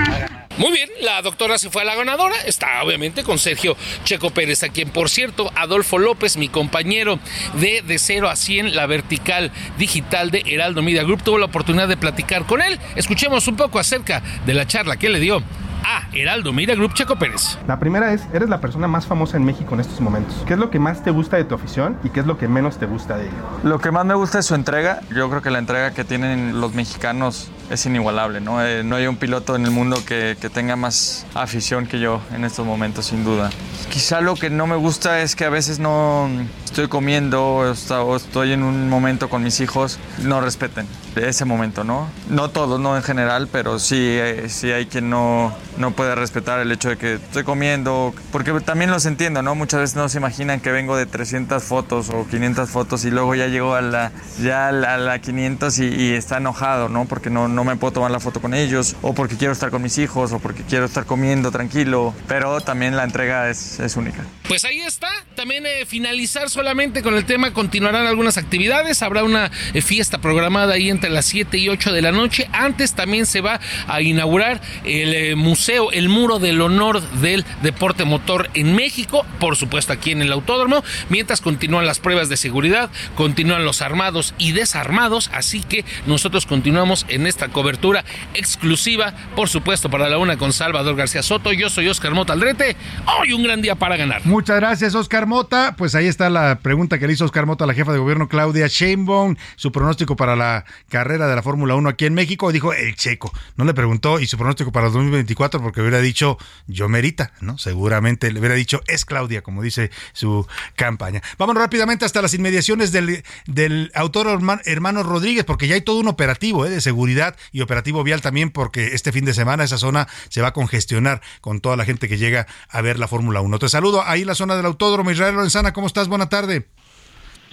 [0.58, 2.36] Muy bien, la doctora se fue a la ganadora.
[2.46, 7.20] Está obviamente con Sergio Checo Pérez, a quien por cierto, Adolfo López, mi compañero
[7.56, 11.88] de De 0 a 100, la vertical digital de Heraldo Media Group, tuvo la oportunidad
[11.88, 12.80] de platicar con él.
[12.96, 15.44] Escuchemos un poco acerca de la charla que le dio
[15.84, 17.58] a Heraldo Media Group Checo Pérez.
[17.68, 20.36] La primera es, eres la persona más famosa en México en estos momentos.
[20.48, 22.48] ¿Qué es lo que más te gusta de tu afición y qué es lo que
[22.48, 23.34] menos te gusta de ella?
[23.64, 25.02] Lo que más me gusta es su entrega.
[25.16, 28.64] Yo creo que la entrega que tienen los mexicanos es inigualable, ¿no?
[28.66, 32.22] Eh, no hay un piloto en el mundo que, que, tenga más afición que yo
[32.36, 33.50] en estos momentos, sin duda.
[33.90, 36.30] Quizá lo que no me gusta es que a veces no
[36.66, 42.10] estoy comiendo o estoy en un momento con mis hijos, no respeten ese momento, ¿no?
[42.30, 46.60] No todos, no en general, pero sí, eh, sí hay quien no, no puede respetar
[46.60, 49.56] el hecho de que estoy comiendo, porque también los entiendo, ¿no?
[49.56, 53.36] Muchas veces no se imaginan que vengo de 300 fotos o 500 fotos y luego
[53.36, 54.12] ya llego a la,
[54.42, 57.06] ya a la, 500 y, y, está enojado, ¿no?
[57.06, 59.82] Porque no, no me puedo tomar la foto con ellos, o porque quiero estar con
[59.82, 64.24] mis hijos, o porque quiero estar comiendo tranquilo, pero también la entrega es, es única.
[64.48, 69.52] Pues ahí está, también eh, finalizar solamente con el tema, continuarán algunas actividades, habrá una
[69.74, 73.42] eh, fiesta programada ahí entre las 7 y 8 de la noche, antes también se
[73.42, 79.26] va a inaugurar el eh, museo, el muro del honor del deporte motor en México,
[79.38, 84.34] por supuesto aquí en el autódromo, mientras continúan las pruebas de seguridad, continúan los armados
[84.38, 90.38] y desarmados, así que nosotros continuamos en esta cobertura exclusiva, por supuesto, para la una
[90.38, 91.52] con Salvador García Soto.
[91.52, 92.78] Yo soy Oscar Mota Aldrete.
[93.20, 94.22] Hoy un gran día para ganar.
[94.24, 95.76] Muchas gracias, Oscar Mota.
[95.78, 98.30] Pues ahí está la pregunta que le hizo Oscar Mota a la jefa de gobierno
[98.30, 100.64] Claudia Sheinbaum, su pronóstico para la
[100.94, 102.52] carrera de la Fórmula 1 aquí en México.
[102.52, 103.34] Dijo el checo.
[103.56, 106.38] No le preguntó y su pronóstico para el 2024 porque hubiera dicho
[106.68, 107.58] yo merita, ¿no?
[107.58, 110.46] Seguramente le hubiera dicho es Claudia, como dice su
[110.76, 111.24] campaña.
[111.40, 114.28] Vamos rápidamente hasta las inmediaciones del, del autor
[114.66, 116.70] hermano, Rodríguez, porque ya hay todo un operativo ¿eh?
[116.70, 120.50] de seguridad y operativo vial también, porque este fin de semana esa zona se va
[120.50, 123.58] a congestionar con toda la gente que llega a ver la Fórmula 1.
[123.58, 125.10] Te saludo ahí la zona del autódromo.
[125.10, 126.08] Israel Lorenzana, ¿cómo estás?
[126.08, 126.68] Buena tarde.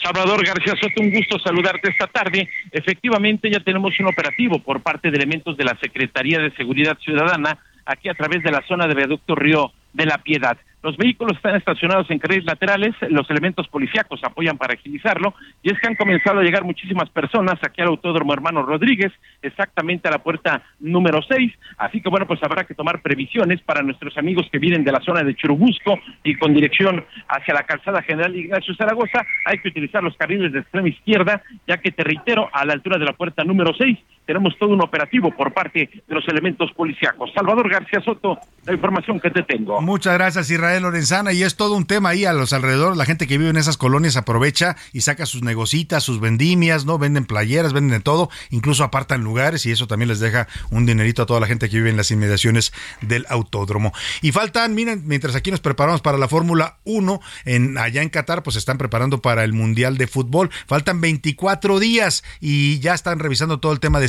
[0.03, 2.49] Salvador García Soto, un gusto saludarte esta tarde.
[2.71, 7.59] Efectivamente, ya tenemos un operativo por parte de elementos de la Secretaría de Seguridad Ciudadana
[7.85, 10.57] aquí a través de la zona de Viaducto Río de la Piedad.
[10.83, 15.79] Los vehículos están estacionados en carriles laterales, los elementos policíacos apoyan para agilizarlo y es
[15.79, 19.13] que han comenzado a llegar muchísimas personas aquí al Autódromo Hermano Rodríguez,
[19.43, 23.83] exactamente a la puerta número 6, así que bueno, pues habrá que tomar previsiones para
[23.83, 28.03] nuestros amigos que vienen de la zona de Churubusco y con dirección hacia la calzada
[28.03, 32.49] General Ignacio Zaragoza, hay que utilizar los carriles de extrema izquierda, ya que te reitero,
[32.53, 36.15] a la altura de la puerta número 6 tenemos todo un operativo por parte de
[36.15, 37.31] los elementos policíacos.
[37.35, 39.81] Salvador García Soto, la información que te tengo.
[39.81, 43.27] Muchas gracias Israel Lorenzana y es todo un tema ahí a los alrededores, la gente
[43.27, 46.99] que vive en esas colonias aprovecha y saca sus negocitas, sus vendimias, ¿no?
[46.99, 51.23] Venden playeras, venden de todo, incluso apartan lugares y eso también les deja un dinerito
[51.23, 53.93] a toda la gente que vive en las inmediaciones del autódromo.
[54.23, 58.43] Y faltan, miren, mientras aquí nos preparamos para la Fórmula 1 en allá en Qatar,
[58.43, 60.51] pues están preparando para el Mundial de Fútbol.
[60.67, 64.09] Faltan 24 días y ya están revisando todo el tema de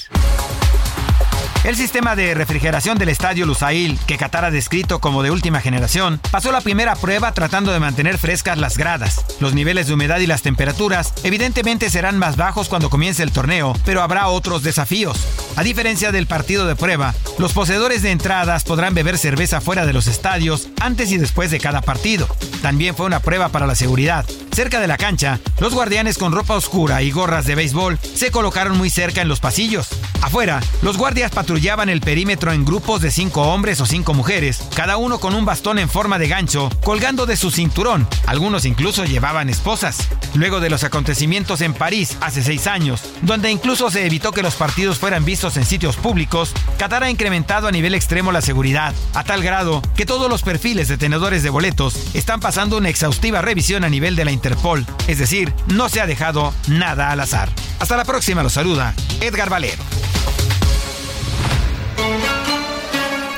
[1.63, 6.19] El sistema de refrigeración del estadio Lusail, que Qatar ha descrito como de última generación,
[6.31, 9.23] pasó la primera prueba tratando de mantener frescas las gradas.
[9.39, 13.75] Los niveles de humedad y las temperaturas evidentemente serán más bajos cuando comience el torneo,
[13.85, 15.19] pero habrá otros desafíos.
[15.55, 19.93] A diferencia del partido de prueba, los poseedores de entradas podrán beber cerveza fuera de
[19.93, 22.27] los estadios antes y después de cada partido.
[22.63, 24.25] También fue una prueba para la seguridad.
[24.51, 28.77] Cerca de la cancha, los guardianes con ropa oscura y gorras de béisbol se colocaron
[28.77, 29.89] muy cerca en los pasillos.
[30.21, 34.95] Afuera, los guardias patrullaban el perímetro en grupos de cinco hombres o cinco mujeres, cada
[34.95, 38.07] uno con un bastón en forma de gancho colgando de su cinturón.
[38.25, 40.07] Algunos incluso llevaban esposas.
[40.33, 44.55] Luego de los acontecimientos en París hace seis años, donde incluso se evitó que los
[44.55, 49.25] partidos fueran vistos en sitios públicos, Qatar ha incrementado a nivel extremo la seguridad, a
[49.25, 53.83] tal grado que todos los perfiles de tenedores de boletos están pasando una exhaustiva revisión
[53.83, 57.49] a nivel de la Interpol, es decir, no se ha dejado nada al azar.
[57.79, 59.83] Hasta la próxima, los saluda Edgar Valero.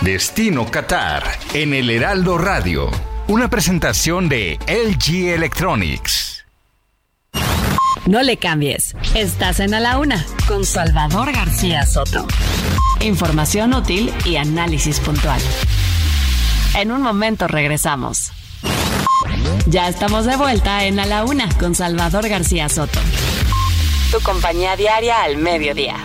[0.03, 1.23] Destino Qatar
[1.53, 2.91] en el Heraldo Radio.
[3.30, 6.43] Una presentación de LG Electronics.
[8.05, 8.97] No le cambies.
[9.15, 12.27] Estás en A la Una con Salvador García Soto.
[12.99, 15.39] Información útil y análisis puntual.
[16.75, 18.34] En un momento regresamos.
[19.67, 22.99] Ya estamos de vuelta en A la Una con Salvador García Soto.
[24.11, 25.95] Tu compañía diaria al mediodía.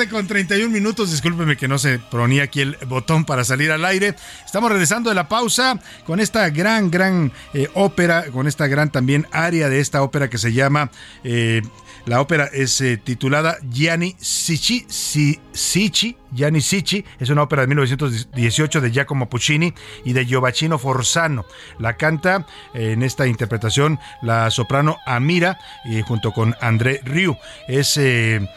[0.00, 1.10] Tarde con 31 minutos.
[1.10, 4.14] Discúlpeme que no se ponía aquí el botón para salir al aire.
[4.44, 9.26] Estamos regresando de la pausa con esta gran, gran eh, ópera, con esta gran también
[9.32, 10.90] área de esta ópera que se llama.
[11.24, 11.62] Eh,
[12.06, 18.80] la ópera es eh, titulada Gianni Siciliani Sici, Gianni Sici, es una ópera de 1918
[18.80, 19.74] de Giacomo Puccini
[20.04, 21.44] y de Giovacchino Forzano.
[21.78, 27.36] La canta eh, en esta interpretación la soprano Amira y junto con André Riu.
[27.68, 28.48] Es eh,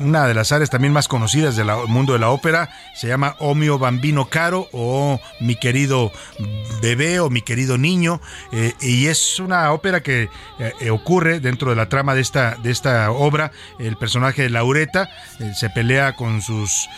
[0.00, 3.54] una de las áreas también más conocidas del mundo de la ópera, se llama O
[3.54, 6.12] mio bambino caro o Mi querido
[6.80, 8.20] bebé o Mi querido niño,
[8.52, 10.28] eh, y es una ópera que
[10.58, 13.52] eh, ocurre dentro de la trama de esta, de esta obra.
[13.78, 15.08] El personaje de Laureta
[15.38, 16.88] eh, se pelea con sus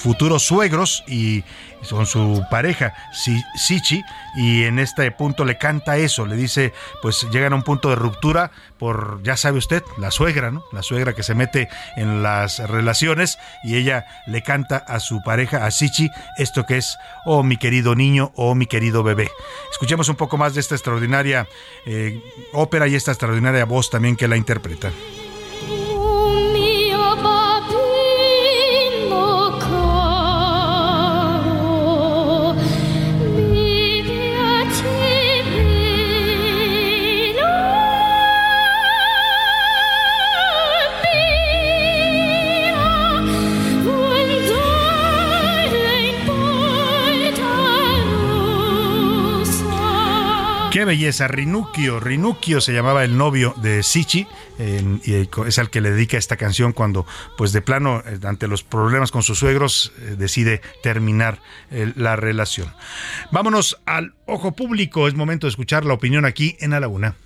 [0.00, 1.44] futuros suegros y
[1.90, 4.02] con su pareja, Sichi,
[4.36, 6.72] y en este punto le canta eso, le dice,
[7.02, 10.64] pues llegan a un punto de ruptura por, ya sabe usted, la suegra, ¿no?
[10.72, 15.64] La suegra que se mete en las relaciones y ella le canta a su pareja,
[15.64, 19.30] a Sichi, esto que es, oh mi querido niño, oh mi querido bebé.
[19.70, 21.46] Escuchemos un poco más de esta extraordinaria
[21.86, 22.22] eh,
[22.52, 24.90] ópera y esta extraordinaria voz también que la interpreta.
[50.86, 52.00] Belleza, Rinucchio.
[52.00, 54.26] Rinucchio se llamaba el novio de Sichi
[54.58, 57.04] y es al que le dedica esta canción cuando,
[57.36, 61.40] pues de plano, eh, ante los problemas con sus suegros, eh, decide terminar
[61.70, 62.72] eh, la relación.
[63.30, 65.08] Vámonos al ojo público.
[65.08, 67.16] Es momento de escuchar la opinión aquí en la Una.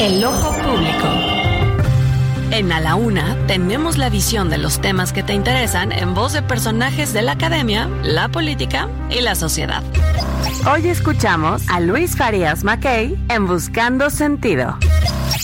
[0.00, 1.23] El ojo público.
[2.54, 6.34] En A la Una tenemos la visión de los temas que te interesan en voz
[6.34, 9.82] de personajes de la academia, la política y la sociedad.
[10.72, 14.78] Hoy escuchamos a Luis Farías Mackey en Buscando Sentido.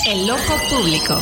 [0.06, 1.20] El ojo público.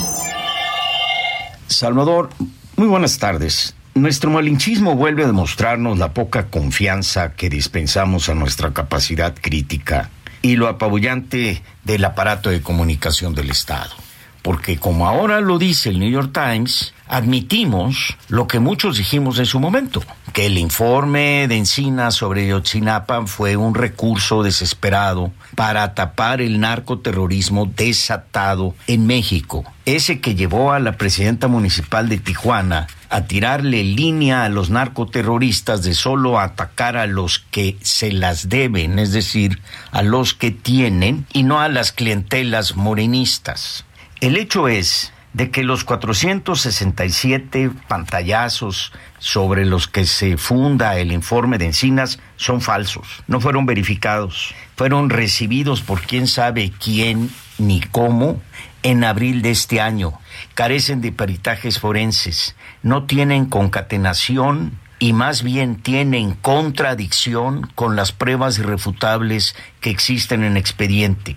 [1.68, 2.28] Salvador,
[2.76, 3.74] muy buenas tardes.
[3.94, 10.10] Nuestro malinchismo vuelve a demostrarnos la poca confianza que dispensamos a nuestra capacidad crítica
[10.42, 14.07] y lo apabullante del aparato de comunicación del Estado
[14.48, 19.44] porque como ahora lo dice el New York Times, admitimos lo que muchos dijimos en
[19.44, 20.02] su momento,
[20.32, 27.66] que el informe de Encina sobre Yotzinapa fue un recurso desesperado para tapar el narcoterrorismo
[27.66, 34.44] desatado en México, ese que llevó a la presidenta municipal de Tijuana a tirarle línea
[34.44, 39.60] a los narcoterroristas de solo atacar a los que se las deben, es decir,
[39.92, 43.84] a los que tienen, y no a las clientelas morenistas.
[44.20, 51.56] El hecho es de que los 467 pantallazos sobre los que se funda el informe
[51.56, 58.42] de Encinas son falsos, no fueron verificados, fueron recibidos por quién sabe quién ni cómo
[58.82, 60.14] en abril de este año,
[60.54, 68.58] carecen de peritajes forenses, no tienen concatenación y más bien tienen contradicción con las pruebas
[68.58, 71.36] irrefutables que existen en expediente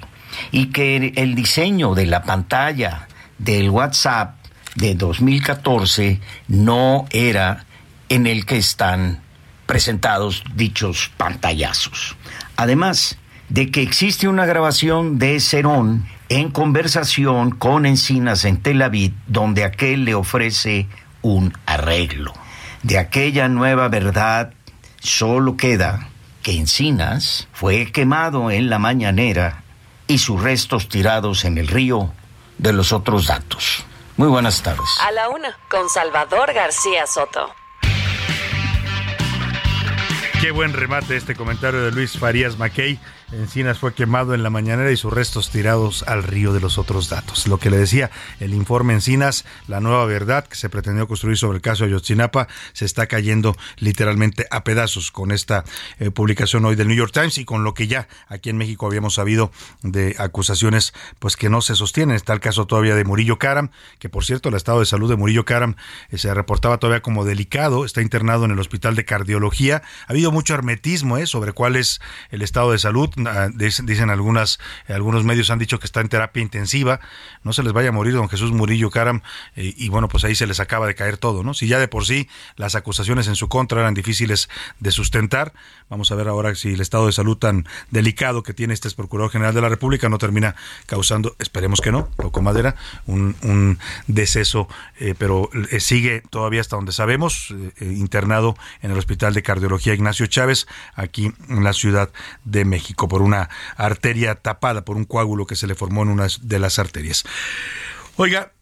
[0.51, 3.07] y que el diseño de la pantalla
[3.38, 4.35] del WhatsApp
[4.76, 7.65] de 2014 no era
[8.09, 9.22] en el que están
[9.65, 12.15] presentados dichos pantallazos.
[12.55, 13.18] Además
[13.49, 19.65] de que existe una grabación de Cerón en conversación con Encinas en Tel Aviv, donde
[19.65, 20.88] aquel le ofrece
[21.22, 22.34] un arreglo.
[22.84, 24.53] De aquella nueva verdad
[24.99, 26.07] solo queda
[26.41, 29.60] que Encinas fue quemado en la mañanera
[30.11, 32.13] y sus restos tirados en el río
[32.57, 33.85] de los otros datos.
[34.17, 34.85] Muy buenas tardes.
[35.01, 37.49] A la una, con Salvador García Soto.
[40.41, 42.99] Qué buen remate este comentario de Luis Farías Mackey.
[43.31, 47.07] Encinas fue quemado en la mañanera y sus restos tirados al río de los otros
[47.07, 47.47] datos.
[47.47, 51.55] Lo que le decía el informe Encinas, la nueva verdad que se pretendió construir sobre
[51.55, 55.63] el caso de Ayotzinapa, se está cayendo literalmente a pedazos con esta
[55.99, 58.85] eh, publicación hoy del New York Times y con lo que ya aquí en México
[58.85, 59.51] habíamos sabido
[59.81, 62.17] de acusaciones pues que no se sostienen.
[62.17, 65.15] Está el caso todavía de Murillo Karam, que por cierto el estado de salud de
[65.15, 65.75] Murillo Karam
[66.09, 69.83] eh, se reportaba todavía como delicado, está internado en el Hospital de Cardiología.
[70.07, 73.09] Ha habido mucho hermetismo eh, sobre cuál es el estado de salud
[73.53, 76.99] dicen algunas, algunos medios han dicho que está en terapia intensiva,
[77.43, 79.22] no se les vaya a morir don Jesús Murillo Caram,
[79.56, 81.53] eh, y bueno, pues ahí se les acaba de caer todo, ¿no?
[81.53, 84.49] Si ya de por sí las acusaciones en su contra eran difíciles
[84.80, 85.53] de sustentar,
[85.89, 88.95] vamos a ver ahora si el estado de salud tan delicado que tiene este ex
[88.95, 92.76] procurador general de la República no termina causando, esperemos que no, poco madera,
[93.06, 94.68] un, un deceso,
[94.99, 100.26] eh, pero eh, sigue todavía hasta donde sabemos, internado en el Hospital de Cardiología Ignacio
[100.27, 102.11] Chávez, aquí en la Ciudad
[102.43, 106.27] de México por una arteria tapada, por un coágulo que se le formó en una
[106.43, 107.25] de las arterias.
[108.15, 108.53] Oiga,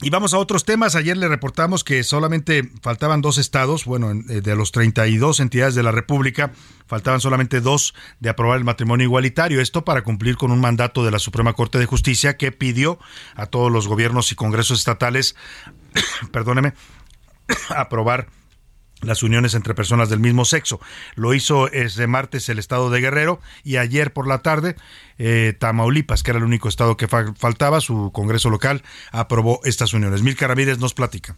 [0.00, 0.94] Y vamos a otros temas.
[0.94, 5.82] Ayer le reportamos que solamente faltaban dos estados, bueno, eh, de los 32 entidades de
[5.82, 6.52] la República,
[6.86, 9.60] faltaban solamente dos de aprobar el matrimonio igualitario.
[9.60, 13.00] Esto para cumplir con un mandato de la Suprema Corte de Justicia que pidió
[13.34, 15.34] a todos los gobiernos y congresos estatales,
[16.32, 16.74] perdóneme,
[17.76, 18.28] aprobar
[19.02, 20.80] las uniones entre personas del mismo sexo.
[21.14, 24.76] Lo hizo ese martes el estado de Guerrero y ayer por la tarde
[25.18, 28.82] eh, Tamaulipas, que era el único estado que faltaba, su Congreso local
[29.12, 30.22] aprobó estas uniones.
[30.22, 31.36] Milka Ramírez nos platica.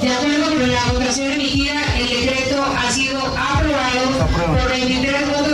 [0.00, 4.26] De acuerdo con la votación emitida, el decreto ha sido aprobado
[4.56, 5.51] por 23 votos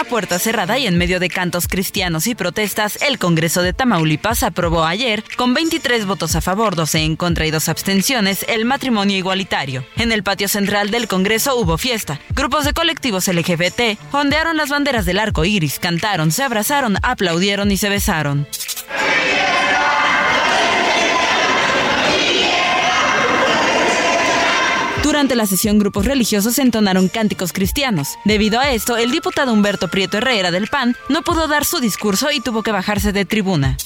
[0.00, 4.42] A puerta cerrada y en medio de cantos cristianos y protestas, el Congreso de Tamaulipas
[4.42, 9.18] aprobó ayer, con 23 votos a favor, 12 en contra y dos abstenciones, el matrimonio
[9.18, 9.84] igualitario.
[9.96, 12.18] En el patio central del Congreso hubo fiesta.
[12.30, 17.76] Grupos de colectivos LGBT ondearon las banderas del arco iris, cantaron, se abrazaron, aplaudieron y
[17.76, 18.46] se besaron.
[25.10, 28.16] Durante la sesión, grupos religiosos entonaron cánticos cristianos.
[28.24, 32.30] Debido a esto, el diputado Humberto Prieto Herrera del PAN no pudo dar su discurso
[32.30, 33.76] y tuvo que bajarse de tribuna.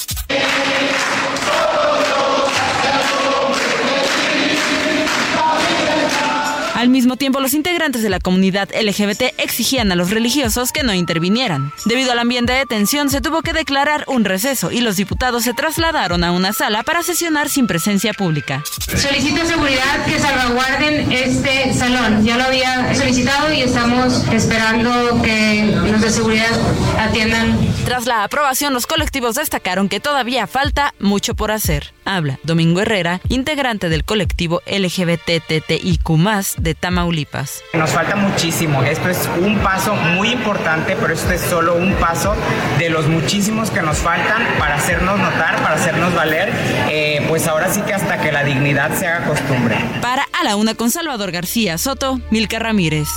[6.84, 10.92] Al mismo tiempo, los integrantes de la comunidad LGBT exigían a los religiosos que no
[10.92, 11.72] intervinieran.
[11.86, 15.54] Debido al ambiente de tensión, se tuvo que declarar un receso y los diputados se
[15.54, 18.62] trasladaron a una sala para sesionar sin presencia pública.
[18.94, 22.22] Solicito seguridad que salvaguarden este salón.
[22.22, 26.52] Ya lo había solicitado y estamos esperando que los de seguridad
[26.98, 27.73] atiendan.
[27.84, 31.92] Tras la aprobación, los colectivos destacaron que todavía falta mucho por hacer.
[32.06, 36.08] Habla Domingo Herrera, integrante del colectivo LGBTTIQ
[36.56, 37.62] de Tamaulipas.
[37.74, 38.82] Nos falta muchísimo.
[38.82, 42.34] Esto es un paso muy importante, pero esto es solo un paso
[42.78, 46.50] de los muchísimos que nos faltan para hacernos notar, para hacernos valer.
[46.88, 49.76] Eh, pues ahora sí que hasta que la dignidad se haga costumbre.
[50.00, 53.08] Para A la Una con Salvador García Soto, Milka Ramírez.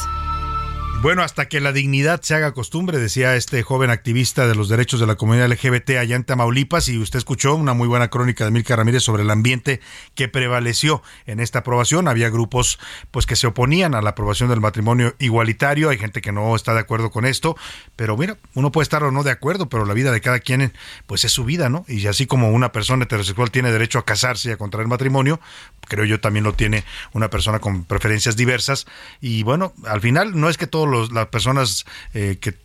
[0.99, 4.99] Bueno, hasta que la dignidad se haga costumbre, decía este joven activista de los derechos
[4.99, 8.51] de la comunidad LGBT allá en Tamaulipas, y usted escuchó una muy buena crónica de
[8.51, 9.79] Milka Ramírez sobre el ambiente
[10.15, 12.07] que prevaleció en esta aprobación.
[12.07, 12.79] Había grupos
[13.11, 16.73] pues que se oponían a la aprobación del matrimonio igualitario, hay gente que no está
[16.73, 17.55] de acuerdo con esto,
[17.95, 20.73] pero mira, uno puede estar o no de acuerdo, pero la vida de cada quien
[21.05, 21.85] pues es su vida, ¿no?
[21.87, 25.39] Y así como una persona heterosexual tiene derecho a casarse y a contraer matrimonio,
[25.87, 26.83] creo yo también lo tiene
[27.13, 28.87] una persona con preferencias diversas
[29.21, 32.55] y bueno, al final no es que las personas eh, que,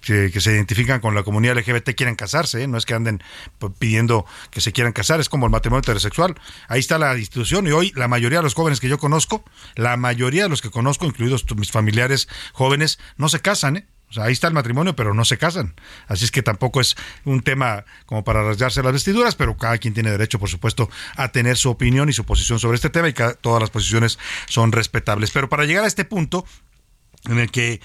[0.40, 2.66] se identifican con la comunidad LGBT quieran casarse, ¿eh?
[2.66, 3.22] no es que anden
[3.78, 6.34] pidiendo que se quieran casar, es como el matrimonio heterosexual.
[6.68, 9.44] Ahí está la institución y hoy la mayoría de los jóvenes que yo conozco,
[9.74, 13.86] la mayoría de los que conozco, incluidos mis familiares jóvenes, no se casan, ¿eh?
[14.12, 15.74] O sea, ahí está el matrimonio, pero no se casan.
[16.06, 19.94] Así es que tampoco es un tema como para rasgarse las vestiduras, pero cada quien
[19.94, 23.14] tiene derecho, por supuesto, a tener su opinión y su posición sobre este tema y
[23.14, 24.18] todas las posiciones
[24.48, 25.30] son respetables.
[25.30, 26.44] Pero para llegar a este punto
[27.24, 27.80] en el que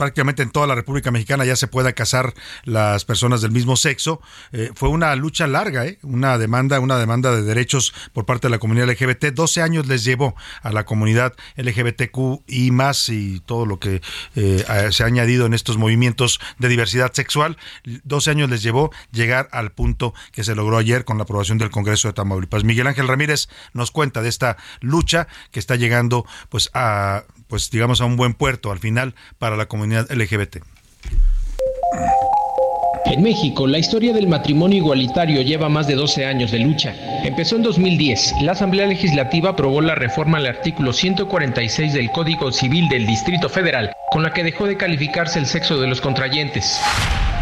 [0.00, 2.32] prácticamente en toda la República Mexicana ya se pueda casar
[2.64, 4.22] las personas del mismo sexo.
[4.50, 5.98] Eh, fue una lucha larga, ¿eh?
[6.02, 9.26] una demanda, una demanda de derechos por parte de la comunidad LGBT.
[9.26, 14.00] 12 años les llevó a la comunidad LGBTQ y más y todo lo que
[14.36, 17.58] eh, se ha añadido en estos movimientos de diversidad sexual.
[17.84, 21.68] 12 años les llevó llegar al punto que se logró ayer con la aprobación del
[21.68, 22.64] Congreso de Tamaulipas.
[22.64, 28.00] Miguel Ángel Ramírez nos cuenta de esta lucha que está llegando pues a pues digamos
[28.00, 30.58] a un buen puerto al final para la comunidad LGBT.
[33.06, 36.94] En México, la historia del matrimonio igualitario lleva más de 12 años de lucha.
[37.24, 38.34] Empezó en 2010.
[38.42, 43.92] La Asamblea Legislativa aprobó la reforma al artículo 146 del Código Civil del Distrito Federal,
[44.12, 46.78] con la que dejó de calificarse el sexo de los contrayentes.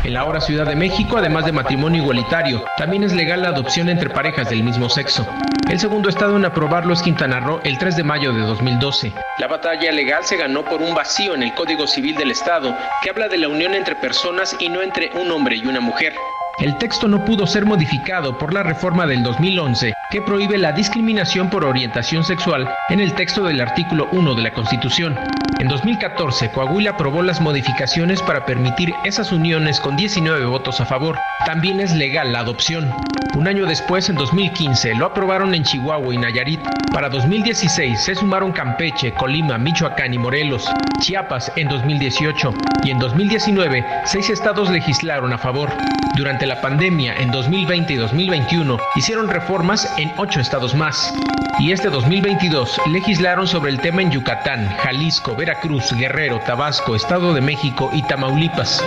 [0.05, 3.89] En la ahora Ciudad de México, además de matrimonio igualitario, también es legal la adopción
[3.89, 5.27] entre parejas del mismo sexo.
[5.69, 9.13] El segundo estado en aprobarlo es Quintana Roo el 3 de mayo de 2012.
[9.39, 13.11] La batalla legal se ganó por un vacío en el Código Civil del Estado que
[13.11, 16.15] habla de la unión entre personas y no entre un hombre y una mujer.
[16.61, 21.51] El texto no pudo ser modificado por la reforma del 2011 que prohíbe la discriminación
[21.51, 25.17] por orientación sexual en el texto del artículo 1 de la Constitución.
[25.61, 31.17] En 2014, Coahuila aprobó las modificaciones para permitir esas uniones con 19 votos a favor.
[31.47, 32.93] También es legal la adopción.
[33.37, 36.61] Un año después, en 2015, lo aprobaron en Chihuahua y Nayarit.
[36.93, 40.69] Para 2016 se sumaron Campeche, Colima, Michoacán y Morelos.
[41.01, 42.53] Chiapas en 2018
[42.83, 45.71] y en 2019 seis estados legislaron a favor.
[46.17, 51.13] Durante la pandemia en 2020 y 2021 hicieron reformas en ocho estados más.
[51.59, 57.43] Y este 2022 legislaron sobre el tema en Yucatán, Jalisco, Veracruz, Guerrero, Tabasco, Estado de
[57.43, 58.83] México y Tamaulipas.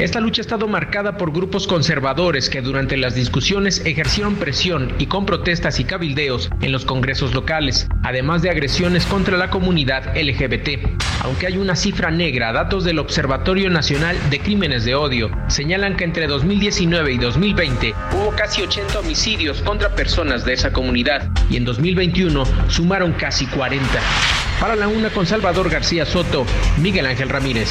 [0.00, 5.04] Esta lucha ha estado marcada por grupos conservadores que durante las discusiones ejercieron presión y
[5.04, 10.98] con protestas y cabildeos en los congresos locales, además de agresiones contra la comunidad LGBT.
[11.22, 16.04] Aunque hay una cifra negra, datos del Observatorio Nacional de Crímenes de Odio señalan que
[16.04, 21.66] entre 2019 y 2020 hubo casi 80 homicidios contra personas de esa comunidad y en
[21.66, 23.86] 2021 sumaron casi 40.
[24.60, 26.46] Para la una con Salvador García Soto,
[26.78, 27.68] Miguel Ángel Ramírez.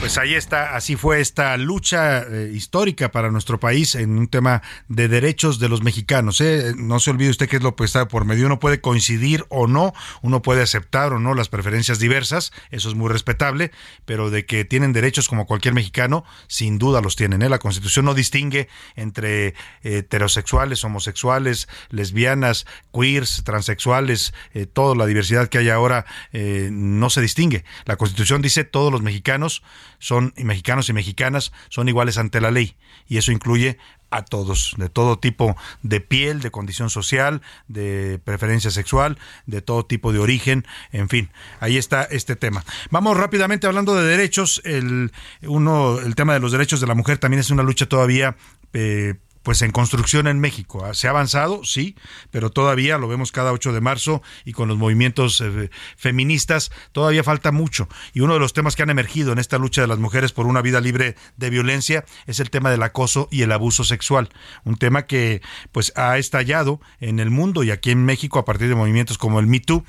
[0.00, 4.62] Pues ahí está, así fue esta lucha eh, histórica para nuestro país en un tema
[4.86, 6.40] de derechos de los mexicanos.
[6.40, 6.72] ¿eh?
[6.76, 8.46] No se olvide usted que es lo que está por medio.
[8.46, 9.92] Uno puede coincidir o no,
[10.22, 13.72] uno puede aceptar o no las preferencias diversas, eso es muy respetable,
[14.04, 17.42] pero de que tienen derechos como cualquier mexicano, sin duda los tienen.
[17.42, 17.48] ¿eh?
[17.48, 24.32] La Constitución no distingue entre heterosexuales, homosexuales, lesbianas, queers, transexuales,
[24.72, 27.64] toda la diversidad que hay ahora no se distingue.
[27.84, 29.62] La Constitución dice todos los mexicanos
[29.98, 32.76] son mexicanos y mexicanas son iguales ante la ley
[33.08, 33.78] y eso incluye
[34.10, 39.84] a todos, de todo tipo de piel, de condición social, de preferencia sexual, de todo
[39.84, 41.30] tipo de origen, en fin,
[41.60, 42.64] ahí está este tema.
[42.90, 45.12] Vamos rápidamente hablando de derechos, el
[45.42, 48.36] uno el tema de los derechos de la mujer también es una lucha todavía
[48.72, 50.84] eh, pues en construcción en México.
[50.84, 50.94] ¿ah?
[50.94, 51.96] Se ha avanzado, sí,
[52.30, 57.24] pero todavía lo vemos cada 8 de marzo y con los movimientos eh, feministas, todavía
[57.24, 57.88] falta mucho.
[58.12, 60.46] Y uno de los temas que han emergido en esta lucha de las mujeres por
[60.46, 64.28] una vida libre de violencia es el tema del acoso y el abuso sexual.
[64.64, 65.42] Un tema que
[65.72, 69.40] pues ha estallado en el mundo y aquí en México a partir de movimientos como
[69.40, 69.84] el Me Too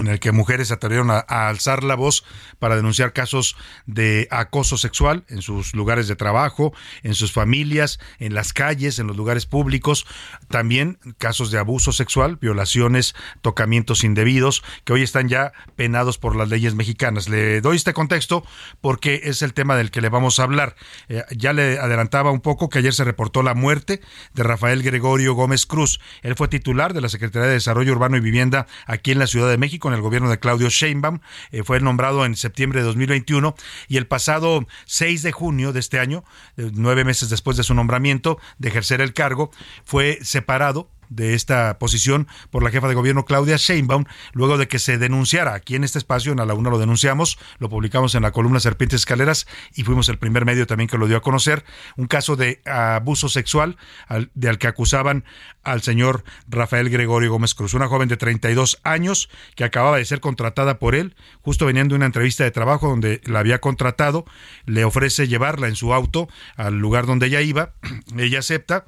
[0.00, 2.24] en el que mujeres se atrevieron a, alzar la voz
[2.58, 3.56] para denunciar casos
[3.86, 6.72] de acoso sexual en sus lugares de trabajo,
[7.02, 10.06] en sus familias, en las calles, en los lugares públicos,
[10.48, 16.48] también casos de abuso sexual, violaciones, tocamientos indebidos, que hoy están ya penados por las
[16.48, 17.28] leyes mexicanas.
[17.28, 18.44] Le doy este contexto
[18.80, 20.76] porque es el tema del que le vamos a hablar.
[21.08, 24.00] Eh, ya le adelantaba un poco que ayer se reportó la muerte
[24.34, 26.00] de Rafael Gregorio Gómez Cruz.
[26.22, 29.48] Él fue titular de la Secretaría de Desarrollo Urbano y Vivienda aquí en la Ciudad
[29.48, 31.20] de México en el gobierno de Claudio Sheinbaum.
[31.50, 33.54] Eh, fue nombrado en septiembre de 2021
[33.88, 36.24] y el pasado 6 de junio de este año,
[36.56, 39.50] eh, nueve meses después de su nombramiento, de ejercer el cargo,
[39.84, 44.78] fue separado de esta posición por la jefa de gobierno Claudia Sheinbaum, luego de que
[44.78, 45.54] se denunciara.
[45.54, 49.00] Aquí en este espacio, en la Laguna lo denunciamos, lo publicamos en la columna Serpientes
[49.00, 51.64] Escaleras y fuimos el primer medio también que lo dio a conocer,
[51.96, 53.76] un caso de abuso sexual
[54.06, 55.24] al, de al que acusaban
[55.62, 60.20] al señor Rafael Gregorio Gómez Cruz, una joven de 32 años que acababa de ser
[60.20, 64.24] contratada por él, justo veniendo de una entrevista de trabajo donde la había contratado,
[64.66, 67.74] le ofrece llevarla en su auto al lugar donde ella iba,
[68.18, 68.86] ella acepta,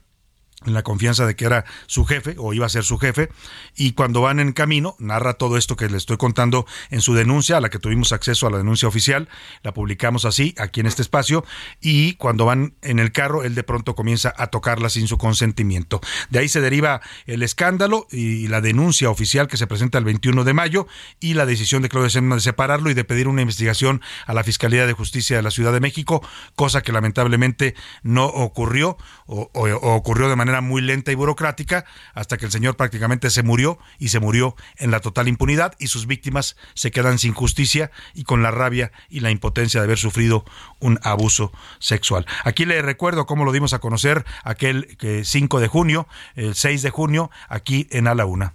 [0.66, 3.30] en la confianza de que era su jefe o iba a ser su jefe.
[3.76, 7.56] Y cuando van en camino narra todo esto que le estoy contando en su denuncia
[7.56, 9.28] a la que tuvimos acceso a la denuncia oficial.
[9.62, 11.44] La publicamos así aquí en este espacio.
[11.80, 16.00] Y cuando van en el carro él de pronto comienza a tocarla sin su consentimiento.
[16.28, 20.44] De ahí se deriva el escándalo y la denuncia oficial que se presenta el 21
[20.44, 20.86] de mayo
[21.20, 24.44] y la decisión de Claudia Sheinbaum de separarlo y de pedir una investigación a la
[24.44, 26.22] Fiscalía de Justicia de la Ciudad de México
[26.54, 28.96] cosa que lamentablemente no ocurrió
[29.26, 33.78] o ocurrió de manera muy lenta y burocrática hasta que el señor prácticamente se murió
[34.01, 38.24] y se murió en la total impunidad y sus víctimas se quedan sin justicia y
[38.24, 40.44] con la rabia y la impotencia de haber sufrido
[40.81, 42.27] un abuso sexual.
[42.44, 46.90] Aquí le recuerdo cómo lo dimos a conocer aquel 5 de junio, el 6 de
[46.90, 48.55] junio, aquí en A la Una.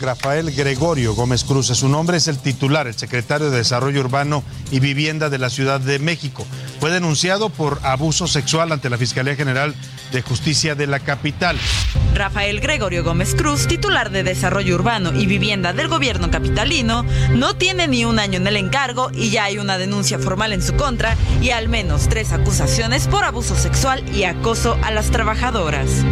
[0.00, 4.80] Rafael Gregorio Gómez Cruz su nombre, es el titular, el secretario de Desarrollo Urbano y
[4.80, 6.46] Vivienda de la Ciudad de México.
[6.80, 9.74] Fue denunciado por abuso sexual ante la Fiscalía General
[10.12, 11.58] de Justicia de la capital.
[12.14, 17.86] Rafael Gregorio Gómez Cruz, titular de Desarrollo Urbano y Vivienda del gobierno capitalino, no tiene
[17.86, 21.16] ni un año en el encargo y ya hay una denuncia formal en su contra
[21.42, 26.04] y al menos tres acusaciones por abuso sexual y acoso a las trabajadoras.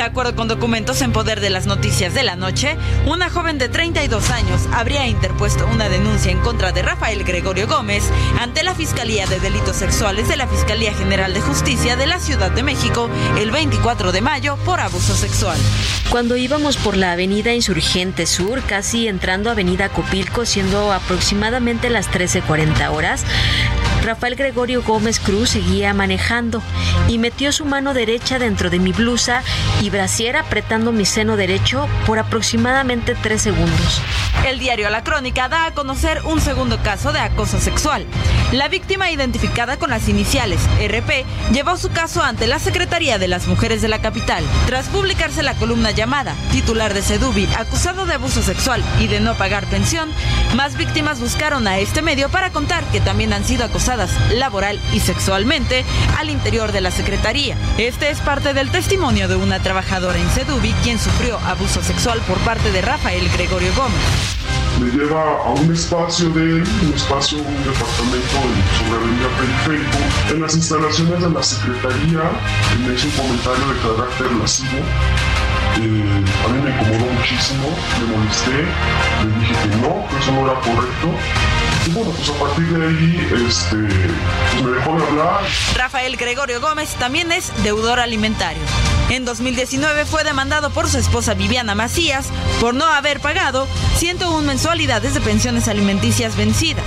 [0.00, 3.68] De acuerdo con documentos en poder de las noticias de la noche, una joven de
[3.68, 8.04] 32 años habría interpuesto una denuncia en contra de Rafael Gregorio Gómez
[8.38, 12.50] ante la Fiscalía de Delitos Sexuales de la Fiscalía General de Justicia de la Ciudad
[12.50, 15.58] de México el 24 de mayo por abuso sexual.
[16.08, 22.10] Cuando íbamos por la avenida Insurgente Sur, casi entrando a avenida Copilco, siendo aproximadamente las
[22.10, 23.26] 13.40 horas,
[24.02, 26.62] Rafael Gregorio Gómez Cruz seguía manejando
[27.06, 29.42] y metió su mano derecha dentro de mi blusa
[29.82, 34.00] y brasier apretando mi seno derecho por aproximadamente tres segundos.
[34.46, 38.06] El diario La Crónica da a conocer un segundo caso de acoso sexual.
[38.52, 43.46] La víctima identificada con las iniciales RP llevó su caso ante la Secretaría de las
[43.48, 44.42] Mujeres de la capital.
[44.66, 49.34] Tras publicarse la columna llamada Titular de Sedubi acusado de abuso sexual y de no
[49.34, 50.10] pagar pensión,
[50.56, 55.00] más víctimas buscaron a este medio para contar que también han sido acosadas laboral y
[55.00, 55.84] sexualmente
[56.18, 57.56] al interior de la Secretaría.
[57.76, 62.38] Este es parte del testimonio de una trabajadora en Sedubi quien sufrió abuso sexual por
[62.38, 63.96] parte de Rafael Gregorio Gómez.
[64.80, 69.00] Me lleva a un espacio de un espacio, un departamento en- sobre
[69.36, 69.98] Periférico.
[70.34, 72.20] En las instalaciones de la Secretaría
[72.86, 74.78] me hizo un comentario de carácter lascivo.
[75.76, 77.68] Eh, a mí me incomodó muchísimo,
[78.00, 78.50] me molesté,
[79.22, 81.08] le dije que no, que eso no era correcto.
[81.86, 85.40] Y bueno, pues a partir de ahí, este, me dejó de hablar.
[85.74, 88.62] Rafael Gregorio Gómez también es deudor alimentario.
[89.08, 92.26] En 2019 fue demandado por su esposa Viviana Macías
[92.60, 93.66] por no haber pagado
[93.96, 96.84] 101 mensualidades de pensiones alimenticias vencidas.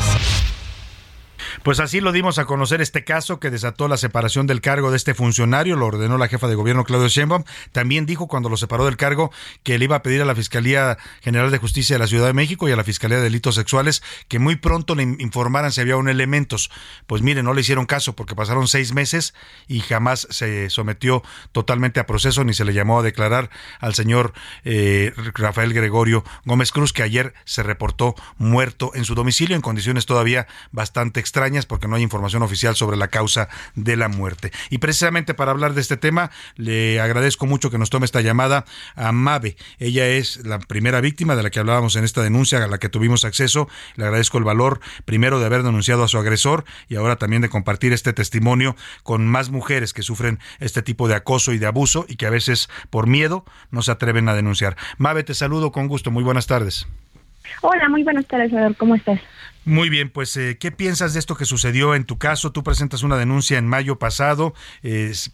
[1.63, 4.97] Pues así lo dimos a conocer este caso que desató la separación del cargo de
[4.97, 7.45] este funcionario, lo ordenó la jefa de gobierno Claudio Sheinbaum.
[7.71, 9.31] También dijo cuando lo separó del cargo
[9.63, 12.33] que le iba a pedir a la Fiscalía General de Justicia de la Ciudad de
[12.33, 15.95] México y a la Fiscalía de Delitos Sexuales que muy pronto le informaran si había
[15.95, 16.69] un elementos.
[17.07, 19.33] Pues mire, no le hicieron caso porque pasaron seis meses
[19.69, 21.23] y jamás se sometió
[21.53, 23.49] totalmente a proceso ni se le llamó a declarar
[23.79, 24.33] al señor
[24.65, 30.05] eh, Rafael Gregorio Gómez Cruz que ayer se reportó muerto en su domicilio en condiciones
[30.05, 34.51] todavía bastante extrañas porque no hay información oficial sobre la causa de la muerte.
[34.69, 38.65] Y precisamente para hablar de este tema, le agradezco mucho que nos tome esta llamada
[38.95, 39.55] a Mabe.
[39.79, 42.89] Ella es la primera víctima de la que hablábamos en esta denuncia a la que
[42.89, 43.69] tuvimos acceso.
[43.95, 47.49] Le agradezco el valor primero de haber denunciado a su agresor y ahora también de
[47.49, 52.05] compartir este testimonio con más mujeres que sufren este tipo de acoso y de abuso
[52.07, 54.75] y que a veces por miedo no se atreven a denunciar.
[54.97, 56.11] Mabe, te saludo con gusto.
[56.11, 56.87] Muy buenas tardes.
[57.61, 58.75] Hola, muy buenas tardes, Salvador.
[58.77, 59.19] ¿Cómo estás?
[59.65, 62.51] Muy bien, pues eh, ¿qué piensas de esto que sucedió en tu caso?
[62.51, 64.53] Tú presentas una denuncia en mayo pasado,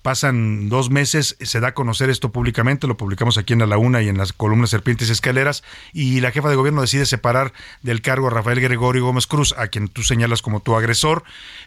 [0.04, 4.04] pasan dos meses, se da a conocer esto públicamente, lo publicamos aquí en La Una
[4.04, 8.02] y en las columnas Serpientes y Escaleras, y la jefa de gobierno decide separar del
[8.02, 11.24] cargo a Rafael Gregorio Gómez Cruz, a quien tú señalas como tu agresor,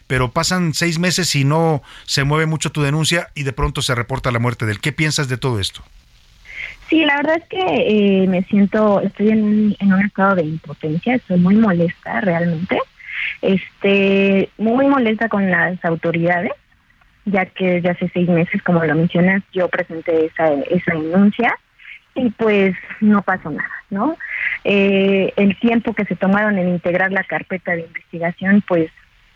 [0.07, 3.93] pero pasan seis meses y no se mueve mucho tu denuncia y de pronto se
[3.93, 4.79] reporta la muerte de él.
[4.79, 5.83] ¿Qué piensas de todo esto?
[6.93, 10.43] Sí, la verdad es que eh, me siento, estoy en un, en un estado de
[10.43, 12.77] impotencia, estoy muy molesta realmente,
[13.41, 16.51] este, muy molesta con las autoridades,
[17.25, 21.57] ya que desde hace seis meses, como lo mencionas, yo presenté esa, esa denuncia
[22.13, 24.15] y pues no pasó nada, ¿no?
[24.63, 28.91] Eh, el tiempo que se tomaron en integrar la carpeta de investigación, pues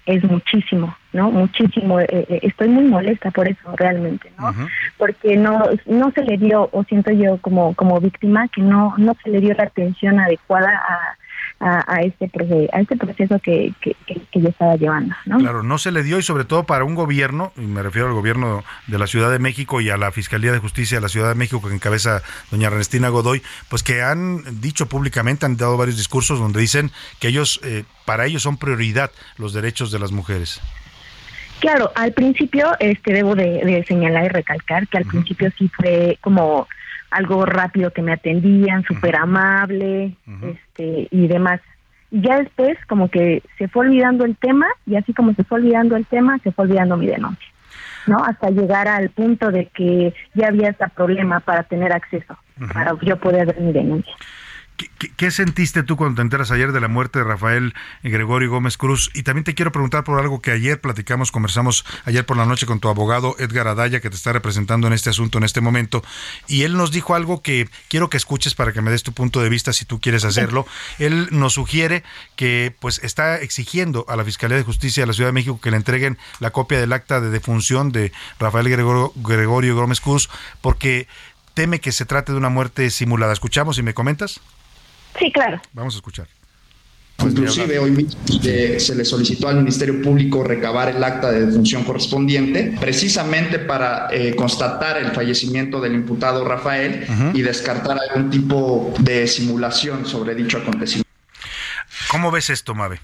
[0.08, 1.30] es muchísimo, ¿no?
[1.30, 2.00] Muchísimo.
[2.00, 4.56] Eh, eh, estoy muy molesta por eso realmente, ¿no?
[4.98, 9.16] Porque no no se le dio, o siento yo como como víctima que no no
[9.22, 11.18] se le dio la atención adecuada a
[11.60, 15.40] a, a este proceso, a este proceso que, que, que- yo estaba llevando, ¿no?
[15.40, 18.14] Claro, no se le dio y sobre todo para un gobierno, y me refiero al
[18.14, 21.30] gobierno de la Ciudad de México y a la Fiscalía de Justicia de la Ciudad
[21.30, 22.22] de México que encabeza
[22.52, 27.30] doña Ernestina Godoy, pues que han dicho públicamente, han dado varios discursos donde dicen que
[27.30, 30.62] ellos, eh, para ellos son prioridad los derechos de las mujeres.
[31.60, 36.20] Claro, al principio este debo de, de señalar y recalcar que al principio sí fue
[36.22, 36.68] como
[37.12, 41.62] algo rápido que me atendían, súper amable, este y demás.
[42.12, 45.60] Y ya después como que se fue olvidando el tema y así como se fue
[45.60, 47.48] olvidando el tema, se fue olvidando mi denuncia.
[48.06, 48.24] ¿No?
[48.24, 52.38] Hasta llegar al punto de que ya había hasta problema para tener acceso,
[52.74, 54.14] para yo poder ver mi denuncia.
[54.78, 57.74] ¿Qué, qué sentiste tú cuando te enteras ayer de la muerte de Rafael
[58.04, 59.10] Gregorio Gómez Cruz?
[59.14, 62.68] Y también te quiero preguntar por algo que ayer platicamos, conversamos ayer por la noche
[62.68, 66.04] con tu abogado Edgar Adaya, que te está representando en este asunto en este momento.
[66.48, 69.42] Y él nos dijo algo que quiero que escuches para que me des tu punto
[69.42, 70.68] de vista si tú quieres hacerlo.
[71.00, 72.04] Él nos sugiere
[72.36, 75.72] que pues está exigiendo a la Fiscalía de Justicia de la Ciudad de México que
[75.72, 80.30] le entreguen la copia del acta de defunción de Rafael Gregorio, Gregorio Gómez Cruz
[80.62, 81.08] porque
[81.54, 83.34] teme que se trate de una muerte simulada.
[83.34, 84.40] ¿Escuchamos y me comentas?
[85.18, 85.60] Sí, claro.
[85.74, 86.28] Vamos a escuchar.
[87.20, 91.84] Inclusive hoy mismo eh, se le solicitó al Ministerio Público recabar el acta de defunción
[91.84, 99.26] correspondiente, precisamente para eh, constatar el fallecimiento del imputado Rafael y descartar algún tipo de
[99.28, 101.10] simulación sobre dicho acontecimiento.
[102.12, 103.00] ¿Cómo ves esto, Mabe?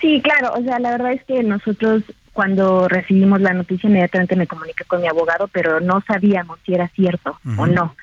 [0.00, 2.02] Sí, claro, o sea, la verdad es que nosotros
[2.32, 6.88] cuando recibimos la noticia inmediatamente me comuniqué con mi abogado, pero no sabíamos si era
[6.88, 7.94] cierto o no.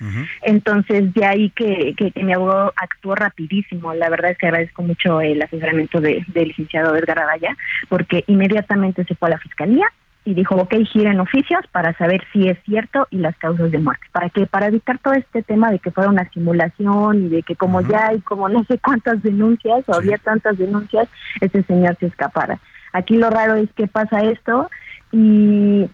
[0.44, 3.94] Entonces, de ahí que, que, que mi abogado actuó rapidísimo.
[3.94, 7.56] La verdad es que agradezco mucho el asesoramiento de- del licenciado Edgar Araya,
[7.90, 9.88] porque inmediatamente se fue a la fiscalía
[10.26, 14.06] y dijo, ok, giren oficios para saber si es cierto y las causas de muerte.
[14.12, 14.46] ¿Para qué?
[14.46, 18.08] Para evitar todo este tema de que fuera una simulación y de que como ya
[18.10, 21.08] hay como no sé cuántas denuncias o había tantas denuncias,
[21.42, 22.60] ese señor se escapara.
[22.94, 24.70] Aquí lo raro es que pasa esto
[25.12, 25.90] y,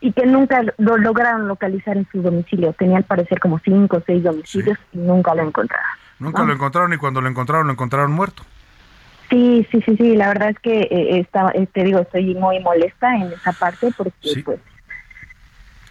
[0.00, 2.72] y que nunca lo lograron localizar en su domicilio.
[2.72, 5.90] Tenía al parecer como cinco o seis domicilios y nunca lo encontraron.
[6.18, 8.44] Nunca lo encontraron y cuando lo encontraron, lo encontraron muerto.
[9.30, 12.60] Sí, sí, sí, sí, la verdad es que eh, está, eh, te digo, estoy muy
[12.60, 14.60] molesta en esa parte porque, pues,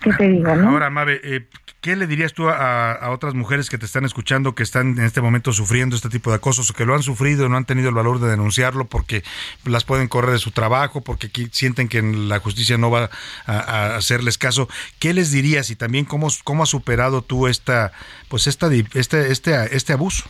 [0.03, 0.69] ¿qué te digo, no?
[0.69, 1.45] Ahora, Mabe, eh,
[1.81, 5.05] ¿qué le dirías tú a, a, otras mujeres que te están escuchando, que están en
[5.05, 7.89] este momento sufriendo este tipo de acosos o que lo han sufrido no han tenido
[7.89, 9.23] el valor de denunciarlo porque
[9.65, 13.09] las pueden correr de su trabajo, porque sienten que la justicia no va
[13.45, 14.67] a, a, hacerles caso?
[14.99, 17.91] ¿Qué les dirías y también cómo, cómo has superado tú esta,
[18.27, 20.25] pues esta, este, este, este abuso?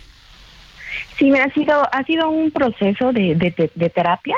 [1.17, 4.35] Sí, me ha sido, ha sido un proceso de, de, de terapia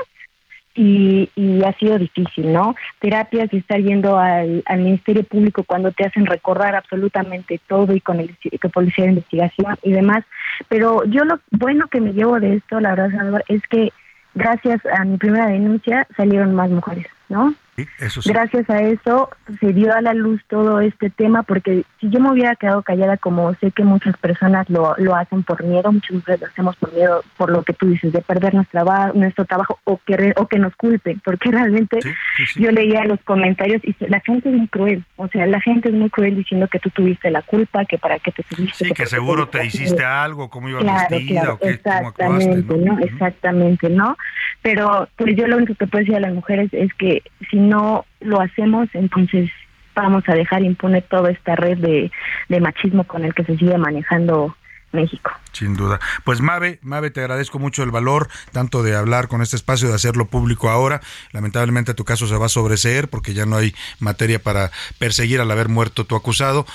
[0.75, 2.75] y, y, ha sido difícil, ¿no?
[2.99, 8.01] Terapias y estar yendo al, al, Ministerio Público cuando te hacen recordar absolutamente todo y
[8.01, 8.35] con el
[8.73, 10.25] policía de investigación y demás.
[10.67, 13.91] Pero yo lo bueno que me llevo de esto, la verdad, Salvador, es que
[14.33, 17.55] gracias a mi primera denuncia salieron más mujeres, ¿no?
[17.75, 18.29] Sí, eso sí.
[18.29, 19.29] Gracias a eso
[19.59, 23.17] se dio a la luz todo este tema, porque si yo me hubiera quedado callada,
[23.17, 26.93] como sé que muchas personas lo, lo hacen por miedo, muchas veces lo hacemos por
[26.93, 30.59] miedo, por lo que tú dices, de perder nuestro, nuestro trabajo o que, o que
[30.59, 35.03] nos culpen, porque realmente sí, yo leía los comentarios y la gente es muy cruel,
[35.17, 38.19] o sea, la gente es muy cruel diciendo que tú tuviste la culpa, que para
[38.19, 38.85] qué te subiste.
[38.85, 41.69] Sí, que, que seguro te, te hiciste algo, cómo ibas claro, vestida claro, o qué,
[41.71, 42.95] exactamente, cómo actuaste, ¿no?
[42.95, 42.99] ¿no?
[43.05, 44.17] Exactamente, ¿no?
[44.61, 48.05] Pero pues yo lo único que puedo decir a las mujeres es que si no
[48.21, 49.49] lo hacemos, entonces
[49.95, 52.11] vamos a dejar impune toda esta red de,
[52.49, 54.55] de machismo con el que se sigue manejando
[54.95, 55.31] México.
[55.51, 55.99] Sin duda.
[56.23, 59.95] Pues Mabe, Mabe, te agradezco mucho el valor tanto de hablar con este espacio, de
[59.95, 61.01] hacerlo público ahora.
[61.31, 65.51] Lamentablemente tu caso se va a sobreseer porque ya no hay materia para perseguir al
[65.51, 66.65] haber muerto tu acusado,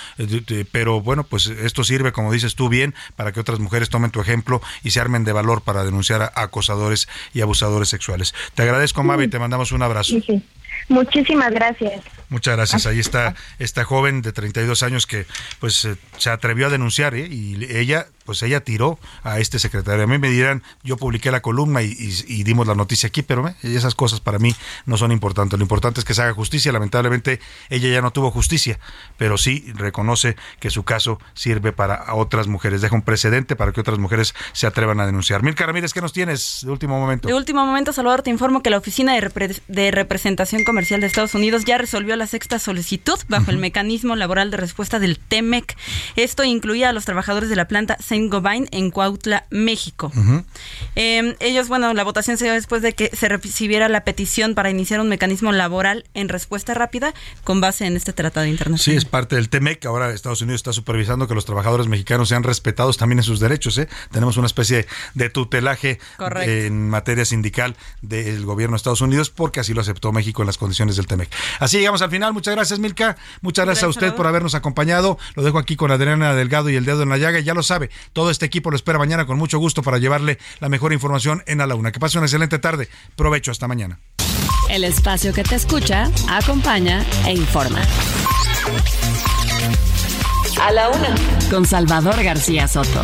[0.71, 4.21] pero bueno, pues esto sirve, como dices tú bien, para que otras mujeres tomen tu
[4.21, 8.35] ejemplo y se armen de valor para denunciar a acosadores y abusadores sexuales.
[8.55, 10.13] Te agradezco, Mabe, y te mandamos un abrazo.
[10.13, 10.43] Sí, sí.
[10.89, 12.03] Muchísimas gracias.
[12.31, 12.87] Muchas gracias.
[12.87, 15.27] Ahí está esta joven de 32 años que
[15.59, 17.27] pues se atrevió a denunciar ¿eh?
[17.27, 20.05] y ella pues ella tiró a este secretario.
[20.05, 23.23] A mí me dirán, yo publiqué la columna y, y, y dimos la noticia aquí,
[23.23, 23.57] pero ¿eh?
[23.63, 24.55] esas cosas para mí
[24.87, 25.59] no son importantes.
[25.59, 26.71] Lo importante es que se haga justicia.
[26.71, 27.41] Lamentablemente
[27.71, 28.79] ella ya no tuvo justicia,
[29.17, 32.81] pero sí reconoce que su caso sirve para otras mujeres.
[32.83, 35.43] Deja un precedente para que otras mujeres se atrevan a denunciar.
[35.43, 37.27] Milka Ramírez, ¿qué nos tienes de último momento?
[37.27, 41.09] De último momento, Salvador, te informo que la Oficina de, Repre de Representación Comercial de
[41.09, 43.51] Estados Unidos ya resolvió la sexta solicitud bajo uh -huh.
[43.51, 45.77] el mecanismo laboral de respuesta del TEMEC.
[46.15, 50.13] Esto incluía a los trabajadores de la planta Saint Gobain en Cuautla, México.
[50.15, 50.45] Uh -huh.
[50.95, 54.71] eh, ellos, bueno, la votación se dio después de que se recibiera la petición para
[54.71, 58.79] iniciar un mecanismo laboral en respuesta rápida con base en este tratado internacional.
[58.79, 59.87] Sí, es parte del TEMEC.
[59.87, 63.79] Ahora Estados Unidos está supervisando que los trabajadores mexicanos sean respetados también en sus derechos.
[63.79, 63.89] ¿eh?
[64.13, 66.51] Tenemos una especie de tutelaje Correcto.
[66.51, 70.59] en materia sindical del gobierno de Estados Unidos porque así lo aceptó México en las
[70.59, 71.31] condiciones del TEMEC.
[71.59, 72.33] Así llegamos al final.
[72.33, 73.17] Muchas gracias, Milka.
[73.41, 75.19] Muchas gracias, gracias a usted por habernos acompañado.
[75.35, 77.41] Lo dejo aquí con Adriana Delgado y el dedo en la llaga.
[77.41, 80.39] Y ya lo sabe, todo este equipo lo espera mañana con mucho gusto para llevarle
[80.61, 81.93] la mejor información en a la una.
[81.93, 82.89] Que pase una excelente tarde.
[83.17, 83.99] Provecho hasta mañana.
[84.69, 87.81] El espacio que te escucha, acompaña e informa.
[90.61, 91.15] A la una.
[91.51, 93.03] Con Salvador García Soto.